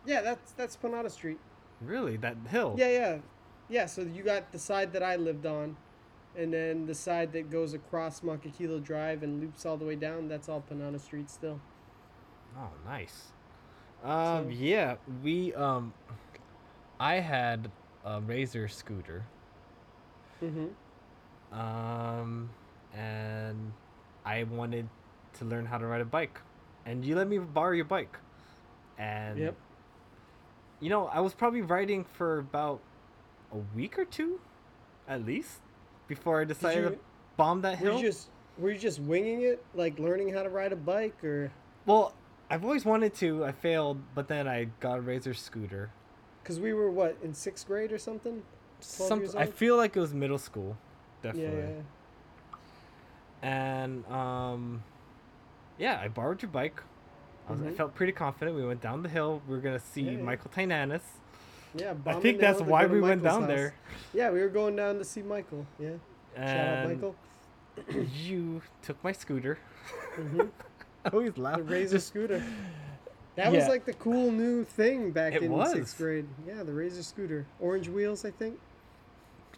yeah, 0.05 0.21
that's 0.21 0.51
that's 0.53 0.75
Panana 0.77 1.09
Street. 1.11 1.39
Really? 1.81 2.17
That 2.17 2.37
hill? 2.49 2.75
Yeah, 2.77 2.89
yeah, 2.89 3.17
yeah. 3.69 3.85
So 3.85 4.01
you 4.01 4.23
got 4.23 4.51
the 4.51 4.59
side 4.59 4.93
that 4.93 5.03
I 5.03 5.15
lived 5.15 5.45
on, 5.45 5.75
and 6.37 6.53
then 6.53 6.85
the 6.85 6.95
side 6.95 7.31
that 7.33 7.49
goes 7.49 7.73
across 7.73 8.21
Makakilo 8.21 8.83
Drive 8.83 9.23
and 9.23 9.39
loops 9.41 9.65
all 9.65 9.77
the 9.77 9.85
way 9.85 9.95
down. 9.95 10.27
That's 10.27 10.49
all 10.49 10.63
Panana 10.69 10.99
Street 10.99 11.29
still. 11.29 11.59
Oh, 12.57 12.69
nice. 12.85 13.31
Um, 14.03 14.45
So- 14.45 14.49
yeah, 14.49 14.95
we 15.23 15.53
um, 15.53 15.93
I 16.99 17.15
had 17.15 17.69
a 18.05 18.19
Razor 18.21 18.67
scooter. 18.67 19.23
Mm-hmm. 20.43 21.57
Um, 21.57 22.49
and 22.93 23.71
I 24.25 24.43
wanted 24.43 24.89
to 25.39 25.45
learn 25.45 25.65
how 25.65 25.77
to 25.77 25.85
ride 25.85 26.01
a 26.01 26.05
bike, 26.05 26.39
and 26.85 27.03
you 27.05 27.15
let 27.15 27.27
me 27.27 27.37
borrow 27.37 27.71
your 27.73 27.85
bike, 27.85 28.17
and 28.97 29.37
Yep. 29.39 29.55
you 30.79 30.89
know 30.89 31.07
I 31.07 31.19
was 31.21 31.33
probably 31.33 31.61
riding 31.61 32.03
for 32.03 32.39
about 32.39 32.79
a 33.51 33.57
week 33.75 33.97
or 33.99 34.05
two, 34.05 34.39
at 35.07 35.25
least, 35.25 35.61
before 36.07 36.41
I 36.41 36.43
decided 36.45 36.91
to 36.93 36.99
bomb 37.37 37.61
that 37.61 37.77
hill. 37.77 37.93
Were 37.93 37.99
you 37.99 38.05
just 38.07 38.29
were 38.57 38.71
you 38.71 38.77
just 38.79 38.99
winging 38.99 39.41
it, 39.41 39.63
like 39.73 39.97
learning 39.99 40.33
how 40.33 40.43
to 40.43 40.49
ride 40.49 40.71
a 40.73 40.75
bike, 40.75 41.23
or 41.23 41.51
Well, 41.85 42.13
I've 42.49 42.63
always 42.63 42.85
wanted 42.85 43.13
to. 43.15 43.43
I 43.45 43.51
failed, 43.51 43.97
but 44.13 44.27
then 44.27 44.47
I 44.47 44.65
got 44.79 44.99
a 44.99 45.01
Razor 45.01 45.33
scooter. 45.33 45.89
because 46.43 46.59
we 46.59 46.73
were 46.73 46.91
what 46.91 47.17
in 47.23 47.33
sixth 47.33 47.65
grade 47.67 47.91
or 47.91 47.97
something? 47.97 48.43
12 48.97 49.29
Some, 49.31 49.39
I 49.41 49.45
feel 49.45 49.77
like 49.77 49.95
it 49.95 49.99
was 49.99 50.13
middle 50.13 50.37
school, 50.37 50.77
definitely. 51.21 51.61
yeah. 51.61 51.81
And 53.41 54.05
um, 54.07 54.83
yeah, 55.77 55.99
I 56.01 56.07
borrowed 56.07 56.41
your 56.41 56.51
bike. 56.51 56.81
I, 57.47 57.51
was, 57.51 57.61
I 57.61 57.65
Mhm. 57.65 57.75
felt 57.75 57.95
pretty 57.95 58.13
confident. 58.13 58.55
We 58.55 58.65
went 58.65 58.81
down 58.81 59.03
the 59.03 59.09
hill. 59.09 59.41
We 59.47 59.55
were 59.55 59.61
gonna 59.61 59.79
see 59.79 60.01
Yeah, 60.03 60.11
yeah. 60.11 60.23
Michael 60.23 60.51
Tynanis. 60.55 61.01
Yeah, 61.75 61.93
I 62.05 62.13
think 62.19 62.39
that's 62.39 62.61
why 62.61 62.85
we 62.85 63.01
went 63.01 63.23
down 63.23 63.41
house. 63.41 63.47
there. 63.47 63.73
Yeah, 64.13 64.29
we 64.29 64.39
were 64.41 64.47
going 64.49 64.75
down 64.75 64.99
to 64.99 65.03
see 65.03 65.21
Michael. 65.23 65.65
Yeah, 65.79 65.93
shout 66.37 66.67
out 66.67 66.87
Michael. 66.89 67.15
you 68.23 68.61
took 68.83 69.03
my 69.03 69.11
scooter. 69.11 69.57
hmm 70.15 70.41
I 71.05 71.09
always 71.09 71.37
laugh. 71.37 71.57
The 71.57 71.63
Razor 71.63 71.97
Just- 71.97 72.07
scooter. 72.07 72.43
That 73.35 73.51
was 73.51 73.67
like 73.67 73.83
the 73.85 73.93
cool 73.93 74.31
new 74.31 74.63
thing 74.63 75.09
back 75.11 75.33
It 75.33 75.41
in 75.41 75.51
was. 75.51 75.71
sixth 75.71 75.97
grade. 75.97 76.27
Yeah, 76.47 76.61
the 76.61 76.71
Razor 76.71 77.01
scooter, 77.01 77.47
orange 77.59 77.87
wheels, 77.89 78.23
I 78.23 78.29
think. 78.31 78.59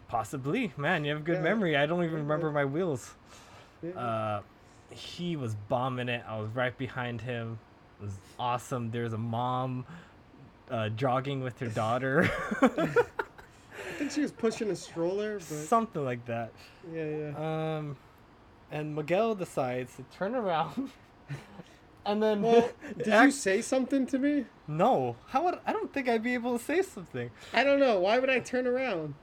Possibly, 0.08 0.72
man. 0.78 1.04
You 1.04 1.10
have 1.12 1.20
a 1.20 1.24
good 1.24 1.36
Yeah. 1.36 1.42
memory. 1.42 1.76
I 1.76 1.84
don't 1.86 2.02
even 2.02 2.14
Yeah. 2.16 2.22
remember 2.22 2.50
my 2.50 2.64
wheels. 2.64 3.14
Yeah. 3.82 3.90
Uh, 3.90 4.42
he 4.90 5.36
was 5.36 5.54
bombing 5.68 6.08
it. 6.08 6.22
I 6.28 6.38
was 6.38 6.48
right 6.50 6.76
behind 6.76 7.20
him. 7.20 7.58
It 8.00 8.04
was 8.04 8.14
awesome. 8.38 8.90
There's 8.90 9.12
a 9.12 9.18
mom 9.18 9.84
uh, 10.70 10.88
jogging 10.90 11.42
with 11.42 11.58
her 11.60 11.68
daughter, 11.68 12.30
I 12.62 13.98
think 13.98 14.10
she 14.10 14.20
was 14.20 14.32
pushing 14.32 14.70
a 14.70 14.76
stroller, 14.76 15.34
but 15.38 15.42
something 15.44 16.04
like 16.04 16.24
that. 16.26 16.52
yeah, 16.92 17.04
yeah. 17.04 17.76
Um, 17.78 17.96
and 18.70 18.94
Miguel 18.94 19.34
decides 19.36 19.94
to 19.96 20.02
turn 20.18 20.34
around, 20.34 20.90
and 22.06 22.22
then 22.22 22.42
Well, 22.42 22.68
did 22.98 23.06
you 23.06 23.30
say 23.30 23.62
something 23.62 24.06
to 24.08 24.18
me? 24.18 24.44
no. 24.66 25.14
How 25.28 25.44
would 25.44 25.58
I 25.64 25.72
don't 25.72 25.92
think 25.92 26.08
I'd 26.08 26.22
be 26.24 26.34
able 26.34 26.58
to 26.58 26.64
say 26.64 26.82
something. 26.82 27.30
I 27.54 27.62
don't 27.64 27.78
know. 27.78 28.00
Why 28.00 28.18
would 28.18 28.28
I 28.30 28.40
turn 28.40 28.66
around? 28.66 29.14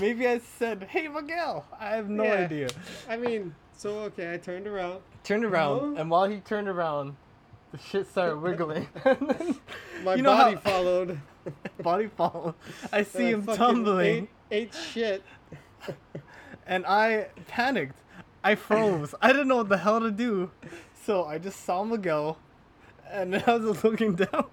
Maybe 0.00 0.28
I 0.28 0.38
said, 0.38 0.84
"Hey, 0.90 1.08
Miguel." 1.08 1.66
I 1.80 1.96
have 1.96 2.08
no 2.08 2.24
Yeah. 2.24 2.34
idea. 2.34 2.68
I 3.08 3.16
mean, 3.16 3.54
so 3.78 3.90
okay, 4.00 4.34
I 4.34 4.36
turned 4.36 4.66
around. 4.66 5.00
Turned 5.24 5.44
around, 5.44 5.94
No. 5.94 6.00
and 6.00 6.10
while 6.10 6.28
he 6.28 6.40
turned 6.40 6.68
around, 6.68 7.16
the 7.72 7.78
shit 7.78 8.06
started 8.10 8.36
wiggling. 8.42 8.88
My 10.04 10.14
You 10.16 10.22
know 10.22 10.36
body 10.36 10.54
how- 10.56 10.60
followed. 10.60 11.20
body 11.82 12.08
fall. 12.08 12.54
I 12.92 13.02
see 13.04 13.28
I 13.28 13.30
him 13.30 13.46
tumbling, 13.46 14.28
Ate, 14.50 14.68
ate 14.68 14.74
shit. 14.74 15.22
and 16.66 16.84
I 16.86 17.28
panicked. 17.46 17.96
I 18.44 18.54
froze. 18.54 19.14
I 19.22 19.28
didn't 19.28 19.48
know 19.48 19.56
what 19.56 19.68
the 19.68 19.78
hell 19.78 20.00
to 20.00 20.10
do, 20.10 20.50
so 21.04 21.24
I 21.24 21.38
just 21.38 21.64
saw 21.64 21.84
Miguel, 21.84 22.38
and 23.10 23.34
I 23.34 23.56
was 23.56 23.72
just 23.72 23.84
looking 23.84 24.14
down, 24.14 24.44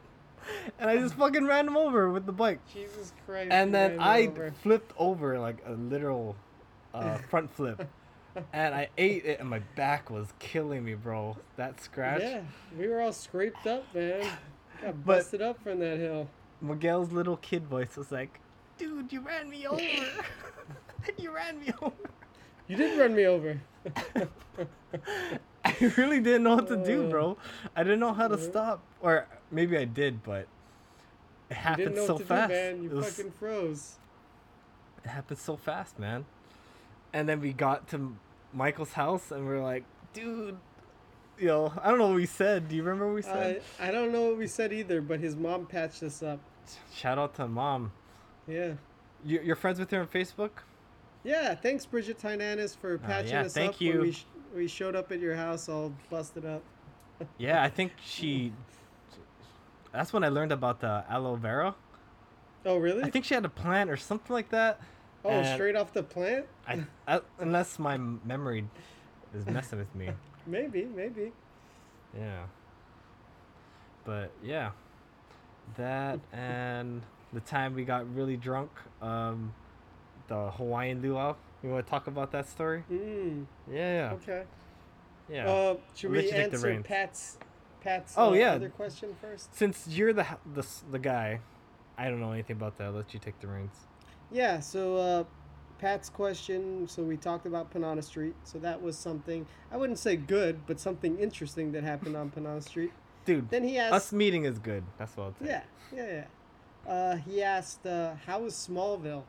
and 0.80 0.90
I 0.90 0.98
just 0.98 1.16
fucking 1.16 1.46
ran 1.46 1.68
him 1.68 1.76
over 1.78 2.10
with 2.10 2.26
the 2.26 2.32
bike. 2.32 2.60
Jesus 2.74 3.12
Christ. 3.26 3.50
And 3.52 3.74
then 3.74 4.00
I 4.00 4.28
over. 4.28 4.52
flipped 4.64 4.94
over 4.98 5.38
like 5.40 5.58
a 5.66 5.72
literal 5.74 6.36
uh, 6.94 7.18
front 7.30 7.52
flip. 7.54 7.88
And 8.54 8.76
I 8.76 8.90
ate 8.98 9.26
it, 9.26 9.40
and 9.40 9.50
my 9.50 9.60
back 9.76 10.10
was 10.10 10.28
killing 10.40 10.84
me, 10.84 10.94
bro. 10.96 11.38
That 11.58 11.82
scratch. 11.82 12.22
Yeah, 12.22 12.42
we 12.78 12.88
were 12.88 13.02
all 13.02 13.14
scraped 13.14 13.66
up, 13.68 13.84
man. 13.94 14.22
Got 14.82 15.06
But- 15.06 15.18
busted 15.20 15.42
up 15.42 15.62
from 15.64 15.80
that 15.80 15.98
hill. 15.98 16.28
Miguel's 16.62 17.12
little 17.12 17.38
kid 17.38 17.66
voice 17.68 17.96
was 17.98 18.12
like, 18.12 18.40
"Dude, 18.78 19.12
you 19.12 19.22
ran 19.22 19.50
me 19.50 19.68
over. 19.68 19.82
you 21.18 21.32
ran 21.32 21.60
me 21.60 21.72
over." 21.82 21.94
You 22.68 22.76
did 22.78 22.98
run 22.98 23.14
me 23.16 23.26
over. 23.26 23.62
I 25.64 25.76
really 25.98 26.20
didn't 26.20 26.44
know 26.44 26.56
what 26.56 26.68
to 26.70 26.78
do, 26.84 27.06
Uh, 27.06 27.10
bro. 27.10 27.38
I 27.76 27.84
didn't 27.84 28.00
know 28.00 28.14
how 28.14 28.28
to 28.28 28.38
stop, 28.40 28.82
or 29.02 29.28
maybe 29.52 29.78
I 29.78 29.86
did, 29.86 30.24
but 30.24 30.48
it 31.50 31.58
happened 31.58 31.90
didn't 31.90 31.96
know 31.98 32.08
so 32.08 32.18
to 32.18 32.26
fast. 32.26 32.50
do, 32.50 32.56
man. 32.56 32.84
You 32.84 32.90
it, 32.90 32.94
was, 32.96 33.16
fucking 33.16 33.32
froze. 33.34 33.96
it 35.04 35.10
happened 35.10 35.38
so 35.40 35.56
fast, 35.58 36.00
man. 36.00 36.26
And 37.14 37.30
then 37.30 37.40
we 37.40 37.54
got 37.54 37.88
to 37.90 38.16
Michael's 38.56 38.94
house, 38.94 39.32
and 39.32 39.48
we 39.48 39.54
are 39.54 39.62
like, 39.62 39.84
"Dude." 40.14 40.58
You 41.38 41.48
know, 41.48 41.74
I 41.84 41.90
don't 41.90 41.98
know 42.00 42.08
what 42.08 42.16
we 42.16 42.26
said. 42.26 42.70
Do 42.70 42.78
you 42.78 42.82
remember 42.84 43.08
what 43.08 43.16
we 43.16 43.22
said? 43.22 43.62
I 43.78 43.92
don't 43.92 44.14
know 44.14 44.24
what 44.28 44.38
we 44.38 44.48
said 44.48 44.72
either, 44.72 45.02
but 45.02 45.20
his 45.20 45.36
mom 45.36 45.66
patched 45.66 46.02
us 46.02 46.24
up. 46.24 46.40
Shout 46.94 47.20
out 47.20 47.36
to 47.36 47.48
mom. 47.50 47.92
Yeah. 48.48 48.76
You, 49.26 49.42
you're 49.44 49.58
friends 49.58 49.78
with 49.78 49.92
her 49.92 50.00
on 50.00 50.08
Facebook? 50.08 50.52
Yeah, 51.26 51.54
thanks 51.54 51.86
Bridget 51.86 52.20
Tynanis 52.20 52.78
for 52.78 52.98
patching 53.00 53.34
Uh, 53.36 53.40
yeah, 53.42 53.46
us 53.48 53.54
thank 53.54 53.74
up 53.74 53.82
you. 53.82 53.92
when 53.94 54.02
we, 54.02 54.12
sh- 54.14 54.26
we 54.56 54.68
showed 54.70 54.96
up 54.96 55.12
at 55.12 55.20
your 55.20 55.36
house 55.36 55.68
all 55.68 55.92
busted 56.10 56.46
up. 56.46 56.62
Yeah, 57.38 57.62
I 57.64 57.70
think 57.70 57.92
she. 58.04 58.54
That's 59.92 60.14
when 60.14 60.24
I 60.24 60.30
learned 60.30 60.52
about 60.54 60.80
the 60.80 61.04
aloe 61.10 61.36
vera. 61.36 61.76
Oh, 62.66 62.78
really? 62.78 63.04
I 63.04 63.10
think 63.10 63.26
she 63.26 63.34
had 63.34 63.44
a 63.46 63.50
plant 63.50 63.90
or 63.90 63.98
something 63.98 64.34
like 64.34 64.50
that. 64.52 64.80
Oh, 65.26 65.30
and 65.30 65.48
straight 65.56 65.76
off 65.76 65.94
the 65.94 66.04
plant? 66.04 66.46
I, 66.68 66.84
I 67.08 67.22
unless 67.40 67.78
my 67.80 67.98
memory 67.98 68.66
is 69.34 69.46
messing 69.46 69.80
with 69.80 69.94
me. 69.96 70.10
Maybe, 70.48 70.86
maybe. 70.86 71.32
Yeah. 72.16 72.44
But 74.06 74.32
yeah, 74.44 74.72
that 75.78 76.20
and 76.34 77.02
the 77.34 77.40
time 77.40 77.74
we 77.74 77.84
got 77.84 78.06
really 78.14 78.38
drunk, 78.38 78.70
um, 79.02 79.54
the 80.28 80.52
Hawaiian 80.52 81.02
luau. 81.02 81.36
You 81.64 81.70
want 81.72 81.86
to 81.86 81.90
talk 81.90 82.06
about 82.06 82.32
that 82.34 82.48
story? 82.48 82.84
Mm, 82.92 83.46
Yeah, 83.72 84.12
okay. 84.22 84.44
yeah, 85.28 85.46
yeah. 85.46 85.52
Uh, 85.52 85.76
should 85.96 86.12
we 86.12 86.32
answer. 86.32 86.80
Pat's 86.84 87.38
Pat's 87.82 88.14
Oh, 88.16 88.30
uh, 88.30 88.34
yeah. 88.34 88.52
other 88.54 88.70
question 88.70 89.16
first? 89.20 89.56
Since 89.56 89.88
you're 89.88 90.14
the 90.14 90.28
the 90.54 90.64
the 90.92 91.00
guy, 91.00 91.40
I 91.98 92.10
don't 92.10 92.20
know 92.20 92.34
anything 92.34 92.58
about 92.58 92.78
that. 92.78 92.86
I'll 92.86 92.92
let 92.92 93.14
you 93.16 93.20
take 93.20 93.40
the 93.40 93.48
reins. 93.48 93.76
Yeah, 94.32 94.60
so 94.60 94.98
uh, 94.98 95.24
Pat's 95.80 96.10
question. 96.10 96.88
So 96.88 97.04
we 97.04 97.18
talked 97.18 97.46
about 97.46 97.74
Panana 97.74 98.04
Street. 98.04 98.36
So 98.44 98.58
that 98.60 98.82
was 98.82 98.98
something 98.98 99.46
I 99.72 99.78
wouldn't 99.78 100.00
say 100.00 100.16
good, 100.16 100.66
but 100.68 100.80
something 100.80 101.20
interesting 101.20 101.72
that 101.74 101.84
happened 101.84 102.16
on 102.16 102.32
Panana 102.32 102.64
Street. 102.64 102.92
Dude, 103.26 103.50
Then 103.50 103.64
he 103.64 103.80
asked. 103.80 103.94
us 103.94 104.14
meeting 104.14 104.46
is 104.46 104.60
good. 104.60 104.84
That's 104.98 105.18
what 105.18 105.24
I'll 105.24 105.34
say. 105.40 105.46
Yeah, 105.48 105.62
yeah, 105.96 106.24
yeah. 106.86 106.92
Uh, 106.92 107.16
he 107.18 107.42
asked, 107.42 107.86
uh, 107.88 108.14
"How 108.28 108.42
was 108.42 108.54
Smallville?" 108.54 109.24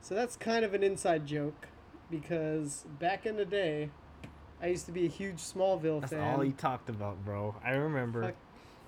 So 0.00 0.14
that's 0.14 0.36
kind 0.36 0.64
of 0.64 0.72
an 0.72 0.82
inside 0.82 1.26
joke, 1.26 1.68
because 2.10 2.86
back 2.98 3.26
in 3.26 3.36
the 3.36 3.44
day, 3.44 3.90
I 4.62 4.68
used 4.68 4.86
to 4.86 4.92
be 4.92 5.04
a 5.04 5.08
huge 5.08 5.36
Smallville 5.36 6.00
That's 6.00 6.12
fan. 6.12 6.22
That's 6.22 6.36
all 6.38 6.40
he 6.40 6.52
talked 6.52 6.88
about, 6.88 7.22
bro. 7.24 7.54
I 7.62 7.72
remember. 7.72 8.22
Fuck. 8.22 8.34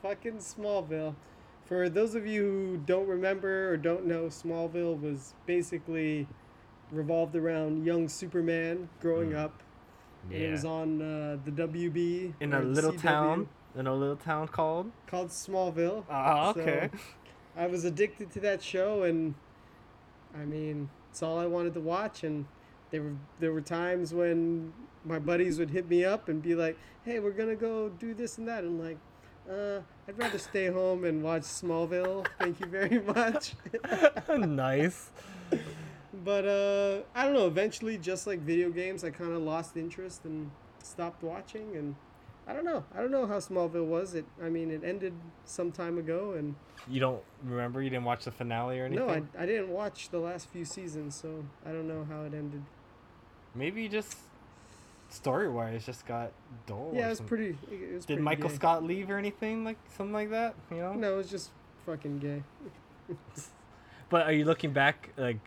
Fucking 0.03 0.39
Smallville. 0.39 1.15
For 1.71 1.89
those 1.89 2.17
of 2.17 2.27
you 2.27 2.43
who 2.43 2.77
don't 2.85 3.07
remember 3.07 3.71
or 3.71 3.77
don't 3.77 4.05
know, 4.05 4.25
Smallville 4.25 5.01
was 5.01 5.35
basically 5.47 6.27
revolved 6.91 7.37
around 7.37 7.87
young 7.87 8.09
Superman 8.09 8.89
growing 9.01 9.31
Mm. 9.31 9.37
up. 9.45 9.63
Yeah. 10.29 10.39
It 10.39 10.51
was 10.51 10.65
on 10.65 11.01
uh, 11.01 11.39
the 11.45 11.53
WB 11.53 12.35
in 12.41 12.53
a 12.55 12.61
little 12.61 12.91
CW 12.95 13.01
town. 13.01 13.49
In 13.77 13.87
a 13.87 13.95
little 13.95 14.17
town 14.17 14.49
called. 14.49 14.91
called 15.07 15.29
Smallville. 15.29 16.03
Ah, 16.11 16.53
So, 16.53 16.61
okay. 16.61 16.91
I 17.57 17.69
was 17.69 17.85
addicted 17.85 18.33
to 18.33 18.41
that 18.41 18.61
show, 18.65 19.05
and 19.05 19.35
I 20.37 20.45
mean, 20.45 20.91
it's 21.09 21.23
all 21.23 21.39
I 21.39 21.47
wanted 21.47 21.75
to 21.75 21.81
watch. 21.81 22.25
And 22.25 22.47
there 22.91 23.03
were 23.03 23.15
there 23.39 23.53
were 23.53 23.61
times 23.61 24.13
when 24.13 24.73
my 25.05 25.21
buddies 25.21 25.61
would 25.61 25.71
hit 25.71 25.89
me 25.89 26.05
up 26.05 26.29
and 26.29 26.43
be 26.43 26.57
like, 26.57 26.77
"Hey, 27.05 27.21
we're 27.21 27.31
gonna 27.31 27.55
go 27.55 27.89
do 27.91 28.13
this 28.13 28.39
and 28.39 28.49
that," 28.49 28.65
and 28.65 28.83
like, 28.83 28.99
uh, 29.49 29.81
I'd 30.09 30.19
rather 30.19 30.39
stay 30.39 30.67
home 30.69 31.05
and 31.05 31.23
watch 31.23 31.43
Smallville. 31.43 32.27
Thank 32.39 32.61
you 32.61 32.67
very 32.67 33.01
much. 33.17 33.55
nice. 34.39 35.11
but 36.25 36.47
uh, 36.47 37.03
I 37.15 37.25
don't 37.25 37.35
know. 37.35 37.47
Eventually, 37.47 37.99
just 37.99 38.27
like 38.27 38.41
video 38.41 38.71
games, 38.71 39.05
I 39.05 39.11
kind 39.11 39.33
of 39.33 39.43
lost 39.43 39.77
interest 39.77 40.25
and 40.25 40.51
stopped 40.83 41.23
watching. 41.23 41.77
And 41.77 41.95
I 42.47 42.53
don't 42.53 42.65
know. 42.65 42.85
I 42.95 43.01
don't 43.01 43.11
know 43.11 43.27
how 43.27 43.37
Smallville 43.39 43.87
was. 43.87 44.15
It. 44.15 44.25
I 44.43 44.49
mean, 44.49 44.71
it 44.71 44.83
ended 44.85 45.15
some 45.45 45.71
time 45.73 45.99
ago, 45.99 46.33
and 46.37 46.55
You 46.89 47.01
don't 47.01 47.23
remember? 47.45 47.83
You 47.83 47.91
didn't 47.91 48.05
watch 48.05 48.25
the 48.25 48.31
finale 48.33 48.81
or 48.81 48.87
anything? 48.87 49.07
No, 49.07 49.13
I, 49.13 49.43
I 49.43 49.47
didn't 49.47 49.69
watch 49.71 50.11
the 50.11 50.19
last 50.19 50.49
few 50.49 50.65
seasons, 50.65 51.15
so 51.15 51.45
I 51.65 51.71
don't 51.71 51.87
know 51.89 52.05
how 52.09 52.23
it 52.23 52.35
ended. 52.35 52.63
Maybe 53.55 53.89
just 53.89 54.17
story 55.11 55.49
wise 55.49 55.85
just 55.87 56.07
got 56.07 56.33
dull. 56.67 56.93
yeah, 56.95 57.03
or 57.03 57.07
it 57.07 57.11
was 57.11 57.21
pretty. 57.21 57.59
It 57.71 57.95
was 57.95 58.05
Did 58.05 58.15
pretty 58.15 58.23
Michael 58.23 58.49
gay. 58.49 58.55
Scott 58.57 58.85
leave 58.85 59.11
or 59.11 59.19
anything 59.19 59.65
like 59.65 59.77
something 59.97 60.13
like 60.13 60.31
that? 60.31 60.55
You 60.71 60.79
know. 60.79 60.93
No, 60.95 61.15
it 61.15 61.17
was 61.17 61.31
just 61.31 61.51
fucking 61.87 62.19
gay. 62.19 62.43
But 64.09 64.27
are 64.27 64.33
you 64.33 64.45
looking 64.45 64.73
back 64.73 65.11
like, 65.17 65.39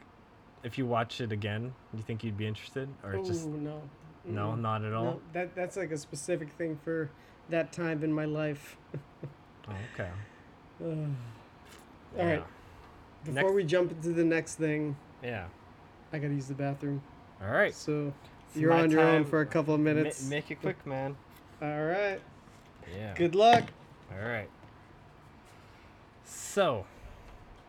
if 0.63 0.77
you 0.77 0.85
watch 0.85 1.19
it 1.19 1.33
again, 1.33 1.73
do 1.91 1.97
you 1.97 2.03
think 2.03 2.23
you'd 2.23 2.37
be 2.37 2.47
interested, 2.47 2.87
or 3.03 3.13
it's 3.13 3.27
just 3.27 3.45
no. 3.45 3.81
no, 4.23 4.47
Mm-mm. 4.51 4.61
not 4.61 4.85
at 4.85 4.93
all? 4.93 5.03
No, 5.03 5.21
that 5.33 5.53
that's 5.53 5.75
like 5.75 5.91
a 5.91 5.97
specific 5.97 6.49
thing 6.53 6.79
for 6.83 7.09
that 7.49 7.73
time 7.73 8.03
in 8.05 8.13
my 8.13 8.23
life. 8.23 8.77
Oh, 9.67 9.73
okay. 9.93 10.09
Ugh. 10.81 10.87
All 12.19 12.25
right. 12.25 12.39
Yeah. 12.39 12.43
Before 13.25 13.33
Next- 13.43 13.53
we 13.53 13.63
jump 13.65 13.91
into 13.91 14.09
the 14.09 14.23
next 14.23 14.55
thing, 14.55 14.95
Yeah. 15.21 15.45
I 16.13 16.19
gotta 16.19 16.33
use 16.33 16.47
the 16.47 16.53
bathroom. 16.53 17.01
All 17.41 17.49
right. 17.51 17.73
So 17.73 18.13
It's 18.23 18.29
you're 18.55 18.73
on 18.73 18.91
your 18.91 19.01
own 19.01 19.25
for 19.25 19.41
a 19.41 19.45
couple 19.45 19.73
of 19.73 19.79
minutes. 19.79 20.27
make 20.29 20.51
it 20.51 20.61
quick, 20.61 20.85
man. 20.85 21.15
All 21.61 21.83
right. 21.83 22.19
Yeah. 22.95 23.13
Good 23.15 23.35
luck. 23.35 23.63
All 24.11 24.27
right. 24.27 24.49
So, 26.25 26.85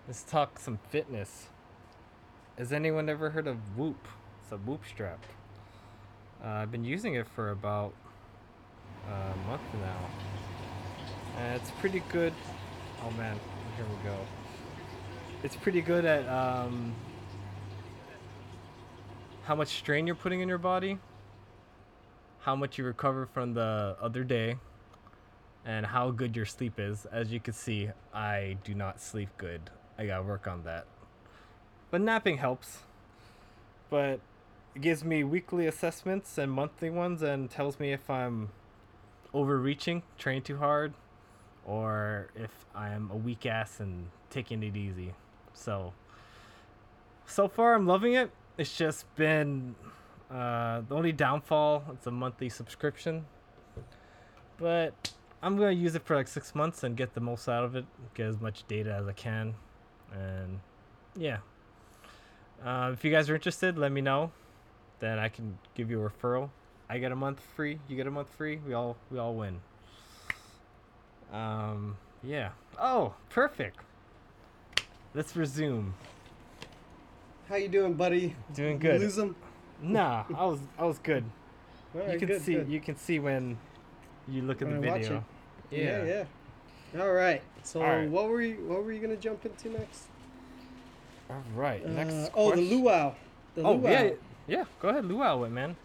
let's 0.06 0.22
talk 0.22 0.58
some 0.58 0.78
fitness. 0.90 1.48
Has 2.58 2.72
anyone 2.72 3.08
ever 3.08 3.30
heard 3.30 3.46
of 3.46 3.56
Whoop? 3.76 4.08
It's 4.42 4.52
a 4.52 4.56
Whoop 4.56 4.82
strap. 4.86 5.24
Uh, 6.44 6.48
I've 6.48 6.70
been 6.70 6.84
using 6.84 7.14
it 7.14 7.26
for 7.26 7.50
about 7.50 7.94
uh, 9.08 9.32
a 9.32 9.48
month 9.48 9.62
now. 9.74 10.10
And 11.38 11.60
it's 11.60 11.70
pretty 11.72 12.02
good. 12.10 12.32
Oh 13.02 13.10
man, 13.12 13.38
here 13.76 13.86
we 13.86 14.08
go. 14.08 14.16
It's 15.42 15.56
pretty 15.56 15.82
good 15.82 16.04
at 16.04 16.28
um, 16.28 16.94
how 19.44 19.54
much 19.54 19.68
strain 19.68 20.06
you're 20.06 20.16
putting 20.16 20.40
in 20.40 20.48
your 20.48 20.58
body, 20.58 20.98
how 22.40 22.56
much 22.56 22.78
you 22.78 22.84
recover 22.84 23.26
from 23.26 23.54
the 23.54 23.96
other 24.00 24.24
day, 24.24 24.56
and 25.66 25.86
how 25.86 26.10
good 26.10 26.34
your 26.34 26.46
sleep 26.46 26.74
is. 26.78 27.06
As 27.06 27.30
you 27.30 27.40
can 27.40 27.52
see, 27.52 27.90
I 28.12 28.56
do 28.64 28.74
not 28.74 29.00
sleep 29.00 29.28
good. 29.36 29.70
I 29.98 30.06
gotta 30.06 30.22
work 30.22 30.46
on 30.46 30.64
that. 30.64 30.86
But 31.90 32.00
napping 32.00 32.38
helps. 32.38 32.78
But 33.90 34.20
it 34.74 34.82
gives 34.82 35.04
me 35.04 35.24
weekly 35.24 35.66
assessments 35.66 36.38
and 36.38 36.50
monthly 36.50 36.90
ones 36.90 37.22
and 37.22 37.50
tells 37.50 37.78
me 37.78 37.92
if 37.92 38.08
I'm 38.08 38.50
overreaching, 39.32 40.02
training 40.18 40.42
too 40.42 40.56
hard, 40.56 40.94
or 41.66 42.28
if 42.34 42.66
I'm 42.74 43.10
a 43.10 43.16
weak 43.16 43.46
ass 43.46 43.78
and 43.78 44.08
taking 44.30 44.62
it 44.62 44.76
easy. 44.76 45.14
So, 45.52 45.92
so 47.26 47.46
far 47.46 47.74
I'm 47.74 47.86
loving 47.86 48.14
it. 48.14 48.30
It's 48.56 48.76
just 48.76 49.12
been 49.16 49.74
uh, 50.30 50.82
the 50.88 50.94
only 50.94 51.12
downfall. 51.12 51.84
It's 51.92 52.06
a 52.06 52.10
monthly 52.10 52.48
subscription, 52.48 53.24
but 54.58 55.12
I'm 55.42 55.56
gonna 55.56 55.72
use 55.72 55.94
it 55.94 56.04
for 56.04 56.14
like 56.14 56.28
six 56.28 56.54
months 56.54 56.84
and 56.84 56.96
get 56.96 57.14
the 57.14 57.20
most 57.20 57.48
out 57.48 57.64
of 57.64 57.74
it. 57.74 57.84
Get 58.14 58.26
as 58.26 58.40
much 58.40 58.64
data 58.68 58.94
as 58.94 59.06
I 59.08 59.12
can, 59.12 59.54
and 60.12 60.60
yeah. 61.16 61.38
Uh, 62.64 62.90
if 62.92 63.04
you 63.04 63.10
guys 63.10 63.28
are 63.28 63.34
interested, 63.34 63.76
let 63.76 63.92
me 63.92 64.00
know. 64.00 64.30
Then 65.00 65.18
I 65.18 65.28
can 65.28 65.58
give 65.74 65.90
you 65.90 66.02
a 66.04 66.08
referral. 66.08 66.50
I 66.88 66.98
get 66.98 67.12
a 67.12 67.16
month 67.16 67.40
free. 67.56 67.78
You 67.88 67.96
get 67.96 68.06
a 68.06 68.10
month 68.10 68.28
free. 68.36 68.60
We 68.66 68.74
all 68.74 68.96
we 69.10 69.18
all 69.18 69.34
win. 69.34 69.60
Um. 71.32 71.96
Yeah. 72.22 72.50
Oh, 72.78 73.14
perfect. 73.30 73.80
Let's 75.12 75.36
resume. 75.36 75.94
How 77.48 77.56
you 77.56 77.68
doing, 77.68 77.94
buddy? 77.94 78.34
Doing 78.54 78.80
You 78.82 78.92
lose 78.92 79.16
them? 79.16 79.36
Nah, 79.82 80.24
I 80.34 80.46
was 80.46 80.60
I 80.78 80.84
was 80.84 80.98
good. 80.98 81.24
All 81.94 82.10
you 82.10 82.18
can 82.18 82.28
good, 82.28 82.42
see 82.42 82.54
good. 82.54 82.68
you 82.68 82.80
can 82.80 82.96
see 82.96 83.18
when 83.18 83.58
you 84.28 84.42
look 84.42 84.62
at 84.62 84.68
the 84.68 84.78
When 84.80 84.88
I 84.88 84.92
watch 84.92 85.02
video. 85.02 85.24
Yeah, 85.70 86.24
yeah. 86.94 87.02
All 87.02 87.12
right. 87.12 87.42
So 87.62 87.82
All 87.82 87.88
right. 87.88 88.08
what 88.08 88.28
were 88.28 88.40
you 88.40 88.56
what 88.66 88.84
were 88.84 88.92
you 88.92 89.00
gonna 89.00 89.16
jump 89.16 89.44
into 89.44 89.68
next? 89.70 90.04
All 91.28 91.42
right. 91.54 91.86
Next. 91.86 92.14
Uh, 92.14 92.28
oh, 92.34 92.54
the 92.54 92.62
luau. 92.62 93.12
The 93.54 93.62
Oh 93.62 93.74
luau. 93.74 93.90
yeah, 93.90 94.10
Yeah, 94.46 94.64
go 94.80 94.88
ahead, 94.88 95.04
luau 95.04 95.42
it, 95.44 95.50
man. 95.50 95.76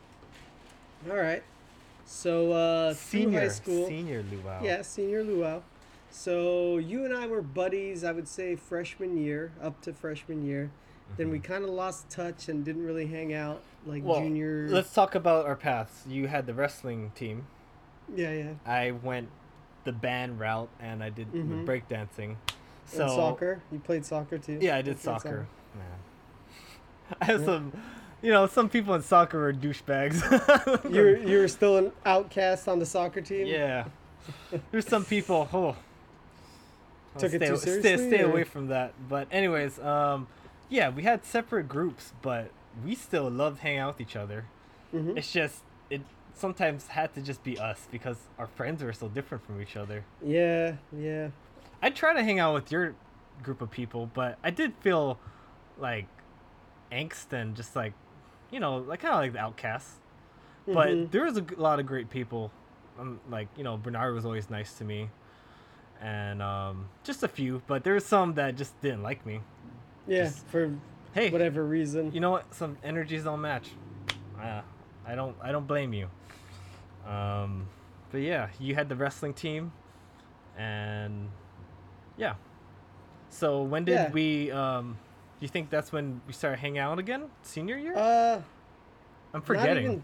All 1.10 1.18
right. 1.18 1.44
So 2.06 2.52
uh, 2.52 2.94
Senior, 2.94 3.42
high 3.42 3.48
school. 3.50 3.88
senior 3.88 4.24
luau. 4.32 4.64
Yeah, 4.64 4.82
senior 4.82 5.24
luau. 5.24 5.62
So 6.10 6.78
you 6.78 7.06
and 7.06 7.14
I 7.14 7.28
were 7.28 7.42
buddies. 7.42 8.04
I 8.04 8.12
would 8.12 8.28
say 8.28 8.56
freshman 8.56 9.18
year, 9.18 9.52
up 9.62 9.82
to 9.82 9.94
freshman 9.94 10.46
year. 10.46 10.72
Then 11.18 11.30
we 11.32 11.40
kind 11.40 11.64
of 11.64 11.70
lost 11.72 12.10
touch 12.10 12.48
and 12.50 12.64
didn't 12.64 12.86
really 12.86 13.08
hang 13.08 13.34
out 13.34 13.62
like 13.86 14.04
Well, 14.04 14.20
junior. 14.22 14.68
let's 14.70 14.94
talk 14.94 15.16
about 15.16 15.46
our 15.46 15.56
paths. 15.56 16.04
You 16.08 16.28
had 16.28 16.46
the 16.46 16.54
wrestling 16.54 17.12
team. 17.16 17.48
Yeah, 18.16 18.32
yeah. 18.34 18.54
I 18.66 18.92
went 18.92 19.30
the 19.84 19.92
band 19.92 20.40
route, 20.40 20.70
and 20.80 21.04
I 21.04 21.10
did 21.10 21.32
Mhm. 21.32 21.66
breakdancing. 21.66 22.36
So 22.86 23.04
and 23.04 23.12
soccer. 23.12 23.62
You 23.72 23.80
played 23.80 24.06
soccer 24.06 24.38
too. 24.38 24.60
Yeah, 24.62 24.76
I 24.76 24.82
did 24.82 24.98
played 25.00 25.22
soccer. 25.22 25.48
Man. 25.76 25.86
I 27.22 27.26
have 27.26 27.40
Yeah. 27.42 27.46
some, 27.46 27.74
you 28.22 28.32
know, 28.32 28.48
some 28.48 28.70
people 28.70 28.94
in 28.96 29.02
soccer 29.02 29.48
are 29.50 29.54
douchebags. 29.54 30.22
You're 30.94 31.18
you 31.18 31.40
were 31.40 31.48
still 31.48 31.78
an 31.78 31.92
outcast 32.06 32.68
on 32.68 32.80
the 32.80 32.86
soccer 32.86 33.22
team. 33.22 33.46
yeah. 33.48 33.86
There's 34.72 34.88
some 34.88 35.06
people. 35.06 35.48
Oh, 35.54 35.76
Took 37.18 37.34
it 37.34 37.38
stay, 37.42 37.48
too 37.50 37.58
seriously, 37.58 38.08
stay 38.10 38.22
or- 38.24 38.30
away 38.32 38.44
from 38.44 38.68
that. 38.68 38.94
But 39.10 39.28
anyways, 39.32 39.80
um, 39.80 40.28
yeah, 40.70 40.90
we 40.90 41.04
had 41.04 41.26
separate 41.26 41.68
groups, 41.68 42.14
but 42.22 42.52
we 42.86 42.96
still 42.96 43.30
loved 43.30 43.60
hanging 43.60 43.80
out 43.80 43.96
with 43.98 44.02
each 44.02 44.16
other. 44.16 44.46
hmm 44.92 45.18
It's 45.18 45.32
just 45.32 45.64
it 45.90 46.02
sometimes 46.36 46.88
had 46.88 47.14
to 47.16 47.22
just 47.22 47.44
be 47.44 47.58
us 47.60 47.88
because 47.92 48.18
our 48.38 48.48
friends 48.48 48.84
were 48.84 48.94
so 48.94 49.08
different 49.10 49.44
from 49.46 49.62
each 49.62 49.76
other. 49.76 50.06
Yeah, 50.24 50.76
yeah. 50.98 51.30
I 51.82 51.90
try 51.90 52.14
to 52.14 52.24
hang 52.24 52.40
out 52.40 52.54
with 52.54 52.72
your 52.72 52.96
group 53.44 53.62
of 53.62 53.72
people, 53.72 54.10
but 54.14 54.38
I 54.44 54.52
did 54.52 54.74
feel 54.82 55.18
like 55.78 56.06
angst 56.92 57.32
and 57.34 57.56
just 57.56 57.76
like, 57.76 57.94
you 58.52 58.60
know, 58.60 58.78
like 58.78 59.00
kind 59.02 59.14
of 59.14 59.20
like 59.22 59.34
the 59.34 59.40
outcasts. 59.40 59.96
But 60.68 60.90
Mhm. 60.90 61.12
there 61.12 61.24
was 61.26 61.38
a 61.38 61.46
lot 61.58 61.80
of 61.80 61.86
great 61.86 62.10
people. 62.10 62.52
Um, 63.00 63.20
like 63.30 63.48
you 63.58 63.64
know, 63.64 63.78
Bernard 63.78 64.14
was 64.14 64.26
always 64.26 64.50
nice 64.50 64.74
to 64.78 64.84
me, 64.84 65.10
and 66.02 66.42
um, 66.42 66.90
just 67.04 67.24
a 67.24 67.28
few. 67.28 67.62
But 67.66 67.84
there 67.84 67.94
was 67.94 68.06
some 68.06 68.34
that 68.36 68.56
just 68.56 68.80
didn't 68.82 69.02
like 69.02 69.26
me. 69.26 69.42
Yeah, 70.10 70.24
just- 70.26 70.46
for 70.48 70.72
Hey, 71.14 71.30
whatever 71.32 71.64
reason. 71.66 72.12
you 72.12 72.20
know 72.20 72.32
what? 72.32 72.54
Some 72.54 72.78
energies 72.84 73.24
don't 73.24 73.42
match. 73.42 73.70
Uh, 74.40 74.62
I 75.06 75.16
don't. 75.16 75.36
I 75.42 75.52
don't 75.52 75.66
blame 75.68 75.94
you. 75.94 76.08
Um, 77.08 77.68
but 78.12 78.20
yeah, 78.22 78.50
you 78.60 78.76
had 78.76 78.90
the 78.90 78.96
wrestling 78.96 79.34
team, 79.34 79.72
and 80.58 81.30
yeah. 82.18 82.36
So 83.30 83.62
when 83.64 83.86
did 83.86 83.94
Yeah. 83.94 84.12
we? 84.12 84.52
Um, 84.52 84.98
do 85.40 85.46
you 85.46 85.48
think 85.48 85.70
that's 85.70 85.92
when 85.92 86.22
we 86.28 86.34
started 86.34 86.60
hanging 86.60 86.80
out 86.80 87.00
again? 87.00 87.30
Senior 87.44 87.78
year? 87.78 87.94
Uh, 87.96 88.42
I'm 89.34 89.42
forgetting. 89.42 89.84
Not 89.86 89.92
even, 89.92 90.04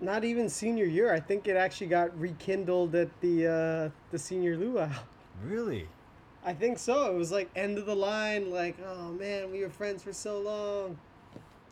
not 0.00 0.24
even 0.24 0.48
senior 0.48 0.84
year. 0.86 1.12
I 1.12 1.20
think 1.20 1.46
it 1.46 1.56
actually 1.56 1.88
got 1.88 2.18
rekindled 2.18 2.94
at 2.94 3.08
the 3.20 3.46
uh, 3.46 3.90
the 4.10 4.18
senior 4.18 4.56
luau. 4.56 4.88
Really? 5.44 5.88
I 6.44 6.52
think 6.52 6.78
so. 6.78 7.10
It 7.12 7.16
was 7.16 7.30
like 7.30 7.50
end 7.54 7.78
of 7.78 7.86
the 7.86 7.94
line. 7.94 8.50
Like, 8.50 8.76
oh 8.84 9.12
man, 9.12 9.50
we 9.52 9.60
were 9.60 9.70
friends 9.70 10.02
for 10.02 10.12
so 10.12 10.40
long. 10.40 10.98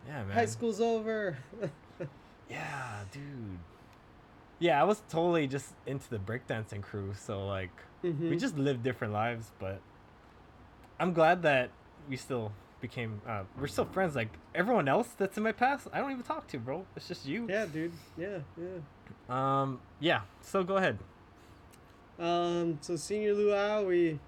Yeah, 0.06 0.22
man. 0.24 0.32
High 0.32 0.46
school's 0.46 0.80
over. 0.80 1.36
Yeah, 2.48 3.04
dude. 3.12 3.60
Yeah, 4.58 4.80
I 4.80 4.84
was 4.84 5.02
totally 5.08 5.46
just 5.46 5.72
into 5.86 6.10
the 6.10 6.18
breakdancing 6.18 6.82
crew, 6.82 7.14
so 7.14 7.46
like 7.46 7.70
we 8.02 8.10
Mhm. 8.10 8.40
just 8.40 8.58
lived 8.58 8.82
different 8.82 9.12
lives, 9.12 9.52
but 9.60 9.80
I'm 10.98 11.12
glad 11.12 11.42
that 11.42 11.70
we 12.08 12.16
still 12.16 12.50
became 12.80 13.22
uh, 13.24 13.44
we're 13.56 13.68
still 13.68 13.84
friends. 13.84 14.16
Like 14.16 14.30
everyone 14.52 14.88
else 14.88 15.08
that's 15.16 15.36
in 15.36 15.44
my 15.44 15.52
past, 15.52 15.86
I 15.92 16.00
don't 16.00 16.10
even 16.10 16.24
talk 16.24 16.48
to, 16.48 16.58
bro. 16.58 16.84
It's 16.96 17.06
just 17.06 17.24
you. 17.24 17.46
yeah, 17.48 17.66
dude. 17.66 17.92
Yeah, 18.18 18.38
yeah. 18.58 18.80
Um. 19.62 19.80
Yeah. 20.00 20.22
So 20.40 20.64
go 20.64 20.76
ahead. 20.76 20.98
Um, 22.18 22.78
so 22.80 22.96
senior 22.96 23.32
luau, 23.34 23.84
we 23.84 24.18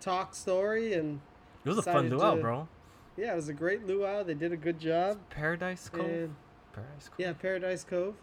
talked 0.00 0.34
story 0.34 0.94
and 0.94 1.20
It 1.64 1.68
was 1.68 1.78
a 1.78 1.82
fun 1.82 2.08
luau, 2.10 2.34
to- 2.36 2.40
bro. 2.40 2.68
yeah, 3.16 3.32
it 3.32 3.36
was 3.36 3.48
a 3.48 3.52
great 3.54 3.86
luau. 3.86 4.22
They 4.22 4.34
did 4.34 4.52
a 4.52 4.56
good 4.56 4.78
job. 4.80 5.18
Paradise 5.30 5.88
Cove. 5.88 6.06
And 6.06 6.34
Paradise 6.72 7.08
Cove. 7.08 7.14
yeah, 7.18 7.32
Paradise 7.32 7.84
Cove. 7.84 8.14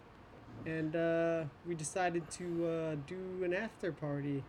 And 0.65 0.95
uh, 0.95 1.43
we 1.67 1.75
decided 1.75 2.29
to 2.31 2.67
uh, 2.67 2.95
do 3.05 3.43
an 3.43 3.53
after 3.53 3.91
party, 3.91 4.35
which 4.37 4.43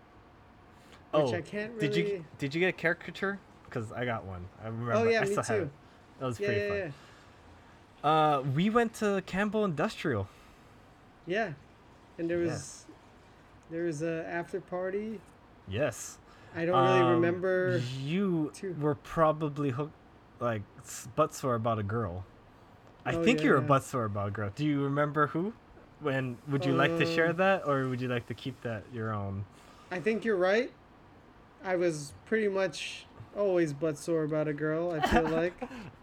Oh, 1.15 1.35
I 1.35 1.43
can't 1.43 1.73
really. 1.75 1.89
did 1.89 1.97
you 1.97 2.25
did 2.39 2.55
you 2.55 2.61
get 2.61 2.69
a 2.69 2.73
caricature? 2.73 3.39
Because 3.65 3.93
I 3.93 4.05
got 4.07 4.25
one. 4.25 4.49
I 4.63 4.67
remember. 4.69 4.95
Oh 4.95 5.05
yeah, 5.05 5.19
I 5.21 5.25
me 5.25 5.31
still 5.33 5.43
have 5.43 5.47
too. 5.47 5.63
it. 5.65 5.71
That 6.19 6.27
was 6.27 6.41
Yeah, 6.41 6.47
pretty 6.47 6.61
yeah, 6.63 6.69
fun. 6.85 6.95
yeah. 8.03 8.11
Uh, 8.11 8.41
we 8.55 8.71
went 8.71 8.95
to 8.95 9.23
Campbell 9.27 9.65
Industrial. 9.67 10.27
Yeah, 11.27 11.53
and 12.17 12.31
there 12.31 12.39
was 12.39 12.87
there 13.71 13.85
was 13.85 14.01
a 14.03 14.27
after 14.27 14.61
party. 14.63 15.21
Yes. 15.69 16.17
I 16.55 16.65
don't 16.65 16.83
really 16.83 17.01
Um, 17.01 17.11
remember. 17.13 17.81
You 18.03 18.51
too. 18.55 18.75
were 18.81 18.95
probably 18.95 19.71
hooked, 19.71 19.93
like 20.41 20.63
butt 21.15 21.35
sore 21.35 21.55
about 21.55 21.79
a 21.79 21.83
girl. 21.83 22.25
I 23.05 23.15
Oh, 23.15 23.23
think 23.25 23.43
you 23.43 23.51
were 23.51 23.59
yeah. 23.61 23.67
butt 23.67 23.85
sore 23.85 24.05
about 24.05 24.29
a 24.29 24.31
girl. 24.31 24.51
Do 24.55 24.65
you 24.65 24.83
remember 24.83 25.29
who? 25.29 25.53
When 26.01 26.37
would 26.49 26.65
you 26.65 26.75
like 26.75 26.97
to 26.99 27.07
share 27.07 27.31
Um, 27.31 27.37
that, 27.37 27.67
or 27.67 27.89
would 27.89 28.01
you 28.01 28.09
like 28.09 28.27
to 28.27 28.35
keep 28.35 28.61
that 28.63 28.85
your 28.93 29.13
own? 29.13 29.45
I 29.91 29.99
think 30.01 30.25
you're 30.25 30.37
right. 30.37 30.71
I 31.65 31.77
was 31.77 32.13
pretty 32.27 32.49
much 32.49 33.07
always 33.37 33.73
butt 33.73 33.99
sore 33.99 34.23
about 34.25 34.47
a 34.49 34.53
girl. 34.53 34.91
I 34.93 35.01
feel 35.07 35.23
like. 35.29 35.55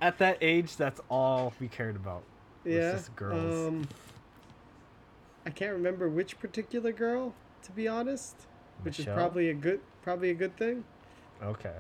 At 0.02 0.18
that 0.20 0.38
age, 0.42 0.76
that's 0.78 1.00
all 1.10 1.54
we 1.60 1.68
cared 1.68 1.96
about. 1.96 2.24
was 2.64 2.74
yeah. 2.74 2.92
just 2.94 3.16
girls. 3.16 3.68
Um, 3.68 3.88
I 5.46 5.50
can't 5.52 5.74
remember 5.74 6.10
which 6.10 6.40
particular 6.40 6.92
girl, 6.92 7.34
to 7.64 7.72
be 7.72 7.88
honest. 7.88 8.36
Which 8.82 9.00
Michelle? 9.00 9.14
is 9.14 9.18
probably 9.18 9.50
a 9.50 9.54
good, 9.54 9.80
probably 10.06 10.30
a 10.30 10.34
good 10.36 10.56
thing. 10.56 10.86
okay. 11.44 11.74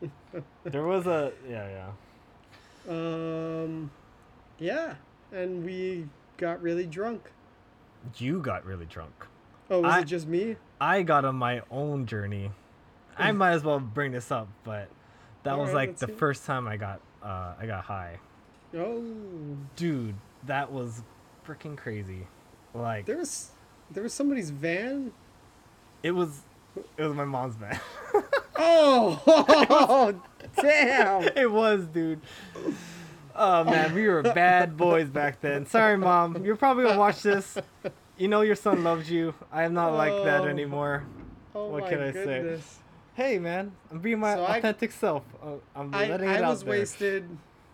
there 0.64 0.84
was 0.84 1.06
a 1.06 1.32
yeah 1.48 1.68
yeah. 1.68 1.90
Um, 2.88 3.90
yeah, 4.58 4.94
and 5.32 5.64
we 5.64 6.06
got 6.36 6.62
really 6.62 6.86
drunk. 6.86 7.30
You 8.16 8.40
got 8.40 8.64
really 8.64 8.86
drunk. 8.86 9.26
Oh, 9.70 9.80
was 9.80 9.92
I- 9.92 10.00
it 10.00 10.04
just 10.04 10.26
me? 10.28 10.56
I 10.80 11.02
got 11.02 11.24
on 11.24 11.36
my 11.36 11.62
own 11.70 12.06
journey. 12.06 12.52
I 13.18 13.32
might 13.40 13.52
as 13.52 13.64
well 13.64 13.80
bring 13.80 14.12
this 14.12 14.30
up, 14.30 14.48
but 14.64 14.88
that 15.42 15.58
was 15.58 15.70
Alright, 15.70 15.88
like 15.90 15.98
the 15.98 16.06
hear 16.06 16.16
first 16.16 16.46
time 16.46 16.66
I 16.68 16.76
got 16.76 17.00
uh, 17.22 17.54
I 17.58 17.66
got 17.66 17.84
high. 17.84 18.18
Oh, 18.76 19.04
Dude, 19.76 20.14
that 20.46 20.70
was 20.72 21.02
freaking 21.46 21.76
crazy. 21.76 22.26
Like 22.72 23.04
there 23.06 23.18
was, 23.18 23.50
there 23.90 24.02
was 24.02 24.14
somebody's 24.14 24.50
van. 24.50 25.12
it 26.02 26.12
was 26.12 26.42
it 26.96 27.02
was 27.02 27.14
my 27.14 27.24
mom's 27.24 27.56
van. 27.56 27.78
Oh, 28.62 30.20
damn! 30.60 31.22
it 31.36 31.50
was, 31.50 31.86
dude. 31.86 32.20
Oh 33.34 33.64
man, 33.64 33.94
we 33.94 34.06
were 34.06 34.22
bad 34.22 34.76
boys 34.76 35.08
back 35.08 35.40
then. 35.40 35.64
Sorry, 35.64 35.96
mom. 35.96 36.44
You're 36.44 36.56
probably 36.56 36.84
gonna 36.84 36.98
watch 36.98 37.22
this. 37.22 37.56
You 38.18 38.28
know 38.28 38.42
your 38.42 38.56
son 38.56 38.84
loves 38.84 39.10
you. 39.10 39.32
I 39.50 39.62
am 39.62 39.72
not 39.72 39.94
like 39.94 40.12
that 40.24 40.42
Oh. 40.42 40.46
anymore. 40.48 41.04
Oh 41.54 41.68
What 41.68 41.88
can 41.88 42.02
I 42.02 42.12
say? 42.12 42.58
Hey 43.14 43.38
man, 43.38 43.72
I'm 43.90 44.00
being 44.00 44.18
my 44.20 44.34
So 44.34 44.44
I- 44.44 44.58
authentic 44.58 44.92
self. 44.92 45.22
Uh, 45.42 45.52
I'm 45.74 45.94
I, 45.94 46.06
letting 46.08 46.28
it 46.28 46.32
I 46.32 46.36
out 46.38 46.44
I 46.44 46.48
was 46.50 46.62
there. 46.62 46.70
wasted. 46.70 47.28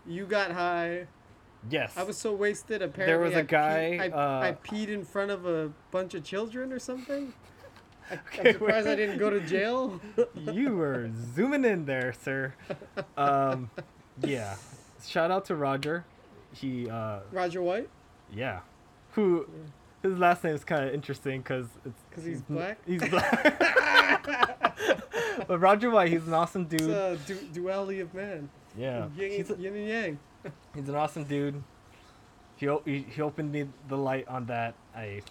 You 0.05 0.25
got 0.25 0.51
high. 0.51 1.07
Yes. 1.69 1.97
I 1.97 2.03
was 2.03 2.17
so 2.17 2.31
wasted. 2.33 2.81
Apparently, 2.81 3.05
there 3.13 3.19
was 3.19 3.33
a 3.33 3.39
I 3.39 3.41
guy, 3.41 3.99
I, 4.03 4.09
uh, 4.09 4.39
I 4.41 4.51
peed 4.65 4.87
in 4.87 5.03
front 5.03 5.31
of 5.31 5.45
a 5.45 5.69
bunch 5.91 6.13
of 6.13 6.23
children 6.23 6.71
or 6.71 6.79
something. 6.79 7.33
Okay, 8.11 8.49
I'm 8.49 8.53
surprised 8.53 8.87
I 8.87 8.95
didn't 8.95 9.17
go 9.17 9.29
to 9.29 9.39
jail. 9.41 9.99
you 10.51 10.75
were 10.75 11.09
zooming 11.35 11.65
in 11.65 11.85
there, 11.85 12.13
sir. 12.13 12.53
Um, 13.17 13.69
yeah. 14.23 14.55
Shout 15.05 15.29
out 15.31 15.45
to 15.45 15.55
Roger. 15.55 16.05
He, 16.53 16.89
uh, 16.89 17.19
Roger 17.31 17.61
White, 17.61 17.89
yeah. 18.33 18.61
Who, 19.11 19.45
his 20.01 20.17
last 20.17 20.43
name 20.43 20.55
is 20.55 20.63
kind 20.63 20.85
of 20.85 20.93
interesting 20.93 21.41
because 21.41 21.67
it's 21.85 22.01
'Cause 22.11 22.23
he's 22.23 22.37
n- 22.49 22.55
black? 22.55 22.77
He's 22.85 23.01
black. 23.09 23.59
but 25.47 25.59
Roger 25.59 25.89
White, 25.89 26.09
he's 26.11 26.25
an 26.27 26.33
awesome 26.33 26.65
dude. 26.65 26.81
it's 26.89 27.29
a 27.29 27.33
du- 27.33 27.47
duality 27.53 27.99
of 27.99 28.13
man. 28.13 28.49
yeah. 28.77 29.07
Yin, 29.17 29.31
He's, 29.31 29.49
a- 29.51 29.55
yin 29.57 29.75
and 29.75 29.87
yang. 29.87 30.19
he's 30.75 30.89
an 30.89 30.95
awesome 30.95 31.25
dude. 31.25 31.61
He, 32.55 32.67
he 32.85 33.05
he 33.09 33.21
opened 33.21 33.51
me 33.51 33.67
the 33.87 33.97
light 33.97 34.27
on 34.27 34.45
that. 34.47 34.73
I. 34.95 35.21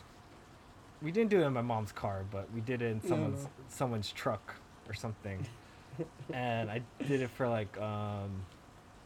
We 1.06 1.12
didn't 1.12 1.30
do 1.30 1.40
it 1.40 1.44
in 1.44 1.52
my 1.52 1.62
mom's 1.62 1.92
car, 1.92 2.24
but 2.32 2.52
we 2.52 2.60
did 2.60 2.82
it 2.82 2.90
in 2.90 3.00
someone's 3.00 3.44
no. 3.44 3.50
someone's 3.68 4.10
truck 4.10 4.56
or 4.88 4.92
something. 4.94 5.46
and 6.32 6.68
I 6.68 6.80
did 7.06 7.20
it 7.22 7.30
for 7.30 7.48
like 7.48 7.78
um 7.80 8.42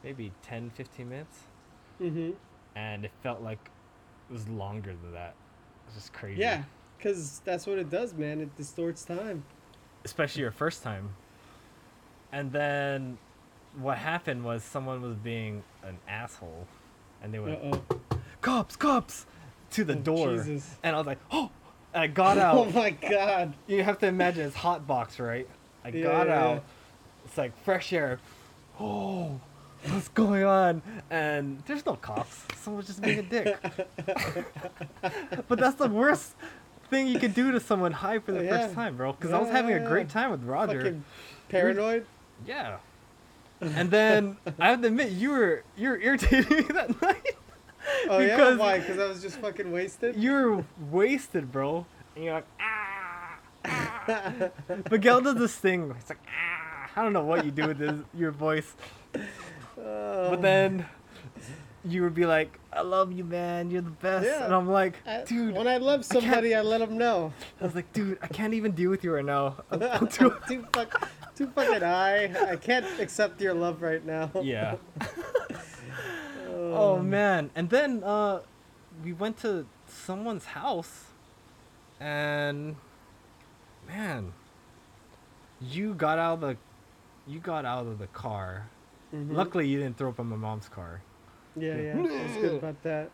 maybe 0.02 0.32
10 0.42 0.70
15 0.70 1.08
minutes 1.10 1.40
Mm-hmm. 2.00 2.30
and 2.74 3.04
it 3.04 3.10
felt 3.22 3.42
like 3.42 3.58
it 4.30 4.32
was 4.32 4.48
longer 4.48 4.94
than 5.02 5.12
that. 5.12 5.34
It 5.34 5.88
was 5.88 5.94
just 5.96 6.14
crazy. 6.14 6.40
Yeah, 6.40 6.62
because 6.96 7.42
that's 7.44 7.66
what 7.66 7.76
it 7.76 7.90
does, 7.90 8.14
man. 8.14 8.40
It 8.40 8.56
distorts 8.56 9.04
time. 9.04 9.44
Especially 10.02 10.40
your 10.40 10.52
first 10.52 10.82
time. 10.82 11.10
And 12.32 12.50
then 12.50 13.18
what 13.78 13.98
happened 13.98 14.42
was 14.42 14.64
someone 14.64 15.02
was 15.02 15.16
being 15.16 15.62
an 15.82 15.98
asshole 16.08 16.66
and 17.22 17.34
they 17.34 17.40
went 17.40 17.62
Uh-oh. 17.62 18.18
cops, 18.40 18.74
cops, 18.76 19.26
to 19.72 19.84
the 19.84 19.92
Oh, 19.98 20.00
door, 20.00 20.36
Jesus. 20.38 20.78
and 20.82 20.96
I 20.96 20.98
was 20.98 21.06
like, 21.06 21.18
oh, 21.30 21.50
and 21.94 22.02
I 22.02 22.06
got 22.06 22.38
out. 22.38 22.56
Oh 22.56 22.64
my 22.70 22.90
god. 22.90 23.54
you 23.66 23.82
have 23.82 23.98
to 24.00 24.06
imagine 24.06 24.46
it's 24.46 24.56
hot 24.56 24.86
box, 24.86 25.18
right? 25.18 25.48
I 25.84 25.88
Yeah, 25.88 26.02
got 26.04 26.26
yeah, 26.28 26.44
out. 26.44 26.54
yeah. 26.56 26.60
It's 27.26 27.38
like 27.38 27.56
fresh 27.64 27.92
air. 27.92 28.18
Oh, 28.78 29.40
what's 29.88 30.08
going 30.08 30.44
on? 30.44 30.82
And 31.10 31.62
there's 31.66 31.84
no 31.86 31.94
cops. 31.96 32.44
Someone's 32.56 32.86
just 32.86 33.02
being 33.02 33.18
a 33.18 33.22
dick. 33.22 33.56
but 35.48 35.58
that's 35.58 35.76
the 35.76 35.88
worst 35.88 36.34
thing 36.88 37.06
you 37.06 37.18
could 37.18 37.34
do 37.34 37.52
to 37.52 37.60
someone 37.60 37.92
high 37.92 38.18
for 38.18 38.32
the 38.32 38.44
Yeah. 38.44 38.62
first 38.62 38.74
time, 38.74 38.96
bro. 38.96 39.12
Because 39.12 39.32
I 39.32 39.38
was 39.38 39.48
having 39.50 39.74
a 39.74 39.80
great 39.86 40.08
time 40.08 40.30
with 40.30 40.42
Roger. 40.44 40.80
Fucking 40.82 41.04
paranoid. 41.48 42.06
Yeah. 42.46 42.78
And 43.60 43.90
then 43.90 44.38
I 44.58 44.70
have 44.70 44.80
to 44.80 44.86
admit, 44.88 45.12
you 45.12 45.30
were 45.30 45.62
you 45.76 45.90
were 45.90 45.98
irritating 45.98 46.56
me 46.56 46.62
that 46.72 47.00
night. 47.02 47.36
Oh 48.08 48.18
yeah, 48.18 48.36
Because- 48.36 48.58
why? 48.58 48.78
Because 48.78 48.98
I 48.98 49.06
was 49.06 49.22
just 49.22 49.36
fucking 49.36 49.70
wasted. 49.70 50.16
You're 50.16 50.64
wasted, 50.90 51.50
bro. 51.52 51.86
And 52.16 52.24
you're 52.24 52.34
like, 52.34 52.46
ah. 52.60 53.38
ah." 53.64 54.48
Miguel 54.90 55.20
does 55.20 55.36
this 55.36 55.54
thing. 55.56 55.94
It's 55.98 56.08
like, 56.10 56.18
ah. 56.28 56.90
I 56.96 57.02
don't 57.02 57.12
know 57.12 57.24
what 57.24 57.44
you 57.44 57.50
do 57.50 57.68
with 57.68 57.78
this, 57.78 58.00
your 58.14 58.30
voice. 58.32 58.74
Oh. 59.14 60.30
But 60.30 60.42
then 60.42 60.84
you 61.84 62.02
would 62.02 62.14
be 62.14 62.26
like, 62.26 62.58
I 62.72 62.82
love 62.82 63.12
you, 63.12 63.24
man. 63.24 63.70
You're 63.70 63.82
the 63.82 63.90
best. 63.90 64.26
Yeah. 64.26 64.44
And 64.44 64.54
I'm 64.54 64.68
like, 64.68 64.96
I- 65.06 65.22
dude. 65.24 65.54
when 65.54 65.66
I 65.68 65.76
love 65.78 66.04
somebody, 66.04 66.54
I, 66.54 66.60
let 66.62 66.78
them 66.78 66.98
know. 66.98 67.32
I 67.60 67.64
was 67.64 67.74
like, 67.74 67.92
dude, 67.92 68.18
I 68.22 68.26
can't 68.26 68.54
even 68.54 68.72
deal 68.72 68.90
with 68.90 69.04
you 69.04 69.14
right 69.14 69.24
now. 69.24 69.56
I'm, 69.70 69.82
I'm 69.92 70.08
too. 70.08 70.36
too 70.48 70.66
fuck, 70.74 71.08
too 71.36 71.46
fucking 71.48 71.80
high. 71.80 72.32
I 72.50 72.56
can't 72.56 72.86
accept 73.00 73.40
your 73.40 73.54
love 73.54 73.82
right 73.82 74.04
now. 74.04 74.30
yeah. 74.42 74.76
Oh 76.72 76.98
man. 77.02 77.50
And 77.54 77.70
then 77.70 78.02
uh 78.04 78.40
we 79.04 79.12
went 79.12 79.36
to 79.38 79.66
someone's 79.86 80.44
house 80.46 81.06
and 82.00 82.76
man 83.86 84.32
you 85.60 85.94
got 85.94 86.18
out 86.18 86.34
of 86.34 86.40
the 86.40 86.56
you 87.26 87.38
got 87.38 87.64
out 87.64 87.86
of 87.86 87.98
the 87.98 88.06
car. 88.08 88.68
Mhm. 89.14 89.32
Luckily 89.34 89.66
you 89.68 89.78
didn't 89.78 89.96
throw 89.98 90.08
up 90.08 90.18
on 90.20 90.26
my 90.28 90.36
mom's 90.36 90.68
car. 90.68 91.00
Yeah, 91.56 91.76
yeah. 91.76 91.92
I 91.98 92.00
was 92.02 92.32
good 92.40 92.54
about 92.54 92.82
that. 92.84 93.10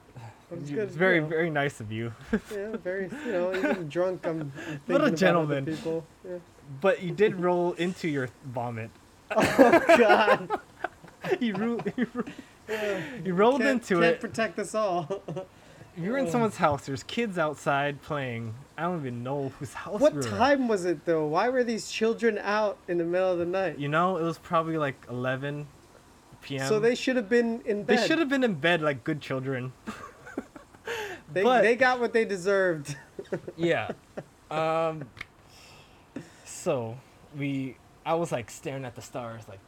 It's 0.52 0.70
You- 0.70 0.76
good. 0.76 0.88
It's 0.88 0.96
very 0.96 1.16
you 1.16 1.20
know, 1.22 1.28
very 1.28 1.50
nice 1.50 1.80
of 1.80 1.90
you. 1.90 2.12
Yeah, 2.52 2.76
very. 2.76 3.10
You 3.26 3.32
know, 3.32 3.54
even 3.54 3.88
drunk, 3.96 4.26
I'm. 4.26 4.52
What 4.86 5.02
a 5.04 5.10
gentleman. 5.10 5.64
People. 5.66 6.06
Yeah. 6.24 6.36
But 6.80 7.02
you 7.02 7.10
did 7.12 7.40
roll 7.40 7.72
into 7.72 8.08
your 8.08 8.28
vomit. 8.44 8.90
Oh 9.36 9.84
God. 9.98 10.48
you, 11.40 11.54
ro- 11.54 11.80
you, 11.96 12.06
Yeah. 12.14 12.22
you 13.24 13.34
rolled 13.34 13.60
can't, 13.60 13.82
into 13.82 14.00
can't 14.00 14.16
it. 14.16 14.20
protect 14.20 14.58
us 14.58 14.74
all. 14.74 15.22
You 15.98 16.10
were 16.10 16.18
in 16.18 16.30
someone's 16.30 16.56
house. 16.56 16.84
There's 16.84 17.02
kids 17.04 17.38
outside 17.38 18.02
playing. 18.02 18.52
I 18.76 18.82
don't 18.82 19.00
even 19.00 19.22
know 19.22 19.48
whose 19.58 19.72
house. 19.72 19.98
what 19.98 20.12
we 20.12 20.20
at. 20.20 20.26
time 20.26 20.68
was 20.68 20.84
it 20.84 21.06
though? 21.06 21.26
Why 21.26 21.48
were 21.48 21.64
these 21.64 21.90
children 21.90 22.36
out 22.36 22.76
in 22.86 22.98
the 22.98 23.04
middle 23.04 23.32
of 23.32 23.38
the 23.38 23.46
night? 23.46 23.78
You 23.78 23.88
know, 23.88 24.18
it 24.18 24.22
was 24.22 24.36
probably 24.36 24.76
like 24.76 25.06
11 25.08 25.66
p.m. 26.42 26.68
So 26.68 26.78
they 26.78 26.94
should 26.94 27.16
have 27.16 27.30
been 27.30 27.62
in 27.64 27.84
bed. 27.84 27.98
They 27.98 28.06
should 28.06 28.18
have 28.18 28.28
been 28.28 28.44
in 28.44 28.56
bed 28.56 28.82
like 28.82 29.04
good 29.04 29.22
children. 29.22 29.72
They, 31.32 31.42
but- 31.42 31.62
they 31.62 31.74
got 31.76 31.98
what 31.98 32.12
they 32.12 32.24
deserved. 32.24 32.96
Yeah. 33.56 33.90
Um. 34.50 35.04
So 36.44 36.96
we, 37.36 37.76
I 38.04 38.14
was 38.14 38.30
like 38.30 38.50
staring 38.50 38.84
at 38.84 38.94
the 38.94 39.02
stars, 39.02 39.42
like, 39.48 39.58
like 39.58 39.58
man, 39.58 39.58
fucking 39.58 39.65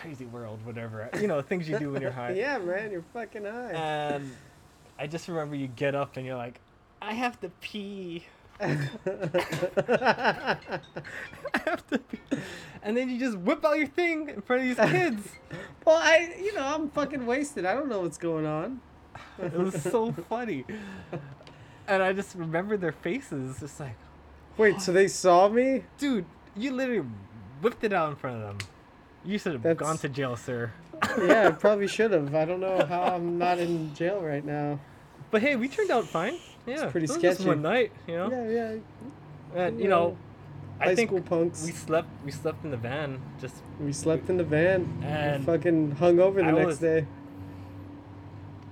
crazy 0.00 0.26
world, 0.26 0.60
whatever. 0.64 1.10
You 1.20 1.26
know, 1.26 1.42
things 1.42 1.68
you 1.68 1.78
do 1.78 1.92
when 1.92 2.02
you're 2.02 2.10
high. 2.10 2.32
yeah, 2.36 2.58
man, 2.58 2.90
you're 2.90 3.04
fucking 3.12 3.44
high. 3.44 3.72
And 3.72 4.36
I 4.98 5.06
just 5.06 5.28
remember 5.28 5.56
you 5.56 5.68
get 5.68 5.94
up 5.94 6.16
and 6.16 6.26
you're 6.26 6.36
like, 6.36 6.60
I 7.02 7.14
have 7.14 7.40
to 7.40 7.48
pee. 7.60 8.26
I 8.60 8.76
have 11.64 11.86
to 11.88 11.98
pee. 11.98 12.18
And 12.82 12.96
then 12.96 13.08
you 13.08 13.18
just 13.18 13.36
whip 13.38 13.64
out 13.64 13.78
your 13.78 13.86
thing 13.86 14.28
in 14.28 14.42
front 14.42 14.62
of 14.62 14.68
these 14.68 14.90
kids. 14.90 15.28
well, 15.84 15.96
I, 15.96 16.34
you 16.40 16.54
know, 16.54 16.64
I'm 16.64 16.90
fucking 16.90 17.26
wasted. 17.26 17.64
I 17.64 17.74
don't 17.74 17.88
know 17.88 18.00
what's 18.00 18.18
going 18.18 18.46
on. 18.46 18.80
It 19.38 19.52
was 19.52 19.80
so 19.82 20.12
funny. 20.28 20.64
And 21.86 22.02
I 22.02 22.12
just 22.12 22.34
remember 22.34 22.76
their 22.76 22.92
faces, 22.92 23.60
just 23.60 23.80
like, 23.80 23.96
Wait, 24.56 24.80
so 24.80 24.92
they 24.92 25.08
saw 25.08 25.48
me? 25.48 25.84
dude, 25.98 26.24
you 26.56 26.72
literally 26.72 27.08
whipped 27.60 27.84
it 27.84 27.92
out 27.92 28.10
in 28.10 28.16
front 28.16 28.42
of 28.42 28.42
them. 28.42 28.68
You 29.24 29.38
should 29.38 29.52
have 29.52 29.62
That's- 29.62 29.86
gone 29.86 29.98
to 29.98 30.08
jail, 30.08 30.36
sir. 30.36 30.72
Yeah, 31.18 31.48
I 31.48 31.50
probably 31.58 31.86
should 31.88 32.12
have. 32.12 32.34
I 32.34 32.44
don't 32.44 32.60
know 32.60 32.84
how 32.86 33.02
I'm 33.02 33.38
not 33.38 33.58
in 33.58 33.94
jail 33.94 34.20
right 34.20 34.44
now. 34.44 34.80
But 35.30 35.42
hey, 35.42 35.56
we 35.56 35.68
turned 35.68 35.90
out 35.90 36.06
fine. 36.06 36.38
Yeah, 36.66 36.86
pretty 36.90 37.04
it 37.04 37.10
sketchy. 37.10 37.44
one 37.46 37.62
night, 37.62 37.92
you 38.06 38.16
know. 38.16 38.30
Yeah, 38.30 38.48
yeah. 39.54 39.62
And 39.64 39.80
you 39.80 39.88
know, 39.88 40.16
High 40.80 40.90
I 40.90 40.94
think 40.94 41.10
school 41.10 41.20
punks. 41.22 41.64
we 41.64 41.72
slept. 41.72 42.08
We 42.24 42.30
slept 42.30 42.64
in 42.64 42.70
the 42.70 42.76
van. 42.76 43.20
Just 43.40 43.56
We 43.80 43.92
slept 43.92 44.28
in 44.30 44.36
the 44.38 44.44
van. 44.44 45.02
And 45.04 45.40
we 45.40 45.46
fucking 45.46 45.92
hung 45.92 46.18
over 46.20 46.40
the 46.42 46.48
I 46.48 46.52
next 46.52 46.66
was- 46.66 46.78
day. 46.78 47.06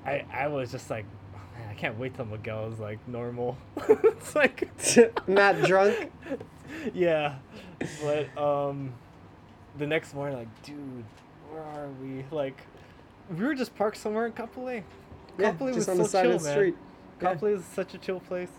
I. 0.05 0.25
I 0.33 0.49
was 0.49 0.71
just 0.73 0.89
like, 0.91 1.05
man, 1.57 1.69
I 1.71 1.75
can't 1.75 1.99
wait 1.99 2.15
till 2.15 2.25
Miguel 2.27 2.73
is 2.73 2.79
like 2.79 2.99
normal. 3.09 3.57
it's 3.89 4.35
like, 4.35 4.69
Not 5.29 5.63
drunk. 5.63 6.13
yeah, 6.95 7.37
but 8.03 8.37
um, 8.39 8.93
the 9.79 9.87
next 9.87 10.15
morning, 10.15 10.39
like, 10.39 10.63
dude, 10.63 11.05
where 11.51 11.63
are 11.63 11.89
we? 12.03 12.25
Like, 12.31 12.61
we 13.31 13.45
were 13.45 13.55
just 13.55 13.75
parked 13.77 13.97
somewhere 13.97 14.27
in 14.27 14.33
Kapolei. 14.33 14.83
Yeah, 15.39 15.53
Kapolei 15.53 15.75
was 15.75 15.89
on 15.89 15.97
so 15.97 16.03
the 16.03 16.09
side 16.09 16.23
chill, 16.25 16.37
of 16.37 16.43
the 16.43 16.49
man. 16.49 16.57
street. 16.57 16.75
Yeah. 17.21 17.35
Kapolei 17.35 17.57
is 17.57 17.65
such 17.65 17.95
a 17.95 17.99
chill 17.99 18.21
place. 18.21 18.51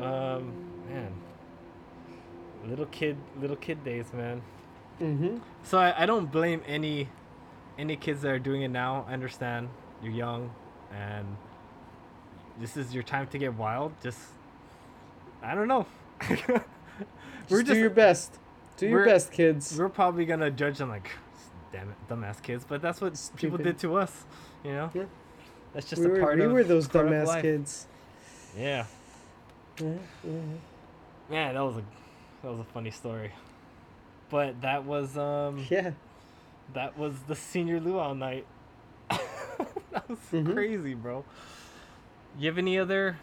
Um, 0.00 0.52
man, 0.88 1.12
little 2.66 2.86
kid, 2.86 3.16
little 3.40 3.56
kid 3.56 3.84
days, 3.84 4.12
man. 4.12 4.42
Mm-hmm. 5.00 5.38
So 5.62 5.78
I, 5.78 6.02
I 6.02 6.06
don't 6.06 6.30
blame 6.30 6.62
any, 6.66 7.08
any 7.78 7.96
kids 7.96 8.22
that 8.22 8.30
are 8.30 8.38
doing 8.38 8.62
it 8.62 8.68
now. 8.68 9.04
I 9.08 9.12
understand 9.12 9.68
you're 10.02 10.12
young, 10.12 10.50
and 10.92 11.36
this 12.60 12.76
is 12.76 12.92
your 12.92 13.02
time 13.02 13.26
to 13.28 13.38
get 13.38 13.54
wild. 13.54 13.92
Just, 14.02 14.18
I 15.42 15.54
don't 15.54 15.68
know. 15.68 15.86
We're 17.48 17.62
just 17.62 17.66
do 17.66 17.78
your 17.78 17.90
best. 17.90 18.38
Do 18.76 18.86
your 18.88 19.00
we're- 19.00 19.10
best, 19.12 19.32
kids. 19.32 19.76
we're 19.78 19.88
probably 19.88 20.24
gonna 20.24 20.50
judge 20.50 20.78
them 20.78 20.88
like, 20.88 21.10
damn 21.72 21.88
it, 21.90 21.96
dumbass 22.08 22.42
kids. 22.42 22.64
But 22.68 22.82
that's 22.82 23.00
what 23.00 23.18
people 23.36 23.58
did 23.58 23.78
to 23.80 23.96
us, 23.96 24.24
you 24.64 24.72
know. 24.72 24.90
Yeah. 24.94 25.04
That's 25.72 25.88
just 25.88 26.00
we 26.02 26.06
a 26.08 26.10
were, 26.10 26.20
part 26.20 26.38
we 26.38 26.44
of 26.44 26.52
were 26.52 26.64
those 26.64 26.88
dumbass 26.88 27.40
kids. 27.40 27.86
Yeah. 28.56 28.84
Yeah, 29.80 29.94
yeah. 30.24 30.30
Man, 31.30 31.54
that 31.54 31.60
was 31.62 31.76
a 31.78 31.82
that 32.42 32.50
was 32.50 32.60
a 32.60 32.64
funny 32.64 32.90
story. 32.90 33.32
But 34.28 34.60
that 34.62 34.84
was 34.84 35.16
um 35.16 35.64
yeah. 35.70 35.92
that 36.74 36.98
was 36.98 37.14
the 37.28 37.34
senior 37.36 37.80
luau 37.80 38.12
night. 38.14 38.46
that 39.10 40.08
was 40.08 40.18
Mhm. 40.30 40.52
crazy, 40.52 40.94
bro. 40.94 41.24
You 42.38 42.48
have 42.48 42.58
any 42.58 42.78
other 42.78 43.18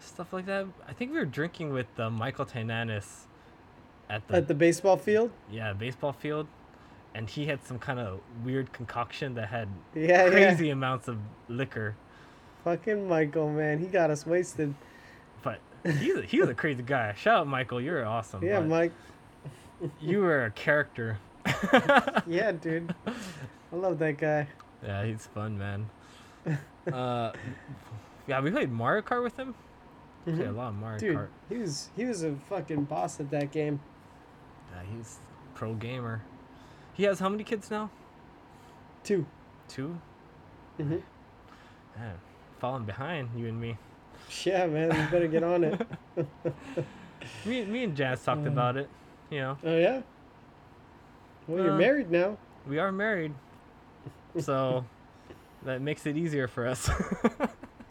stuff 0.00 0.32
like 0.32 0.46
that? 0.46 0.66
I 0.88 0.92
think 0.92 1.12
we 1.12 1.18
were 1.18 1.24
drinking 1.24 1.72
with 1.72 1.86
uh, 1.98 2.10
Michael 2.10 2.46
Tainanis 2.46 3.24
at 4.14 4.28
the, 4.28 4.36
At 4.36 4.48
the 4.48 4.54
baseball 4.54 4.96
field. 4.96 5.30
yeah 5.50 5.72
baseball 5.72 6.12
field, 6.12 6.46
and 7.14 7.28
he 7.28 7.46
had 7.46 7.64
some 7.64 7.78
kind 7.78 7.98
of 7.98 8.20
weird 8.44 8.72
concoction 8.72 9.34
that 9.34 9.48
had 9.48 9.68
Yeah, 9.94 10.28
crazy 10.30 10.66
yeah. 10.68 10.72
amounts 10.72 11.08
of 11.08 11.18
liquor. 11.48 11.94
Fucking 12.64 13.08
Michael, 13.08 13.50
man, 13.50 13.78
he 13.78 13.86
got 13.86 14.10
us 14.10 14.24
wasted. 14.26 14.74
But 15.42 15.58
he's 15.84 16.16
a, 16.16 16.22
he 16.22 16.40
was 16.40 16.48
a 16.48 16.54
crazy 16.54 16.82
guy. 16.82 17.12
Shout 17.14 17.40
out 17.40 17.46
Michael, 17.46 17.80
you're 17.80 18.06
awesome. 18.06 18.42
Yeah, 18.42 18.60
Mike. 18.60 18.92
You 20.00 20.20
were 20.20 20.44
a 20.46 20.50
character. 20.50 21.18
Yeah, 22.26 22.52
dude. 22.52 22.94
I 23.06 23.76
love 23.76 23.98
that 23.98 24.16
guy. 24.16 24.46
Yeah, 24.82 25.04
he's 25.04 25.26
fun, 25.26 25.58
man. 25.58 25.90
uh, 26.92 27.32
yeah, 28.26 28.40
we 28.40 28.50
played 28.50 28.70
Mario 28.70 29.02
Kart 29.02 29.22
with 29.22 29.36
him. 29.36 29.54
Played 30.24 30.40
a 30.40 30.44
Mhm. 30.44 30.56
lot 30.56 30.68
of 30.68 30.74
Mario 30.76 30.98
Dude, 30.98 31.16
Kart. 31.16 31.28
he 31.50 31.56
was 31.58 31.90
he 31.96 32.04
was 32.06 32.22
a 32.22 32.34
fucking 32.48 32.84
boss 32.84 33.20
at 33.20 33.30
that 33.30 33.50
game. 33.50 33.80
Yeah, 34.74 34.96
he's 34.96 35.18
pro 35.54 35.74
gamer. 35.74 36.22
He 36.94 37.04
has 37.04 37.18
how 37.20 37.28
many 37.28 37.44
kids 37.44 37.70
now? 37.70 37.90
Two. 39.02 39.26
2 39.68 39.96
hmm 40.78 40.96
Man, 41.96 42.14
falling 42.58 42.84
behind 42.84 43.28
you 43.36 43.46
and 43.48 43.60
me. 43.60 43.76
Yeah, 44.44 44.66
man, 44.66 44.90
you 44.90 45.06
better 45.10 45.26
get 45.28 45.42
on 45.42 45.64
it. 45.64 45.80
Me, 47.46 47.64
me 47.64 47.84
and 47.84 47.96
Jazz 47.96 48.22
talked 48.22 48.42
Mm. 48.44 48.48
about 48.48 48.76
it. 48.76 48.88
You 49.30 49.40
know, 49.40 49.58
Oh 49.64 49.76
yeah. 49.76 50.02
Well, 51.46 51.62
you're 51.62 51.72
Uh, 51.74 51.78
married 51.78 52.10
now. 52.10 52.36
we 52.68 52.78
are 52.78 52.92
married, 52.92 53.32
so 54.38 54.84
that 55.64 55.80
makes 55.80 56.04
it 56.06 56.16
easier 56.16 56.48
for 56.48 56.66
us. 56.66 56.88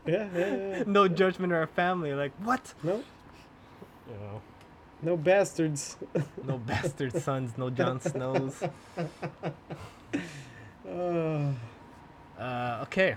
Yeah, 0.05 0.27
yeah, 0.35 0.55
yeah. 0.55 0.83
no 0.87 1.07
judgment 1.07 1.53
of 1.53 1.57
our 1.59 1.67
family. 1.67 2.13
Like 2.13 2.31
what? 2.43 2.73
No, 2.83 2.95
You 4.07 4.17
know, 4.19 4.41
no 5.03 5.17
bastards. 5.17 5.97
no 6.43 6.57
bastard 6.57 7.15
sons, 7.15 7.57
no 7.57 7.69
Jon 7.69 7.99
Snows. 7.99 8.63
Oh, 10.89 11.53
Okay, 12.83 13.15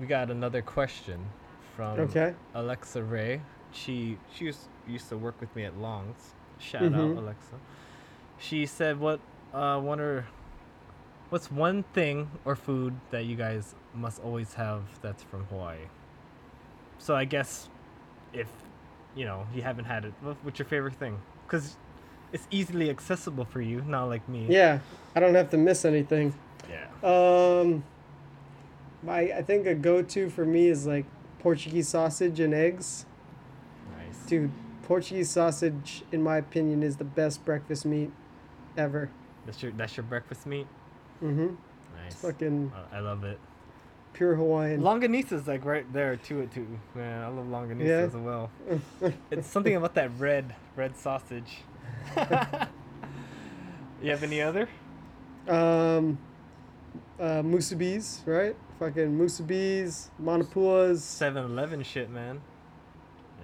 we 0.00 0.06
got 0.06 0.30
another 0.30 0.62
question 0.62 1.24
from 1.76 1.98
Okay. 2.00 2.34
Alexa 2.54 3.02
Ray. 3.02 3.40
She 3.72 4.18
she 4.34 4.46
used, 4.46 4.68
used 4.86 5.08
to 5.08 5.16
work 5.16 5.40
with 5.40 5.54
me 5.56 5.64
at 5.64 5.76
Longs. 5.78 6.34
Shout 6.58 6.92
Mhm. 6.92 6.94
out 7.12 7.16
Alexa. 7.18 7.56
She 8.38 8.66
said, 8.66 8.98
"What 9.00 9.20
uh 9.54 9.80
one 9.80 10.00
or 10.00 10.26
what's 11.30 11.50
one 11.50 11.82
thing 11.94 12.30
or 12.44 12.54
food 12.54 12.94
that 13.10 13.24
you 13.24 13.36
guys 13.36 13.74
must 13.94 14.20
always 14.22 14.54
have 14.54 14.82
that's 15.00 15.22
from 15.22 15.44
Hawaii?" 15.46 15.88
So 16.98 17.16
I 17.16 17.24
guess 17.24 17.68
if 18.32 18.48
you 19.14 19.24
know 19.24 19.46
you 19.54 19.62
haven't 19.62 19.84
had 19.86 20.04
it, 20.04 20.12
what's 20.42 20.58
your 20.58 20.66
favorite 20.66 20.94
thing? 20.94 21.18
Because 21.46 21.76
it's 22.32 22.46
easily 22.50 22.88
accessible 22.90 23.44
for 23.44 23.60
you, 23.60 23.82
not 23.82 24.04
like 24.04 24.26
me. 24.28 24.46
Yeah, 24.48 24.78
I 25.14 25.20
don't 25.20 25.34
have 25.34 25.50
to 25.50 25.56
miss 25.58 25.84
anything. 25.84 26.32
Yeah. 26.70 26.86
Um, 27.02 27.84
my 29.02 29.20
I 29.32 29.42
think 29.42 29.66
a 29.66 29.74
go-to 29.74 30.30
for 30.30 30.44
me 30.44 30.68
is 30.68 30.86
like 30.86 31.04
Portuguese 31.40 31.88
sausage 31.88 32.40
and 32.40 32.54
eggs. 32.54 33.04
Nice. 33.98 34.26
Dude, 34.26 34.50
Portuguese 34.84 35.28
sausage, 35.30 36.02
in 36.12 36.22
my 36.22 36.36
opinion, 36.38 36.82
is 36.82 36.96
the 36.96 37.04
best 37.04 37.44
breakfast 37.44 37.84
meat 37.84 38.10
ever. 38.76 39.10
That's 39.44 39.62
your 39.62 39.72
that's 39.72 39.96
your 39.96 40.04
breakfast 40.04 40.46
meat. 40.46 40.66
Mm-hmm. 41.22 41.54
Nice. 42.02 42.14
Fucking 42.14 42.72
I- 42.92 42.96
I 42.96 43.00
love 43.00 43.24
it. 43.24 43.38
Pure 44.12 44.34
Hawaiian. 44.34 44.80
Longanisa's 44.82 45.46
like 45.46 45.64
right 45.64 45.90
there 45.92 46.16
to 46.16 46.40
it 46.40 46.52
too. 46.52 46.66
Man, 46.94 47.22
I 47.24 47.28
love 47.28 47.46
longanisa 47.46 47.86
Yeah. 47.86 47.94
as 48.06 48.14
well. 48.16 48.50
It's 49.30 49.48
something 49.48 49.74
about 49.76 49.94
that 49.94 50.10
red 50.18 50.54
red 50.76 50.96
sausage. 50.96 51.58
you 54.02 54.10
have 54.10 54.22
any 54.22 54.40
other? 54.40 54.68
um, 55.48 56.18
uh, 57.20 57.42
musubis, 57.42 58.20
right? 58.26 58.56
Fucking 58.78 59.16
musubis, 59.18 60.10
manapuas, 60.22 60.98
7-Eleven 60.98 61.82
shit, 61.82 62.10
man. 62.10 62.40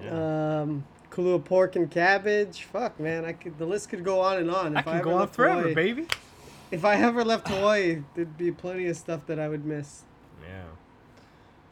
Yeah. 0.02 0.60
um, 0.62 0.84
Kahlua 1.10 1.44
pork 1.44 1.74
and 1.76 1.90
cabbage. 1.90 2.64
Fuck, 2.64 3.00
man, 3.00 3.24
I 3.24 3.32
could. 3.32 3.58
The 3.58 3.66
list 3.66 3.88
could 3.88 4.04
go 4.04 4.20
on 4.20 4.36
and 4.38 4.50
on. 4.50 4.76
I 4.76 4.80
If 4.80 4.84
can 4.84 4.94
ever 4.96 5.04
go 5.04 5.14
on 5.16 5.28
forever, 5.28 5.60
Hawaii- 5.60 5.74
baby. 5.74 6.06
If 6.70 6.84
I 6.84 6.96
ever 6.96 7.24
left 7.24 7.48
Hawaii, 7.48 8.02
there'd 8.14 8.36
be 8.36 8.52
plenty 8.52 8.86
of 8.86 8.96
stuff 8.96 9.22
that 9.26 9.38
I 9.40 9.48
would 9.48 9.64
miss. 9.64 10.02
Yeah. 10.42 10.64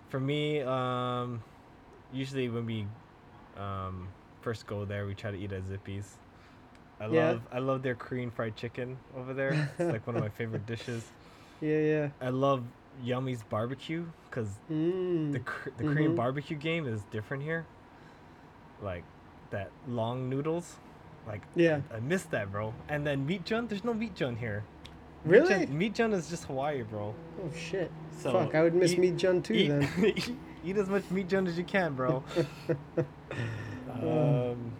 For 0.09 0.21
me, 0.21 0.61
um, 0.61 1.43
usually 2.12 2.49
when 2.49 2.67
we 2.67 2.87
um, 3.61 4.09
first 4.43 4.67
go 4.67 4.85
there, 4.85 5.07
we 5.07 5.14
try 5.14 5.31
to 5.31 5.39
eat 5.39 5.53
at 5.53 5.67
Zippy's. 5.67 6.17
I 7.01 7.07
Yeah. 7.07 7.31
love 7.31 7.43
I 7.53 7.59
love 7.59 7.83
their 7.83 7.95
Korean 7.95 8.31
fried 8.31 8.57
chicken 8.57 8.97
over 9.17 9.35
there. 9.35 9.53
It's 9.79 9.91
like 9.91 10.07
one 10.07 10.17
of 10.17 10.23
my 10.23 10.29
favorite 10.31 10.67
dishes. 10.67 11.05
Yeah, 11.62 11.79
yeah. 11.79 12.09
I 12.21 12.29
love 12.29 12.64
Yummy's 13.03 13.43
barbecue 13.43 14.05
because 14.29 14.51
Mm. 14.71 15.33
the 15.33 15.41
the 15.79 15.85
Korean 15.85 16.12
Mhm. 16.12 16.17
barbecue 16.17 16.57
game 16.57 16.87
is 16.87 17.01
different 17.11 17.43
here. 17.43 17.64
Like 18.83 19.05
that 19.51 19.71
long 19.89 20.29
noodles, 20.29 20.77
like 21.27 21.41
Yeah. 21.55 21.81
I, 21.91 21.97
I 21.97 22.01
miss 22.01 22.25
that, 22.25 22.53
bro. 22.53 22.75
And 22.91 23.07
then 23.07 23.25
meat 23.27 23.47
jun, 23.47 23.69
there's 23.69 23.85
no 23.85 23.95
meat 23.95 24.14
jun 24.14 24.37
here. 24.37 24.64
Meat 25.27 25.33
Really? 25.41 25.66
jun- 25.66 25.79
Meat 25.79 25.95
jun 25.95 26.12
is 26.12 26.31
just 26.31 26.45
Hawaii, 26.45 26.83
bro. 26.83 27.14
Oh 27.43 27.51
shit. 27.57 27.91
So 28.22 28.33
Fuck, 28.33 28.55
I 28.55 28.62
would 28.62 28.74
miss 28.74 28.93
eat- 28.93 28.99
meat 29.01 29.16
jun 29.16 29.43
too 29.43 29.55
eat, 29.55 29.68
then. 29.68 29.89
eat 30.64 30.77
as 30.77 30.89
much 30.89 31.11
meat 31.11 31.29
jun 31.29 31.47
as 31.47 31.59
you 31.59 31.64
can, 31.64 31.95
bro. 31.95 32.22
um, 33.93 34.72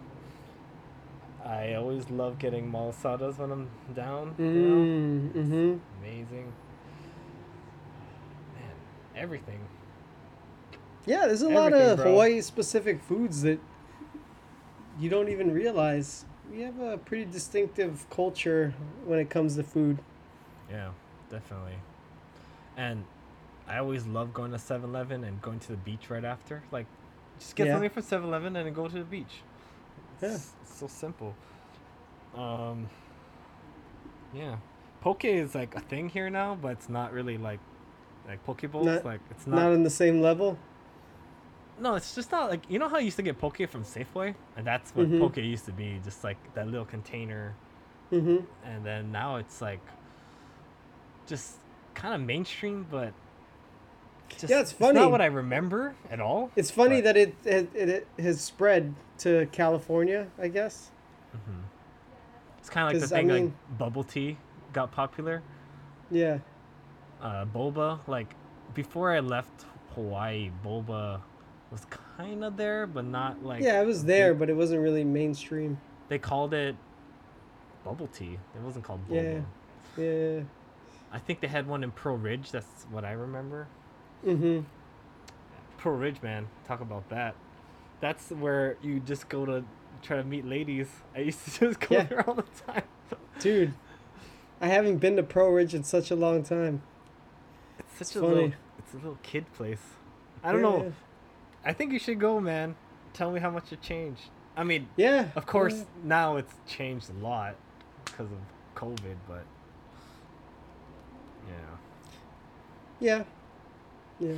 I 1.45 1.73
always 1.75 2.09
love 2.09 2.39
getting 2.39 2.71
malasadas 2.71 3.37
when 3.37 3.51
I'm 3.51 3.69
down. 3.93 4.35
You 4.37 4.45
know? 4.45 4.75
Mm, 4.75 5.31
mm-hmm. 5.31 5.77
Amazing. 6.01 6.53
Man, 8.55 8.71
everything. 9.15 9.59
Yeah, 11.05 11.27
there's 11.27 11.41
a 11.41 11.49
lot 11.49 11.73
of 11.73 11.97
bro. 11.97 12.05
Hawaii 12.11 12.41
specific 12.41 13.01
foods 13.03 13.41
that 13.43 13.59
you 14.99 15.09
don't 15.09 15.29
even 15.29 15.51
realize. 15.53 16.25
We 16.51 16.61
have 16.61 16.79
a 16.79 16.97
pretty 16.97 17.25
distinctive 17.25 18.09
culture 18.09 18.73
when 19.05 19.19
it 19.19 19.29
comes 19.29 19.55
to 19.57 19.63
food. 19.63 19.99
Yeah, 20.69 20.89
definitely. 21.29 21.75
And 22.75 23.03
I 23.67 23.77
always 23.79 24.05
love 24.05 24.33
going 24.33 24.51
to 24.51 24.59
7 24.59 24.89
Eleven 24.89 25.23
and 25.23 25.41
going 25.41 25.59
to 25.61 25.69
the 25.69 25.77
beach 25.77 26.09
right 26.09 26.23
after. 26.25 26.63
Like, 26.71 26.85
just 27.39 27.55
get 27.55 27.67
Yeah. 27.67 27.73
something 27.73 27.89
from 27.89 28.03
7 28.03 28.27
Eleven 28.27 28.55
and 28.55 28.65
then 28.67 28.73
go 28.73 28.87
to 28.87 28.93
the 28.99 29.03
beach. 29.03 29.41
Yeah. 30.21 30.29
It's, 30.35 30.53
it's 30.61 30.73
so 30.79 30.87
simple. 30.87 31.35
Um, 32.35 32.89
yeah. 34.33 34.57
Poke 35.01 35.25
is 35.25 35.55
like 35.55 35.75
a 35.75 35.79
thing 35.79 36.09
here 36.09 36.29
now, 36.29 36.55
but 36.59 36.69
it's 36.73 36.89
not 36.89 37.13
really 37.13 37.37
like 37.37 37.59
like 38.27 38.43
poke 38.45 38.69
bowls. 38.71 38.85
Not- 38.85 39.05
like 39.05 39.21
it's 39.31 39.47
Not, 39.47 39.57
not. 39.63 39.71
on 39.71 39.83
the 39.83 39.89
same 39.89 40.21
level. 40.21 40.57
no, 41.79 41.95
it's 41.95 42.13
just 42.15 42.31
not 42.31 42.49
like 42.49 42.69
you 42.69 42.77
know 42.79 42.89
how 42.89 42.97
you 42.97 43.05
used 43.05 43.15
to 43.17 43.23
get 43.23 43.37
poke 43.37 43.57
from 43.69 43.83
Safeway, 43.83 44.33
and 44.57 44.65
that's 44.67 44.91
what 44.95 45.07
Mhm. 45.07 45.19
poke 45.19 45.37
used 45.37 45.65
to 45.65 45.71
be, 45.71 46.01
just 46.03 46.23
like 46.23 46.37
that 46.55 46.67
little 46.67 46.85
container 46.85 47.55
Mm-hmm. 48.11 48.37
and 48.65 48.85
then 48.85 49.11
now 49.11 49.35
it's 49.37 49.61
like 49.61 49.81
just 51.27 51.57
kind 51.93 52.13
of 52.15 52.21
mainstream 52.21 52.85
but 52.89 53.13
just, 54.37 54.49
Yeah, 54.51 54.59
it's 54.61 54.71
funny. 54.71 54.99
not 54.99 55.11
what 55.11 55.21
i 55.21 55.25
remember 55.25 55.95
at 56.11 56.19
all 56.19 56.51
It's 56.55 56.71
funny 56.71 57.01
But- 57.01 57.15
that 57.15 57.17
it, 57.17 57.35
it 57.45 57.69
it 57.75 58.07
has 58.19 58.41
spread 58.41 58.93
to 59.19 59.47
California, 59.51 60.27
I 60.39 60.47
guess. 60.47 60.91
Mhm. 61.35 61.63
it's 62.59 62.69
kind 62.69 62.87
of 62.87 62.93
like 63.01 63.09
the 63.09 63.15
I 63.15 63.19
thing 63.19 63.27
mean- 63.27 63.45
like 63.69 63.77
bubble 63.77 64.03
tea 64.03 64.37
got 64.73 64.91
popular 64.91 65.41
Yeah. 66.11 66.39
uh 67.21 67.45
boba 67.45 67.99
like 68.07 68.33
before 68.73 69.11
i 69.11 69.19
left 69.19 69.65
hawaii 69.95 70.51
boba 70.63 71.21
was 71.71 71.85
kind 72.17 72.43
of 72.43 72.55
there 72.57 72.85
but 72.87 73.05
not 73.05 73.43
like 73.43 73.61
yeah, 73.63 73.81
it 73.81 73.85
was 73.85 74.05
there, 74.05 74.33
but 74.33 74.49
it 74.49 74.55
wasn't 74.55 74.81
really 74.81 75.03
mainstream. 75.03 75.79
they 76.09 76.19
called 76.19 76.53
it 76.53 76.75
bubble 77.83 78.07
tea 78.07 78.37
it 78.55 78.61
wasn't 78.61 78.83
called 78.85 79.01
boba 79.09 79.43
Yeah. 79.97 80.03
Yeah. 80.03 80.41
I 81.11 81.19
think 81.19 81.39
they 81.41 81.47
had 81.47 81.67
one 81.67 81.83
in 81.83 81.91
pearl 81.91 82.17
ridge 82.17 82.51
that's 82.51 82.85
what 82.91 83.03
i 83.05 83.11
remember 83.11 83.67
Mm-hmm. 84.25 84.61
Pearl 85.77 85.95
Ridge, 85.95 86.21
man. 86.23 86.47
Talk 86.67 86.81
about 86.81 87.07
that. 87.09 87.35
That's 88.01 88.31
where 88.31 88.77
you 88.81 88.99
just 88.99 89.29
go 89.29 89.45
to 89.45 89.63
try 90.01 90.17
to 90.17 90.23
meet 90.23 90.43
ladies. 90.43 90.87
I 91.15 91.19
used 91.19 91.45
to 91.45 91.51
just 91.67 91.79
go 91.79 91.95
Yeah. 91.97 92.03
there 92.03 92.27
all 92.27 92.33
the 92.33 92.43
time. 92.65 92.81
Dude, 93.39 93.73
I 94.59 94.67
haven't 94.67 94.97
been 94.97 95.15
to 95.17 95.23
Pearl 95.23 95.51
Ridge 95.51 95.75
in 95.75 95.83
such 95.83 96.09
a 96.09 96.15
long 96.15 96.41
time. 96.43 96.81
It's 97.77 97.93
such 97.93 98.01
It's 98.01 98.15
a 98.15 98.19
funny. 98.21 98.33
little, 98.33 98.51
it's 98.79 98.93
a 98.93 98.97
little 98.97 99.19
kid 99.21 99.53
place. 99.53 99.81
I 100.43 100.51
don't 100.51 100.61
Yeah, 100.63 100.67
know. 100.69 100.93
I 101.63 101.73
think 101.73 101.93
you 101.93 101.99
should 101.99 102.19
go, 102.19 102.39
man. 102.39 102.75
Tell 103.13 103.31
me 103.31 103.39
how 103.39 103.51
much 103.51 103.71
it 103.71 103.81
changed. 103.81 104.29
I 104.55 104.63
mean, 104.63 104.87
Yeah. 104.97 105.11
yeah. 105.15 105.27
of 105.35 105.45
course, 105.45 105.75
Yeah. 105.77 105.83
now 106.03 106.37
it's 106.37 106.55
changed 106.67 107.11
a 107.11 107.23
lot 107.23 107.55
because 108.05 108.29
of 108.31 108.39
COVID, 108.75 109.17
but 109.27 109.43
yeah. 112.99 113.23
Yeah. 114.19 114.37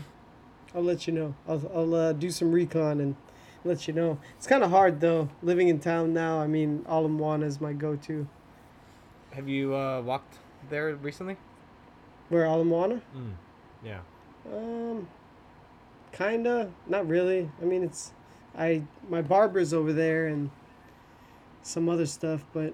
I'll 0.76 0.84
let 0.84 1.07
you 1.07 1.14
know. 1.14 1.36
I'll, 1.47 1.72
I'll 1.74 1.95
uh, 1.95 2.14
do 2.14 2.30
some 2.30 2.51
recon 2.51 2.99
and 2.99 3.16
let 3.64 3.88
you 3.88 3.93
know. 3.93 4.20
It's 4.38 4.47
kind 4.47 4.64
of 4.64 4.72
hard 4.72 5.01
though, 5.01 5.30
living 5.41 5.68
in 5.68 5.80
town 5.80 6.14
now. 6.14 6.39
I 6.39 6.47
mean, 6.47 6.86
Ala 6.88 7.10
Moana 7.10 7.45
is 7.45 7.60
my 7.60 7.74
go-to. 7.74 8.28
Have 9.32 9.47
you 9.47 9.76
uh, 9.76 10.01
walked 10.01 10.36
there 10.70 10.95
recently? 10.95 11.38
Where 12.30 12.45
Ala 12.45 12.66
Moana? 12.66 13.01
Mm. 13.16 13.34
Yeah. 13.84 13.99
Um, 14.51 15.07
kinda. 16.12 16.72
Not 16.88 17.07
really. 17.07 17.49
I 17.62 17.66
mean, 17.66 17.84
it's 17.84 18.14
I 18.57 18.84
my 19.10 19.22
barber's 19.22 19.74
over 19.74 19.93
there 19.93 20.28
and 20.28 20.49
some 21.62 21.89
other 21.89 22.05
stuff, 22.05 22.45
but 22.53 22.74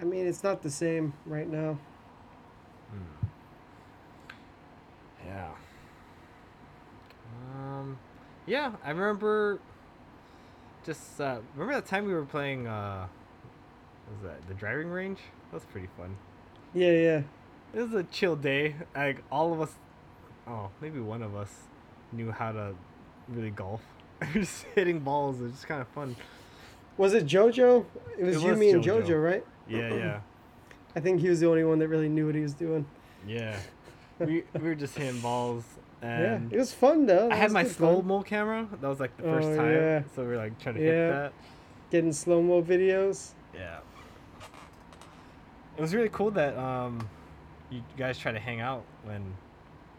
I 0.00 0.04
mean, 0.04 0.26
it's 0.26 0.42
not 0.42 0.62
the 0.62 0.70
same 0.70 1.12
right 1.26 1.48
now. 1.48 1.78
Yeah. 5.38 5.50
Um, 7.54 7.98
yeah, 8.46 8.72
I 8.84 8.90
remember. 8.90 9.60
Just 10.84 11.20
uh, 11.20 11.38
remember 11.54 11.74
that 11.80 11.86
time 11.86 12.06
we 12.06 12.14
were 12.14 12.24
playing. 12.24 12.66
Uh, 12.66 13.06
what 14.06 14.22
was 14.22 14.30
that 14.32 14.48
the 14.48 14.54
driving 14.54 14.88
range? 14.88 15.18
That 15.50 15.56
was 15.56 15.64
pretty 15.64 15.88
fun. 15.96 16.16
Yeah, 16.74 16.92
yeah. 16.92 17.22
It 17.74 17.82
was 17.82 17.94
a 17.94 18.04
chill 18.04 18.36
day. 18.36 18.74
Like 18.96 19.22
all 19.30 19.52
of 19.52 19.60
us, 19.60 19.74
oh 20.46 20.70
maybe 20.80 21.00
one 21.00 21.22
of 21.22 21.36
us, 21.36 21.52
knew 22.12 22.30
how 22.32 22.52
to 22.52 22.74
really 23.28 23.50
golf. 23.50 23.82
just 24.32 24.64
hitting 24.74 25.00
balls. 25.00 25.40
It 25.40 25.44
was 25.44 25.52
just 25.52 25.66
kind 25.68 25.80
of 25.82 25.88
fun. 25.88 26.16
Was 26.96 27.14
it 27.14 27.26
JoJo? 27.26 27.84
It 28.18 28.24
was 28.24 28.36
It 28.36 28.42
you, 28.42 28.50
was 28.50 28.58
me, 28.58 28.70
and 28.70 28.82
JoJo. 28.82 29.04
JoJo, 29.06 29.24
right? 29.24 29.44
Yeah, 29.68 29.94
yeah, 29.94 30.20
I 30.96 31.00
think 31.00 31.20
he 31.20 31.28
was 31.28 31.38
the 31.40 31.46
only 31.48 31.62
one 31.64 31.78
that 31.78 31.88
really 31.88 32.08
knew 32.08 32.26
what 32.26 32.34
he 32.34 32.40
was 32.40 32.54
doing. 32.54 32.86
yeah. 33.26 33.56
We 34.20 34.44
we 34.54 34.60
were 34.60 34.74
just 34.74 34.96
hitting 34.96 35.20
balls 35.20 35.64
yeah, 36.02 36.34
and. 36.34 36.52
it 36.52 36.58
was 36.58 36.72
fun 36.72 37.06
though. 37.06 37.28
I 37.30 37.34
had 37.36 37.50
my 37.52 37.64
slow 37.64 38.02
mo 38.02 38.22
camera. 38.22 38.68
That 38.80 38.86
was 38.88 39.00
like 39.00 39.16
the 39.16 39.24
first 39.24 39.48
Oh, 39.48 39.56
time. 39.56 39.72
yeah. 39.72 40.02
So 40.14 40.22
we 40.24 40.34
are 40.34 40.36
like 40.36 40.58
trying 40.60 40.76
to 40.76 40.80
Yeah. 40.80 40.86
hit 40.86 41.10
that. 41.12 41.32
getting 41.90 42.12
slow 42.12 42.40
mo 42.42 42.62
videos. 42.62 43.30
Yeah. 43.54 43.78
It 45.76 45.80
was 45.80 45.94
really 45.94 46.08
cool 46.08 46.30
that 46.32 46.56
um, 46.58 47.08
you 47.70 47.82
guys 47.96 48.18
try 48.18 48.32
to 48.32 48.38
hang 48.38 48.60
out 48.60 48.84
when, 49.04 49.22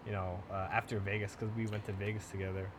you 0.05 0.11
know, 0.11 0.39
uh, 0.51 0.67
after 0.71 0.99
Vegas 0.99 1.35
because 1.37 1.53
we 1.55 1.65
went 1.67 1.85
to 1.85 1.93
Vegas 1.93 2.27
together. 2.29 2.69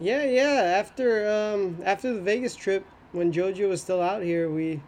Yeah, 0.00 0.24
yeah. 0.24 0.74
After 0.78 1.28
um 1.30 1.78
after 1.84 2.12
the 2.12 2.20
Vegas 2.20 2.56
trip, 2.56 2.84
when 3.12 3.32
JoJo 3.32 3.68
was 3.68 3.80
still 3.80 4.00
out 4.02 4.22
here, 4.22 4.50
we 4.50 4.80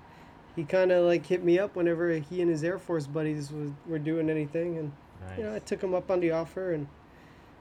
he 0.57 0.64
kind 0.64 0.90
of 0.90 1.04
like 1.07 1.24
hit 1.26 1.44
me 1.44 1.59
up 1.59 1.76
whenever 1.76 2.11
he 2.14 2.40
and 2.40 2.50
his 2.50 2.64
Air 2.64 2.78
Force 2.78 3.07
buddies 3.07 3.52
was 3.52 3.70
were 3.86 3.98
doing 4.00 4.28
anything, 4.30 4.78
and 4.78 4.92
Nice. 5.28 5.38
you 5.38 5.44
know 5.44 5.54
I 5.54 5.58
took 5.60 5.82
him 5.82 5.94
up 5.94 6.10
on 6.10 6.20
the 6.20 6.30
offer, 6.32 6.72
and 6.72 6.86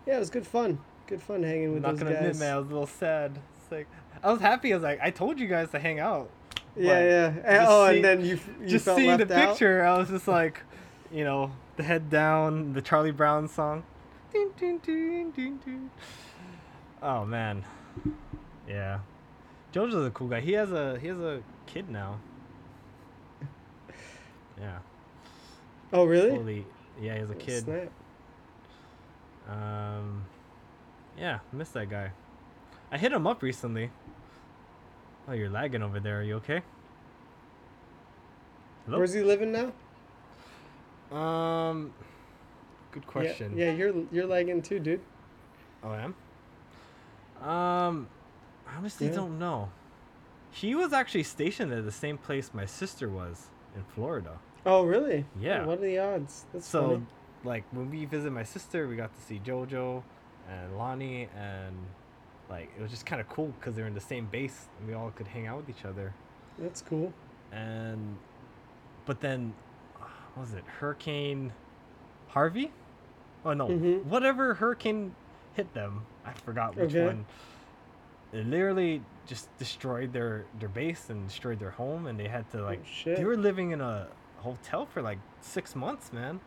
yeah, 0.05 0.15
it 0.17 0.19
was 0.19 0.29
good 0.29 0.45
fun. 0.47 0.79
Good 1.07 1.21
fun 1.21 1.43
hanging 1.43 1.67
I'm 1.67 1.73
with 1.75 1.83
not 1.83 1.91
those 1.91 1.99
gonna 1.99 2.11
guys. 2.15 2.21
admit, 2.21 2.37
man, 2.37 2.53
I 2.53 2.57
was 2.57 2.65
a 2.67 2.69
little 2.69 2.87
sad. 2.87 3.39
It's 3.61 3.71
like 3.71 3.87
I 4.23 4.31
was 4.31 4.41
happy. 4.41 4.73
I 4.73 4.75
was 4.77 4.83
like, 4.83 4.99
I 5.01 5.11
told 5.11 5.39
you 5.39 5.47
guys 5.47 5.69
to 5.71 5.79
hang 5.79 5.99
out. 5.99 6.29
yeah, 6.75 6.99
yeah. 6.99 7.25
And- 7.45 7.65
oh, 7.67 7.89
see- 7.89 7.95
and 7.97 8.05
then 8.05 8.25
you 8.25 8.39
you 8.61 8.67
Just 8.67 8.85
seeing 8.85 9.17
the 9.17 9.23
out? 9.35 9.49
picture, 9.49 9.83
I 9.83 9.97
was 9.97 10.09
just 10.09 10.27
like, 10.27 10.61
you 11.11 11.23
know, 11.23 11.51
the 11.77 11.83
head 11.83 12.09
down, 12.09 12.73
the 12.73 12.81
Charlie 12.81 13.11
Brown 13.11 13.47
song. 13.47 13.83
Ding, 14.33 14.49
ding, 14.59 14.77
ding, 14.79 15.31
ding, 15.31 15.57
ding. 15.63 15.89
Oh 17.01 17.23
man, 17.25 17.63
yeah. 18.67 18.99
JoJo's 19.73 20.07
a 20.07 20.11
cool 20.11 20.27
guy. 20.27 20.39
He 20.41 20.53
has 20.53 20.71
a 20.71 20.97
he 20.99 21.07
has 21.07 21.19
a 21.19 21.41
kid 21.67 21.89
now. 21.89 22.19
Yeah. 24.59 24.79
Oh, 25.93 26.05
really? 26.05 26.31
Holy, 26.31 26.65
yeah, 27.01 27.17
he's 27.19 27.29
a 27.29 27.35
kid. 27.35 27.63
snap. 27.63 27.91
Um, 29.49 30.25
yeah, 31.17 31.39
miss 31.53 31.69
that 31.69 31.89
guy. 31.89 32.11
I 32.91 32.97
hit 32.97 33.11
him 33.11 33.27
up 33.27 33.41
recently. 33.41 33.91
Oh, 35.27 35.33
you're 35.33 35.49
lagging 35.49 35.81
over 35.81 35.99
there. 35.99 36.19
Are 36.19 36.23
you 36.23 36.35
okay? 36.35 36.61
Hello. 38.85 38.97
Where's 38.99 39.13
he 39.13 39.21
living 39.21 39.51
now? 39.51 39.71
Um, 41.15 41.93
good 42.91 43.03
Yeah, 43.03 43.11
question. 43.11 43.57
Yeah, 43.57 43.71
you're 43.71 43.93
you're 44.11 44.27
lagging 44.27 44.61
too, 44.61 44.79
dude. 44.79 45.01
Oh, 45.83 45.89
I 45.89 46.01
am. 46.01 46.15
Um, 47.47 48.07
I 48.67 48.75
honestly 48.77 49.07
Yeah. 49.07 49.13
don't 49.15 49.37
know. 49.39 49.69
He 50.51 50.73
was 50.73 50.93
actually 50.93 51.23
stationed 51.23 51.73
at 51.73 51.83
the 51.85 51.91
same 51.91 52.17
place 52.17 52.51
my 52.53 52.65
sister 52.65 53.09
was 53.09 53.47
in 53.75 53.83
Florida. 53.83 54.39
Oh, 54.65 54.83
really? 54.83 55.25
Yeah. 55.39 55.63
Oh, 55.63 55.67
what 55.67 55.77
are 55.79 55.81
the 55.81 55.99
odds? 55.99 56.45
That's 56.53 56.67
So, 56.67 56.87
funny. 56.89 57.01
like 57.43 57.63
when 57.71 57.91
we 57.91 58.05
visit 58.05 58.31
my 58.31 58.43
sister, 58.43 58.87
we 58.87 58.95
got 58.95 59.13
to 59.15 59.21
see 59.21 59.39
JoJo 59.45 60.01
and 60.49 60.77
Lonnie, 60.77 61.27
and 61.37 61.75
like 62.49 62.69
it 62.77 62.81
was 62.81 62.91
just 62.91 63.05
kind 63.05 63.21
of 63.21 63.27
cool 63.29 63.53
because 63.59 63.75
they're 63.75 63.87
in 63.87 63.93
the 63.93 63.99
same 64.01 64.25
base 64.25 64.65
and 64.79 64.87
we 64.87 64.93
all 64.93 65.11
could 65.11 65.27
hang 65.27 65.47
out 65.47 65.57
with 65.57 65.69
each 65.69 65.85
other. 65.85 66.13
That's 66.59 66.81
cool. 66.81 67.13
And 67.51 68.17
but 69.05 69.19
then, 69.21 69.53
what 70.33 70.45
was 70.47 70.53
it 70.53 70.63
Hurricane 70.79 71.53
Harvey? 72.29 72.71
Oh 73.45 73.53
no, 73.53 73.67
Mhm. 73.69 74.03
whatever 74.05 74.55
hurricane 74.55 75.13
hit 75.53 75.73
them, 75.73 76.01
I 76.25 76.31
forgot 76.33 76.75
which 76.75 76.89
Okay. 76.89 77.05
one. 77.05 77.25
It 78.33 78.45
literally 78.47 79.01
just 79.27 79.55
destroyed 79.57 80.11
their 80.13 80.45
their 80.59 80.69
base 80.69 81.09
and 81.09 81.27
destroyed 81.27 81.59
their 81.59 81.71
home, 81.71 82.07
and 82.07 82.19
they 82.19 82.27
had 82.27 82.49
to 82.51 82.63
like 82.63 82.81
oh, 83.07 83.15
they 83.15 83.23
were 83.23 83.37
living 83.37 83.71
in 83.71 83.81
a 83.81 84.07
hotel 84.45 84.85
for 84.85 85.01
like 85.01 85.19
six 85.41 85.75
months, 85.75 86.13
man. 86.13 86.39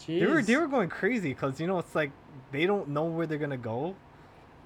Jeez. 0.00 0.20
They 0.20 0.26
were 0.26 0.42
they 0.42 0.56
were 0.56 0.66
going 0.76 0.88
crazy 0.88 1.30
because 1.30 1.60
you 1.60 1.66
know 1.66 1.78
it's 1.78 1.94
like 1.94 2.10
they 2.50 2.66
don't 2.66 2.88
know 2.88 3.04
where 3.04 3.26
they're 3.26 3.38
gonna 3.46 3.56
go, 3.74 3.94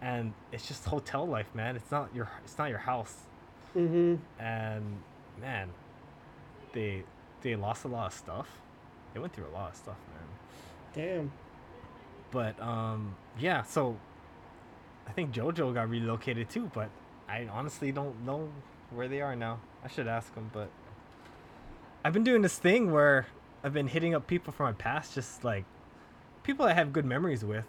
and 0.01 0.33
it's 0.53 0.67
just 0.69 0.85
hotel 0.85 1.27
life, 1.27 1.51
man. 1.55 1.77
It's 1.77 1.91
not 1.91 2.15
your 2.15 2.29
it's 2.45 2.57
not 2.59 2.69
your 2.71 2.79
house, 2.93 3.15
Mm-hmm. 3.77 4.15
and 4.43 4.85
man, 5.41 5.69
they 6.73 7.03
they 7.43 7.57
lost 7.57 7.85
a 7.85 7.89
lot 7.89 8.07
of 8.07 8.13
stuff. 8.15 8.49
They 9.13 9.21
went 9.21 9.33
through 9.35 9.47
a 9.53 9.55
lot 9.59 9.71
of 9.71 9.77
stuff, 9.77 9.97
man. 10.15 10.29
Damn. 10.95 11.33
But 12.31 12.61
um, 12.61 13.15
yeah. 13.39 13.63
So 13.63 13.97
I 15.09 15.13
think 15.13 15.33
JoJo 15.33 15.75
got 15.75 15.89
relocated 15.91 16.49
too, 16.51 16.71
but 16.75 16.89
I 17.29 17.47
honestly 17.53 17.93
don't 17.93 18.25
know 18.25 18.49
where 18.91 19.09
they 19.09 19.21
are 19.21 19.37
now. 19.37 19.59
I 19.85 19.89
should 19.89 20.09
ask 20.09 20.35
them, 20.35 20.51
but 20.53 20.69
I've 22.07 22.13
been 22.13 22.23
doing 22.23 22.41
this 22.41 22.57
thing 22.57 22.93
where 22.93 23.27
I've 23.65 23.73
been 23.73 23.89
hitting 23.89 24.15
up 24.15 24.29
people 24.29 24.53
from 24.53 24.67
my 24.67 24.73
past, 24.75 25.17
just 25.17 25.43
like 25.43 25.65
people 26.45 26.65
I 26.65 26.73
have 26.73 26.93
good 26.93 27.05
memories 27.05 27.45
with. 27.45 27.65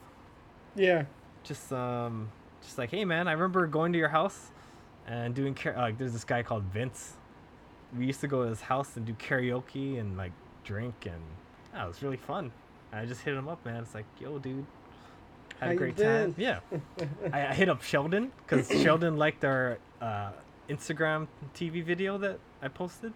Yeah. 0.75 1.05
Just 1.41 1.73
um, 1.73 2.29
just 2.61 2.77
like, 2.77 2.91
hey 2.91 3.03
man, 3.03 3.27
I 3.27 3.31
remember 3.31 3.65
going 3.65 3.93
to 3.93 3.97
your 3.97 4.09
house 4.09 4.51
and 5.07 5.33
doing 5.33 5.57
like 5.75 5.97
there's 5.97 6.13
this 6.13 6.23
guy 6.23 6.43
called 6.43 6.65
Vince. 6.65 7.13
We 7.97 8.05
used 8.05 8.21
to 8.21 8.27
go 8.27 8.43
to 8.43 8.49
his 8.49 8.61
house 8.61 8.95
and 8.95 9.07
do 9.07 9.13
karaoke 9.13 9.99
and 9.99 10.15
like 10.17 10.33
drink 10.63 11.07
and 11.07 11.19
yeah, 11.73 11.85
it 11.85 11.87
was 11.87 12.03
really 12.03 12.17
fun. 12.17 12.51
I 12.93 13.05
just 13.05 13.21
hit 13.21 13.33
him 13.33 13.47
up, 13.47 13.65
man. 13.65 13.81
It's 13.81 13.95
like, 13.95 14.05
yo, 14.19 14.37
dude, 14.37 14.67
had 15.59 15.65
How 15.65 15.71
a 15.71 15.75
great 15.75 15.97
time. 15.97 16.35
Yeah, 16.37 16.59
I, 17.33 17.47
I 17.47 17.53
hit 17.55 17.69
up 17.69 17.81
Sheldon 17.81 18.31
because 18.45 18.67
Sheldon 18.83 19.17
liked 19.17 19.43
our 19.43 19.79
uh, 19.99 20.29
Instagram 20.69 21.27
TV 21.55 21.83
video 21.83 22.19
that 22.19 22.37
I 22.61 22.67
posted. 22.67 23.13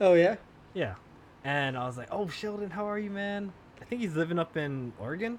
Oh 0.00 0.14
yeah. 0.14 0.34
Yeah, 0.76 0.96
and 1.42 1.74
I 1.74 1.86
was 1.86 1.96
like, 1.96 2.08
oh, 2.10 2.28
Sheldon, 2.28 2.68
how 2.68 2.84
are 2.86 2.98
you, 2.98 3.08
man? 3.08 3.50
I 3.80 3.86
think 3.86 4.02
he's 4.02 4.14
living 4.14 4.38
up 4.38 4.58
in 4.58 4.92
Oregon 5.00 5.38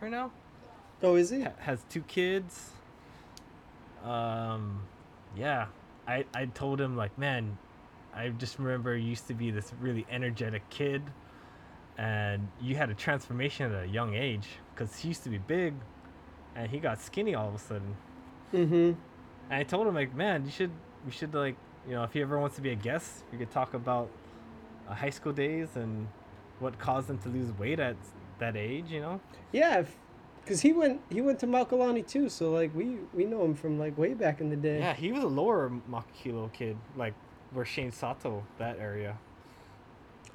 right 0.00 0.10
now 0.10 0.30
Oh, 1.02 1.16
is 1.16 1.30
he? 1.30 1.40
ha- 1.42 1.50
has 1.58 1.84
two 1.90 2.02
kids. 2.02 2.70
Um, 4.04 4.82
yeah, 5.36 5.66
I 6.06 6.24
I 6.32 6.46
told 6.46 6.80
him 6.80 6.96
like, 6.96 7.18
man, 7.18 7.58
I 8.14 8.28
just 8.28 8.60
remember 8.60 8.96
you 8.96 9.08
used 9.08 9.26
to 9.26 9.34
be 9.34 9.50
this 9.50 9.72
really 9.80 10.06
energetic 10.08 10.62
kid, 10.70 11.02
and 11.96 12.46
you 12.60 12.76
had 12.76 12.88
a 12.88 12.94
transformation 12.94 13.72
at 13.72 13.82
a 13.82 13.88
young 13.88 14.14
age 14.14 14.46
because 14.72 14.96
he 14.96 15.08
used 15.08 15.24
to 15.24 15.30
be 15.30 15.38
big, 15.38 15.74
and 16.54 16.70
he 16.70 16.78
got 16.78 17.00
skinny 17.00 17.34
all 17.34 17.48
of 17.48 17.54
a 17.56 17.58
sudden. 17.58 17.96
Mm-hmm. 18.54 18.74
And 18.74 18.94
I 19.50 19.64
told 19.64 19.88
him 19.88 19.96
like, 19.96 20.14
man, 20.14 20.44
you 20.44 20.52
should 20.52 20.70
we 21.04 21.10
should 21.10 21.34
like 21.34 21.56
you 21.84 21.94
know 21.94 22.04
if 22.04 22.12
he 22.12 22.22
ever 22.22 22.38
wants 22.38 22.54
to 22.56 22.62
be 22.62 22.70
a 22.70 22.76
guest, 22.76 23.24
we 23.32 23.38
could 23.38 23.50
talk 23.50 23.74
about 23.74 24.08
Uh, 24.88 24.94
high 24.94 25.10
school 25.10 25.32
days 25.32 25.68
and 25.76 26.08
what 26.60 26.78
caused 26.78 27.08
him 27.10 27.18
to 27.18 27.28
lose 27.28 27.52
weight 27.58 27.78
at 27.80 27.96
that 28.38 28.56
age. 28.56 28.90
You 28.90 29.00
know. 29.00 29.20
Yeah, 29.52 29.84
because 30.42 30.60
he 30.62 30.72
went 30.72 31.00
he 31.10 31.20
went 31.20 31.38
to 31.40 31.46
Mauka 31.46 31.72
Lani 31.78 32.02
too, 32.02 32.28
so 32.28 32.50
like 32.50 32.74
we 32.74 32.96
we 33.14 33.24
know 33.24 33.44
him 33.44 33.54
from 33.54 33.78
like 33.78 33.96
way 33.98 34.14
back 34.14 34.40
in 34.40 34.48
the 34.50 34.56
day. 34.56 34.78
Yeah, 34.78 34.94
he 34.94 35.12
was 35.12 35.22
a 35.24 35.28
lower 35.28 35.70
Makakilo 35.90 36.52
kid, 36.52 36.76
like 36.96 37.14
where 37.52 37.64
Shane 37.64 37.92
Sato, 37.92 38.44
that 38.58 38.78
area. 38.78 39.18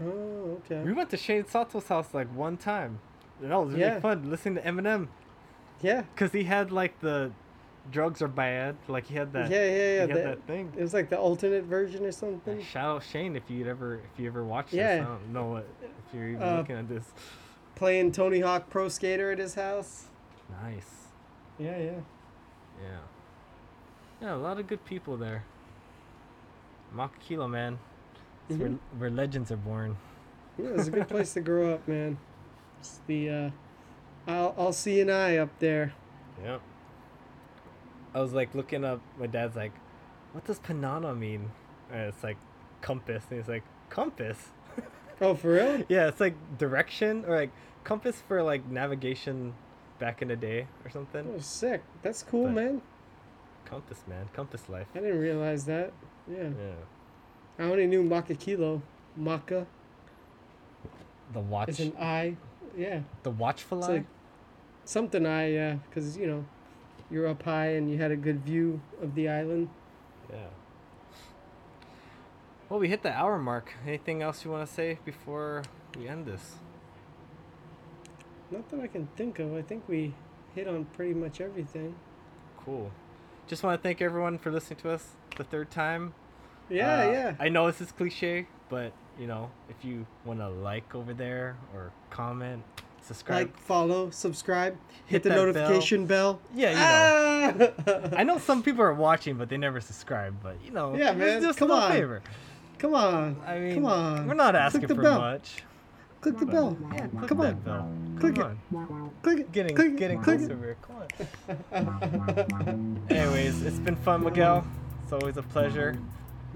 Oh, 0.02 0.60
okay. 0.66 0.82
We 0.82 0.94
went 0.94 1.10
to 1.12 1.18
Shane 1.18 1.46
Sato's 1.46 1.88
house 1.88 2.14
like 2.14 2.28
one 2.36 2.58
time. 2.58 3.00
And 3.42 3.52
that 3.52 3.58
was 3.58 3.70
really 3.70 3.82
Yeah. 3.82 4.00
fun 4.00 4.30
listening 4.30 4.56
to 4.56 4.62
Eminem 4.62 5.08
Yeah. 5.82 6.02
because 6.14 6.32
he 6.32 6.44
had 6.46 6.72
like 6.72 7.00
the 7.02 7.32
drugs 7.92 8.22
are 8.22 8.28
bad. 8.28 8.76
Like 8.88 9.06
he 9.08 9.16
had 9.16 9.34
that. 9.34 9.50
yeah, 9.52 9.66
yeah, 9.66 9.72
yeah. 9.72 10.06
He 10.06 10.12
had 10.12 10.26
that- 10.26 10.48
thing. 10.48 10.72
It 10.78 10.82
was 10.82 10.94
like 10.94 11.10
the 11.10 11.18
alternate 11.20 11.64
version 11.66 12.06
or 12.06 12.12
something. 12.12 12.62
Shout 12.64 12.96
out 12.98 13.04
Shane 13.04 13.36
if 13.36 13.50
you'd 13.50 13.68
ever 13.68 13.96
if 14.14 14.20
you 14.20 14.28
ever 14.28 14.44
watched 14.44 14.74
Yeah. 14.74 14.98
this. 14.98 15.06
I 15.06 15.10
don't 15.10 15.34
know 15.34 15.46
what 15.48 15.68
if 15.82 16.14
you're 16.16 16.30
even 16.30 16.44
Uh, 16.44 16.58
looking 16.58 16.78
at 16.78 16.88
this. 16.88 17.12
Playing 17.76 18.12
Tony 18.12 18.40
Hawk 18.40 18.70
Pro 18.70 18.88
Skater 18.88 19.32
at 19.32 19.40
his 19.40 19.56
house. 19.56 20.08
Nice. 20.62 21.08
Yeah, 21.58 21.78
yeah. 21.78 21.92
Yeah. 22.82 22.98
Yeah, 24.22 24.36
a 24.36 24.38
lot 24.38 24.60
of 24.60 24.68
good 24.68 24.86
people 24.86 25.18
there. 25.18 25.44
Makakilo, 26.96 27.50
man. 27.50 27.80
It's 28.50 28.60
where, 28.60 28.70
where 28.98 29.10
legends 29.10 29.52
are 29.52 29.58
born. 29.58 29.98
Yeah, 30.58 30.70
it's 30.76 30.88
a 30.88 30.92
good 30.92 31.08
place 31.08 31.34
to 31.34 31.42
grow 31.42 31.74
up, 31.74 31.88
man. 31.88 32.18
It's 32.80 33.00
the 33.08 33.30
uh, 33.30 33.50
I'll 34.28 34.54
I'll 34.58 34.74
see 34.74 35.02
an 35.02 35.10
eye 35.10 35.38
up 35.38 35.50
there. 35.60 35.94
Yep. 36.44 36.62
I 38.14 38.22
was 38.22 38.34
like 38.34 38.54
looking 38.56 38.84
up. 38.86 39.02
My 39.20 39.28
dad's 39.28 39.56
like, 39.56 39.74
"What 40.34 40.46
does 40.46 40.60
Panana 40.60 41.18
mean?" 41.18 41.52
And 41.92 42.02
it's 42.02 42.24
like 42.24 42.38
compass, 42.82 43.24
and 43.30 43.40
he's 43.40 43.50
like, 43.50 43.64
"Compass." 43.90 44.50
Oh, 45.22 45.36
for 45.36 45.54
real? 45.54 45.84
yeah, 45.88 46.08
it's 46.08 46.20
like 46.20 46.36
direction 46.58 47.24
or 47.26 47.36
like 47.36 47.52
compass 47.84 48.20
for 48.28 48.42
like 48.44 48.68
navigation 48.68 49.54
back 50.00 50.22
in 50.22 50.28
the 50.28 50.36
day 50.36 50.68
or 50.84 50.90
something. 50.90 51.26
Oh, 51.34 51.40
sick. 51.40 51.82
That's 52.02 52.24
cool, 52.24 52.46
But- 52.46 52.54
man. 52.56 52.82
Compass, 53.66 54.04
man, 54.08 54.28
compass 54.34 54.68
life. 54.68 54.88
I 54.94 55.00
didn't 55.00 55.20
realize 55.20 55.66
that. 55.66 55.94
Yeah. 56.30 56.50
Yeah. 56.50 56.74
I 57.60 57.64
only 57.70 57.86
knew 57.88 58.04
Maka 58.04 58.34
Kilo. 58.36 58.82
Maka 59.16 59.66
The 61.32 61.40
watch, 61.40 61.70
is 61.70 61.80
an 61.80 61.94
eye. 62.00 62.36
Yeah. 62.76 63.02
the 63.22 63.30
watchful 63.32 63.80
It's 63.80 63.88
eye. 63.88 63.94
like 63.94 64.06
something 64.84 65.26
eye, 65.26 65.52
yeah, 65.52 65.76
because 65.90 66.18
you 66.18 66.28
know, 66.28 66.46
you're 67.14 67.28
up 67.28 67.44
high 67.44 67.68
and 67.76 67.92
you 67.92 68.00
had 68.00 68.10
a 68.12 68.16
good 68.16 68.44
view 68.44 68.82
of 69.02 69.14
the 69.14 69.30
island. 69.30 69.70
Yeah. 70.32 70.48
Well, 72.70 72.80
we 72.80 72.88
hit 72.90 73.04
the 73.04 73.14
hour 73.14 73.38
mark. 73.38 73.72
Anything 73.86 74.24
else 74.24 74.44
you 74.44 74.50
want 74.50 74.68
to 74.68 74.74
say 74.74 74.98
before 75.06 75.62
we 75.96 76.08
end 76.08 76.26
this? 76.26 76.56
Not 78.50 78.68
that 78.70 78.80
I 78.80 78.88
can 78.88 79.08
think 79.16 79.38
of. 79.38 79.54
I 79.54 79.62
think 79.62 79.84
we 79.88 80.14
hit 80.56 80.68
on 80.68 80.86
pretty 80.86 81.14
much 81.14 81.40
everything. 81.40 81.96
Cool. 82.66 82.92
Just 83.46 83.62
want 83.62 83.80
to 83.80 83.84
thank 83.88 84.02
everyone 84.02 84.40
for 84.40 84.52
listening 84.52 84.80
to 84.82 84.90
us 84.90 85.10
the 85.38 85.44
third 85.44 85.70
time. 85.70 86.14
Yeah, 86.70 87.02
Uh, 87.04 87.12
yeah. 87.12 87.36
I 87.40 87.50
know 87.50 87.68
this 87.68 87.80
is 87.82 87.92
cliche, 87.92 88.48
but 88.70 88.92
you 89.20 89.28
know, 89.28 89.52
if 89.70 89.86
you 89.86 90.08
want 90.26 90.40
to 90.40 90.50
like 90.50 90.96
over 90.96 91.14
there 91.14 91.58
or 91.76 91.92
comment, 92.10 92.64
subscribe. 93.04 93.48
Like, 93.48 93.58
follow, 93.60 94.10
subscribe, 94.10 94.74
hit, 95.06 95.22
Hit 95.22 95.24
the 95.24 95.30
that 95.30 95.36
bell. 95.36 95.46
notification 95.46 96.06
bell. 96.06 96.40
Yeah, 96.56 96.70
you 96.72 96.76
know. 97.58 97.74
Ah! 97.88 98.10
I 98.18 98.24
know 98.24 98.38
some 98.38 98.64
people 98.64 98.82
are 98.84 98.94
watching, 98.94 99.36
but 99.38 99.50
they 99.50 99.58
never 99.58 99.82
subscribe. 99.82 100.36
But 100.42 100.58
you 100.64 100.72
know, 100.72 100.96
Yeah, 100.96 101.14
just 101.14 101.18
man, 101.18 101.44
a 101.50 101.54
come 101.54 101.72
on. 101.72 101.92
favor. 101.92 102.22
Come 102.80 102.96
on. 102.96 103.38
I 103.46 103.60
mean, 103.60 103.74
come 103.76 103.86
on. 103.86 104.28
we're 104.28 104.34
not 104.34 104.56
asking 104.56 104.88
for 104.88 104.96
bell. 104.96 105.20
much. 105.20 105.64
Click 106.22 106.38
the 106.38 106.46
bell. 106.46 106.78
Yeah, 106.94 107.08
click 107.08 107.28
Come 107.28 107.42
on. 107.42 107.56
bell. 107.56 107.92
Click 108.20 108.36
Come 108.36 108.58
it. 108.72 108.78
on. 108.78 109.12
Click 109.22 109.40
it. 109.40 109.52
Getting 109.52 109.76
click 109.76 109.98
getting 109.98 110.22
click 110.22 110.40
closer 110.40 110.54
it. 110.54 110.60
here. 110.60 110.78
Come 111.74 111.88
on. 111.92 113.06
Anyways, 113.10 113.62
it's 113.64 113.80
been 113.80 113.98
fun, 113.98 114.24
Miguel. 114.24 114.66
It's 115.04 115.12
always 115.12 115.36
a 115.38 115.44
pleasure. 115.44 115.98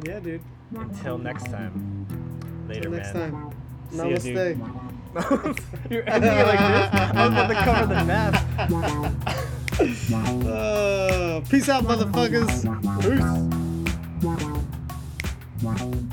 Yeah, 0.03 0.19
dude. 0.19 0.41
Until 0.75 1.17
next 1.17 1.45
time. 1.45 2.65
Later, 2.69 2.83
Till 2.83 2.91
next 2.91 3.13
man. 3.13 3.31
time. 3.31 3.51
See 3.91 3.97
ya, 3.97 4.03
dude. 4.17 4.57
Namaste. 4.57 4.96
You're 5.89 6.07
ending 6.09 6.31
it 6.31 6.47
like 6.47 6.59
this. 6.59 6.89
I 6.93 7.27
was 7.27 7.33
about 7.33 7.47
to 7.47 7.55
cover 7.55 7.85
the 7.87 8.03
mask. 8.05 8.45
Uh, 9.79 11.39
peace 11.51 11.69
out, 11.69 11.83
motherfuckers. 11.83 12.63
Peace. 15.61 16.06